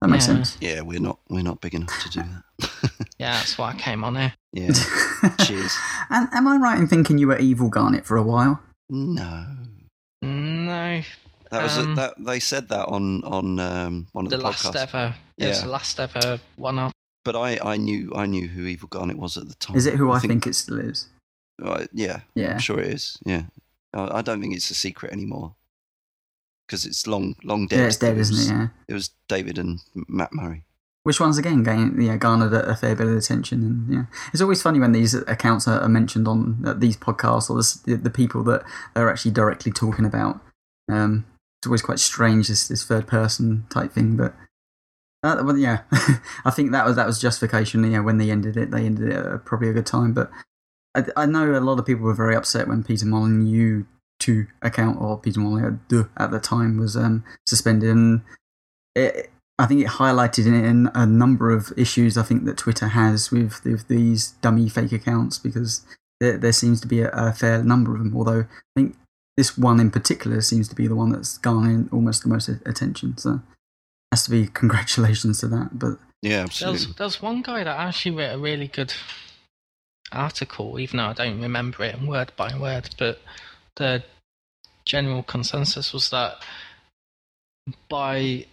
[0.00, 0.34] that makes Yeah.
[0.34, 0.58] sense.
[0.60, 2.70] Yeah, we're not we're not big enough to do that.
[3.18, 4.32] Yeah, that's why I came on here.
[4.52, 4.72] yeah.
[5.44, 5.76] Cheers.
[6.10, 8.60] And am I right in thinking you were evil Garnet for a while?
[8.90, 9.46] No.
[10.22, 11.02] No,
[11.50, 14.42] That was Um, a, that they said that on on um, one of the the,
[14.44, 14.76] last podcasts.
[14.82, 15.14] ever.
[15.38, 15.64] It was Yeah.
[15.64, 16.92] the last ever one up.
[17.24, 19.76] But I, I knew I knew who Evil Garnet was at the time.
[19.76, 21.06] Is it who I, think, it still is?
[21.62, 22.54] uh, yeah, Yeah.
[22.54, 23.18] I'm sure it is.
[23.24, 23.44] Yeah,
[23.94, 25.54] I, I don't think it's a secret anymore
[26.66, 27.78] because it's long long dead.
[27.78, 28.58] Yeah, it's dead, was, isn't it?
[28.58, 28.68] Yeah.
[28.88, 30.64] It was David and Matt Murray.
[31.04, 34.40] Which ones again gain, yeah, garnered a, a fair bit of attention, and yeah, it's
[34.40, 37.96] always funny when these accounts are, are mentioned on uh, these podcasts or this, the,
[37.96, 38.62] the people that
[38.94, 40.40] they're actually directly talking about.
[40.88, 41.26] Um,
[41.58, 44.34] it's always quite strange this this third person type thing, but
[45.24, 45.82] uh, well, yeah,
[46.44, 47.90] I think that was that was justification.
[47.90, 50.14] Yeah, when they ended it, they ended it at probably a good time.
[50.14, 50.30] But
[50.94, 53.86] I, I know a lot of people were very upset when Peter Molyneux
[54.22, 55.78] to account or Peter Molyneux
[56.16, 58.22] at the time was um, suspended, and
[58.94, 63.30] it, I think it highlighted in a number of issues I think that Twitter has
[63.30, 65.84] with, with these dummy fake accounts because
[66.20, 68.16] there, there seems to be a, a fair number of them.
[68.16, 68.96] Although I think
[69.36, 73.16] this one in particular seems to be the one that's garnering almost the most attention.
[73.18, 73.40] So
[74.10, 75.78] has to be congratulations to that.
[75.78, 76.86] But Yeah, There absolutely.
[76.86, 78.92] was, there was one guy that actually wrote a really good
[80.10, 83.20] article, even though I don't remember it word by word, but
[83.76, 84.02] the
[84.84, 86.42] general consensus was that
[87.88, 88.46] by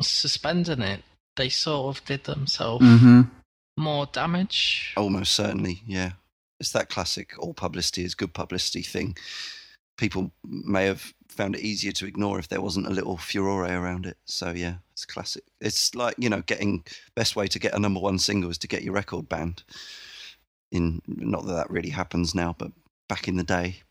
[0.00, 1.02] suspending it,
[1.36, 3.30] they sort of did themselves mhm.
[3.76, 4.94] more damage.
[4.96, 6.12] Almost certainly, yeah.
[6.58, 9.16] It's that classic all publicity is good publicity thing.
[9.98, 14.06] People may have found it easier to ignore if there wasn't a little furore around
[14.06, 14.16] it.
[14.24, 15.44] So yeah, it's classic.
[15.60, 16.84] It's like you know, getting
[17.14, 19.62] best way to get a number one single is to get your record banned.
[20.72, 22.72] In not that that really happens now, but
[23.08, 23.82] back in the day,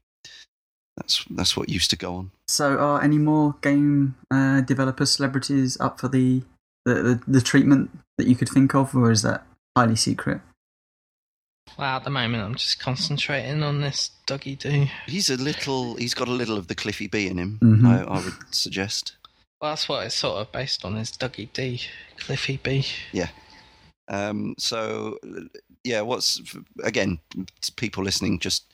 [0.98, 2.32] that's that's what used to go on.
[2.48, 6.42] so are any more game uh, developers, celebrities up for the,
[6.86, 9.44] the, the, the treatment that you could think of, or is that
[9.78, 10.42] highly secret?
[11.78, 14.86] Well, at the moment, I'm just concentrating on this Dougie Do.
[15.08, 15.96] He's a little.
[15.96, 17.60] He's got a little of the Cliffy B in him.
[17.62, 17.86] Mhm.
[17.86, 19.16] I, I would suggest.
[19.60, 21.82] Well, that's what it's sort of based on, is Dougie D,
[22.20, 22.86] Cliffy B.
[23.12, 23.30] Yeah.
[24.08, 25.18] Um, so,
[25.84, 26.40] yeah, what's
[26.84, 27.20] again,
[27.76, 28.66] people listening, just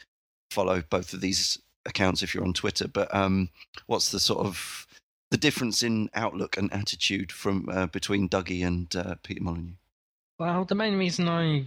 [0.52, 2.88] follow both of these accounts if you're on Twitter.
[2.88, 3.50] But um,
[3.88, 4.88] what's the sort of
[5.30, 9.76] the difference in outlook and attitude from uh, between Dougie and uh, Peter Molydeux?
[10.40, 11.66] Well, the main reason I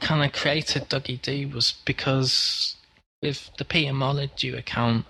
[0.00, 2.76] kind of created Dougie D was because
[3.22, 5.06] with the Peter Molydeux account,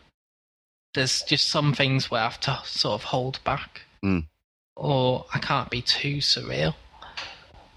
[0.95, 4.27] there's just some things where I have to sort of hold back, Mm.
[4.77, 6.75] or I can't be too surreal.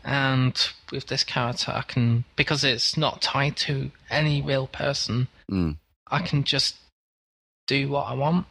[0.04, 0.56] And
[0.92, 5.28] with this character, I can because it's not tied to any real person.
[5.50, 5.78] Mm.
[6.08, 6.76] I can just
[7.68, 8.46] do what I want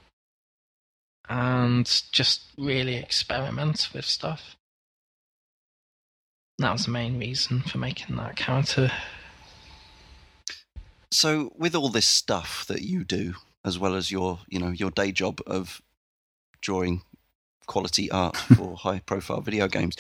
[1.29, 4.57] and just really experiment with stuff.
[6.59, 8.91] That was the main reason for making that character.
[11.11, 13.35] So, with all this stuff that you do,
[13.65, 15.81] as well as your, you know, your day job of
[16.61, 17.03] drawing
[17.67, 19.97] quality art for high-profile video games,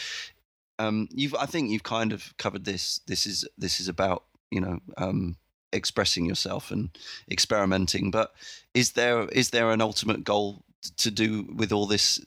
[0.78, 3.00] um, you've, I think, you've kind of covered this.
[3.06, 5.36] This is this is about, you know, um,
[5.72, 6.90] expressing yourself and
[7.30, 8.10] experimenting.
[8.10, 8.32] But
[8.74, 10.64] is there is there an ultimate goal
[10.98, 12.20] to do with all this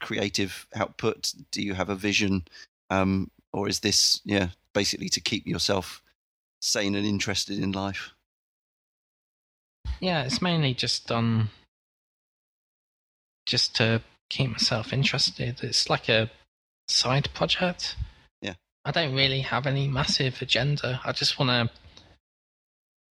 [0.00, 1.32] creative output?
[1.50, 2.44] Do you have a vision,
[2.90, 6.02] um, or is this, yeah, basically to keep yourself
[6.60, 8.10] sane and interested in life?
[10.00, 11.50] Yeah, it's mainly just um
[13.46, 15.62] just to keep myself interested.
[15.62, 16.30] It's like a
[16.88, 17.96] side project.
[18.42, 18.54] Yeah.
[18.84, 21.00] I don't really have any massive agenda.
[21.04, 21.74] I just want to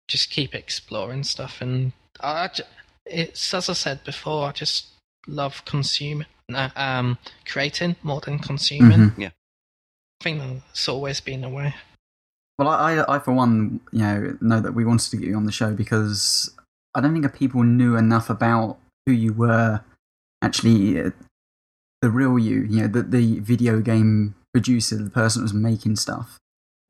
[0.09, 2.51] just keep exploring stuff and I, I
[3.07, 4.89] it's as I said before, I just
[5.27, 9.11] love consuming no, um creating more than consuming.
[9.11, 9.27] Mhm.
[9.27, 9.33] I
[10.23, 11.75] think that's always been the way.
[12.59, 15.37] Well, I, I, I, for one, you know, know that we wanted to get you
[15.37, 16.55] on the show because
[16.95, 19.81] I don't think people knew enough about who you were,
[20.41, 21.11] actually, uh,
[22.01, 25.97] the real you, you know, the, the video game producer, the person that was making
[25.97, 26.39] stuff,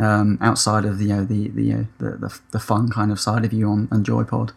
[0.05, 3.19] um, outside of the, you know, the, the, uh, the, the, the fun kind of
[3.21, 4.51] side of you on, on Joypod.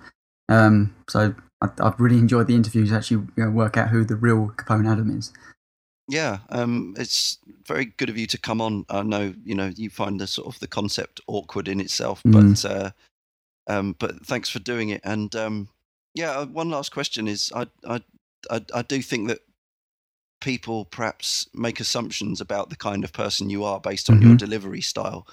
[0.50, 4.16] Um, so I, I've really enjoyed the interviews, actually, you know, work out who the
[4.16, 5.32] real Capone Adam is.
[6.10, 8.86] yeah, um, it's very good of you to come on.
[8.90, 12.32] I know you know you find the sort of the concept awkward in itself, Mm.
[12.34, 12.92] but uh,
[13.68, 15.02] um, but thanks for doing it.
[15.04, 15.68] And um,
[16.14, 18.02] yeah, uh, one last question is: I, I
[18.50, 19.40] I I do think that
[20.40, 24.38] people perhaps make assumptions about the kind of person you are based on your Mhm.
[24.38, 25.28] delivery style.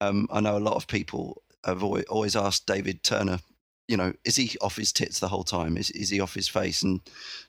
[0.00, 3.40] Um, I know a lot of people have always, always asked David Turner,
[3.88, 5.76] you know, is he off his tits the whole time?
[5.76, 6.82] Is is he off his face?
[6.82, 7.00] And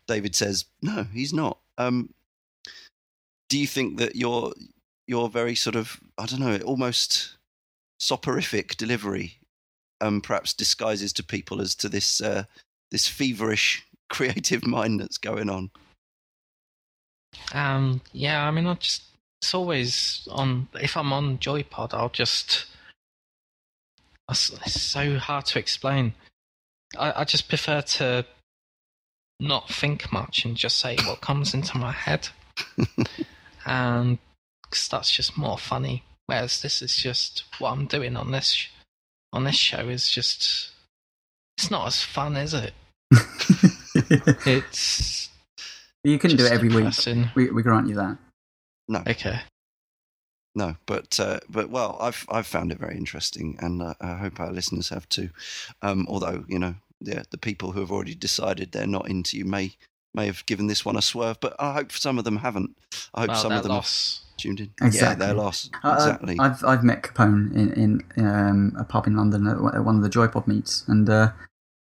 [0.07, 1.59] David says, no, he's not.
[1.77, 2.13] Um,
[3.49, 4.53] do you think that your
[5.07, 7.38] your very sort of I don't know, almost
[7.99, 9.39] soporific delivery,
[10.01, 12.45] um, perhaps disguises to people as to this uh,
[12.91, 15.72] this feverish creative mind that's going on?
[17.53, 19.03] Um, yeah, I mean, I just
[19.41, 20.68] it's always on.
[20.74, 22.66] If I'm on Joypod, I'll just.
[24.30, 26.14] It's so hard to explain.
[26.98, 28.26] I, I just prefer to
[29.40, 32.30] not think much and just say what comes into my head,
[33.66, 34.18] and
[34.70, 36.03] 'cause that's just more funny.
[36.26, 38.68] Whereas this is just what I'm doing on this
[39.32, 40.72] on this show is just.
[41.57, 42.74] It's not as fun, is it?
[44.45, 45.30] It's
[46.06, 47.36] you couldn't do it just every week.
[47.36, 48.18] We, we grant you that.
[48.88, 49.40] No, Okay.
[50.56, 54.40] no, but uh, but well, I've I've found it very interesting, and uh, I hope
[54.40, 55.30] our listeners have too.
[55.82, 59.45] Um, although you know, yeah, the people who have already decided they're not into you
[59.45, 59.73] may
[60.14, 62.77] may have given this one a swerve, but I hope some of them haven't.
[63.14, 64.22] I hope Well, some of them loss.
[64.30, 64.72] have tuned in.
[64.82, 64.99] Exactly.
[65.07, 65.69] Yeah, their loss.
[65.84, 66.38] I- I- Exactly.
[66.40, 69.95] I've I've met Capone in in um, a pub in London at one- at one
[69.98, 71.32] of the Joypod meets, and uh,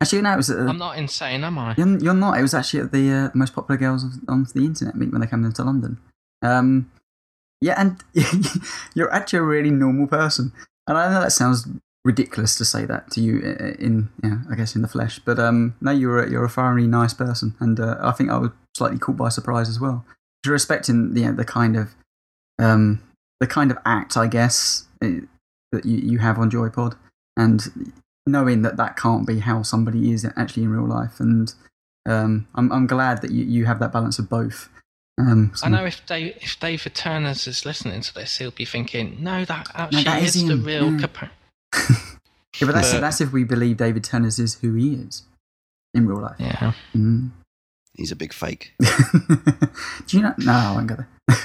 [0.01, 0.49] actually, no, it was.
[0.49, 1.75] At, I'm not insane, am I?
[1.77, 2.37] You're, you're not.
[2.37, 5.21] It was actually at the uh, most popular girls of, on the internet meet when
[5.21, 5.97] they came into London.
[6.41, 6.91] Um,
[7.61, 8.01] yeah, and
[8.95, 10.53] you're actually a really normal person.
[10.87, 11.67] And I know that sounds
[12.05, 15.37] ridiculous to say that to you i- in, yeah, I guess in the flesh, but
[15.37, 18.51] um, no, you're a, you're a thoroughly nice person, and uh, I think I was
[18.75, 20.05] slightly caught by surprise as well.
[20.45, 21.89] You're respecting you know, the kind of
[22.57, 23.01] um,
[23.41, 25.19] the kind of act, I guess, eh,
[25.73, 26.95] that you, you have on Joypod,
[27.35, 27.91] and
[28.31, 31.19] knowing that that can't be how somebody is actually in real life.
[31.19, 31.53] And
[32.07, 34.69] um, I'm I'm glad that you, you have that balance of both.
[35.19, 38.65] Um, so- I know if Dave, if David Turners is listening to this, he'll be
[38.65, 41.07] thinking, "No, that actually that is, is the real yeah.
[41.07, 41.29] Capone."
[42.59, 45.23] Yeah, but that's But- that's if we believe David Tennant is who he is
[45.93, 46.35] in real life.
[46.39, 46.73] Yeah.
[46.95, 47.31] Mm.
[47.93, 48.73] He's a big fake.
[48.79, 50.33] Do you know?
[50.37, 51.37] No, I won't go there.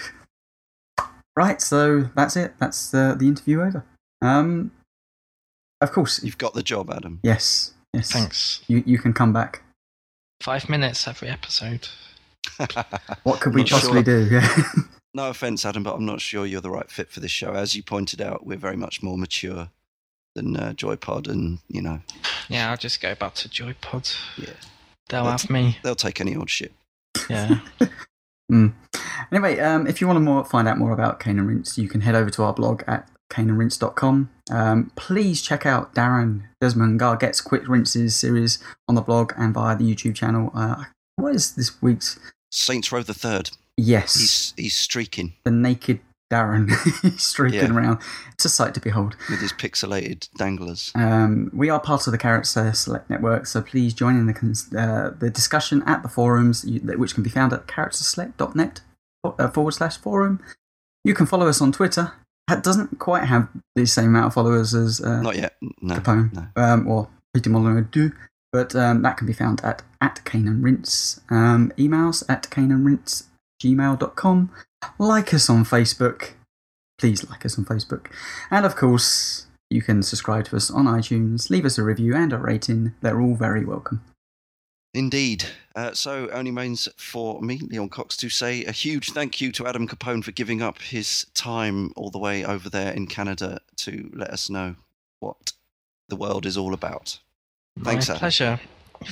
[1.37, 2.55] right, so that's it.
[2.59, 3.85] That's uh, the interview over.
[4.23, 4.73] Um,
[5.85, 7.21] of course, You've got the job, Adam.
[7.23, 8.11] yes, yes.
[8.11, 8.63] Thanks.
[8.67, 9.63] You you can come back.
[10.43, 11.89] Five minutes every episode.
[13.23, 13.79] What could we Not sure.
[13.79, 14.29] possibly do?
[14.31, 14.63] Yeah.
[15.15, 17.53] no offense, Adam, but I'm not sure you're the right fit for this show.
[17.53, 19.71] As you pointed out, we're very much more mature
[20.35, 22.01] than uh, Joypod, and you know
[22.49, 24.15] Yeah, I'll just go back to Joypod.
[24.37, 24.51] Yeah.
[25.09, 25.79] They'll That's- have me.
[25.83, 26.73] they'll take any old shit.
[27.31, 27.61] Yeah.
[28.53, 28.75] Mm.
[29.33, 31.89] Anyway, um, if you want to more, find out more about Cane and Rinse, you
[31.89, 34.31] can head over to our blog at caneandrinse.com.
[34.51, 38.59] Um, please check out Darren Desmond Garget's Quick Rinses series
[38.89, 40.51] on the blog and via the YouTube channel.
[40.55, 40.85] Uh,
[41.17, 42.19] what is this week's?
[42.53, 43.51] Saints Row the Third.
[43.77, 45.99] Yes, He's he's streaking the naked
[46.33, 46.71] Darren
[47.03, 47.75] He's streaking Yeah.
[47.75, 47.99] around.
[48.33, 49.17] It's a sight to behold.
[49.29, 50.93] with his pixelated danglers.
[50.95, 54.33] Um, we are part of the Carrots uh, Select Network, so please join in the
[54.33, 58.81] cons- uh, the discussion at the forums, which can be found at carrotsselect.net
[59.25, 60.41] uh, forward slash forum.
[61.05, 62.13] You can follow us on Twitter.
[62.49, 65.57] That doesn't quite have the same amount of followers as uh, Not yet.
[65.81, 65.95] No.
[65.95, 66.63] Capone No.
[66.63, 68.13] um, or Peter Molydeux do,
[68.53, 71.21] but um, that can be found at at Cane and Rinse.
[71.31, 73.25] Um, emails at caneandrinse
[73.63, 74.51] gmail.com.
[74.99, 76.33] Like us on Facebook.
[76.99, 78.07] Please like us on Facebook.
[78.51, 82.33] And of course, you can subscribe to us on iTunes, leave us a review and
[82.33, 82.95] a rating.
[83.01, 84.03] They're all very welcome.
[84.95, 85.45] Indeed.
[85.75, 89.67] Uh, so only remains for me, Leon Cox, to say a huge thank you to
[89.67, 94.09] Adam Capone for giving up his time all the way over there in Canada to
[94.15, 94.77] let us know
[95.19, 95.53] what
[96.09, 97.19] the world is all about.
[97.83, 98.21] Thanks, My Adam.
[98.21, 98.61] pleasure.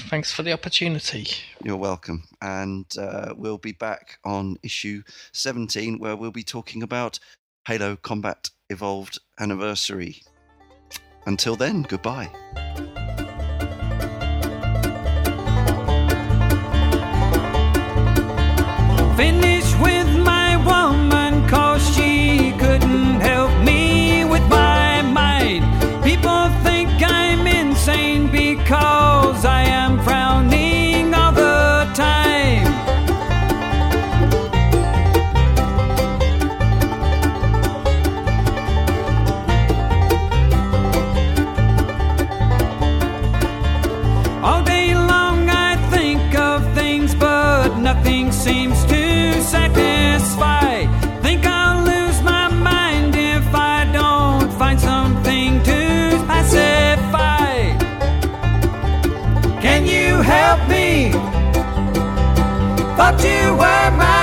[0.09, 1.27] Thanks for the opportunity.
[1.65, 2.23] You're welcome.
[2.41, 5.03] And uh, we'll be back on issue
[5.33, 7.19] 17, where we'll be talking about
[7.67, 10.23] Halo Combat Evolved Anniversary.
[11.27, 12.31] Until then, goodbye.
[19.17, 19.52] Finish
[63.03, 64.22] thought you were my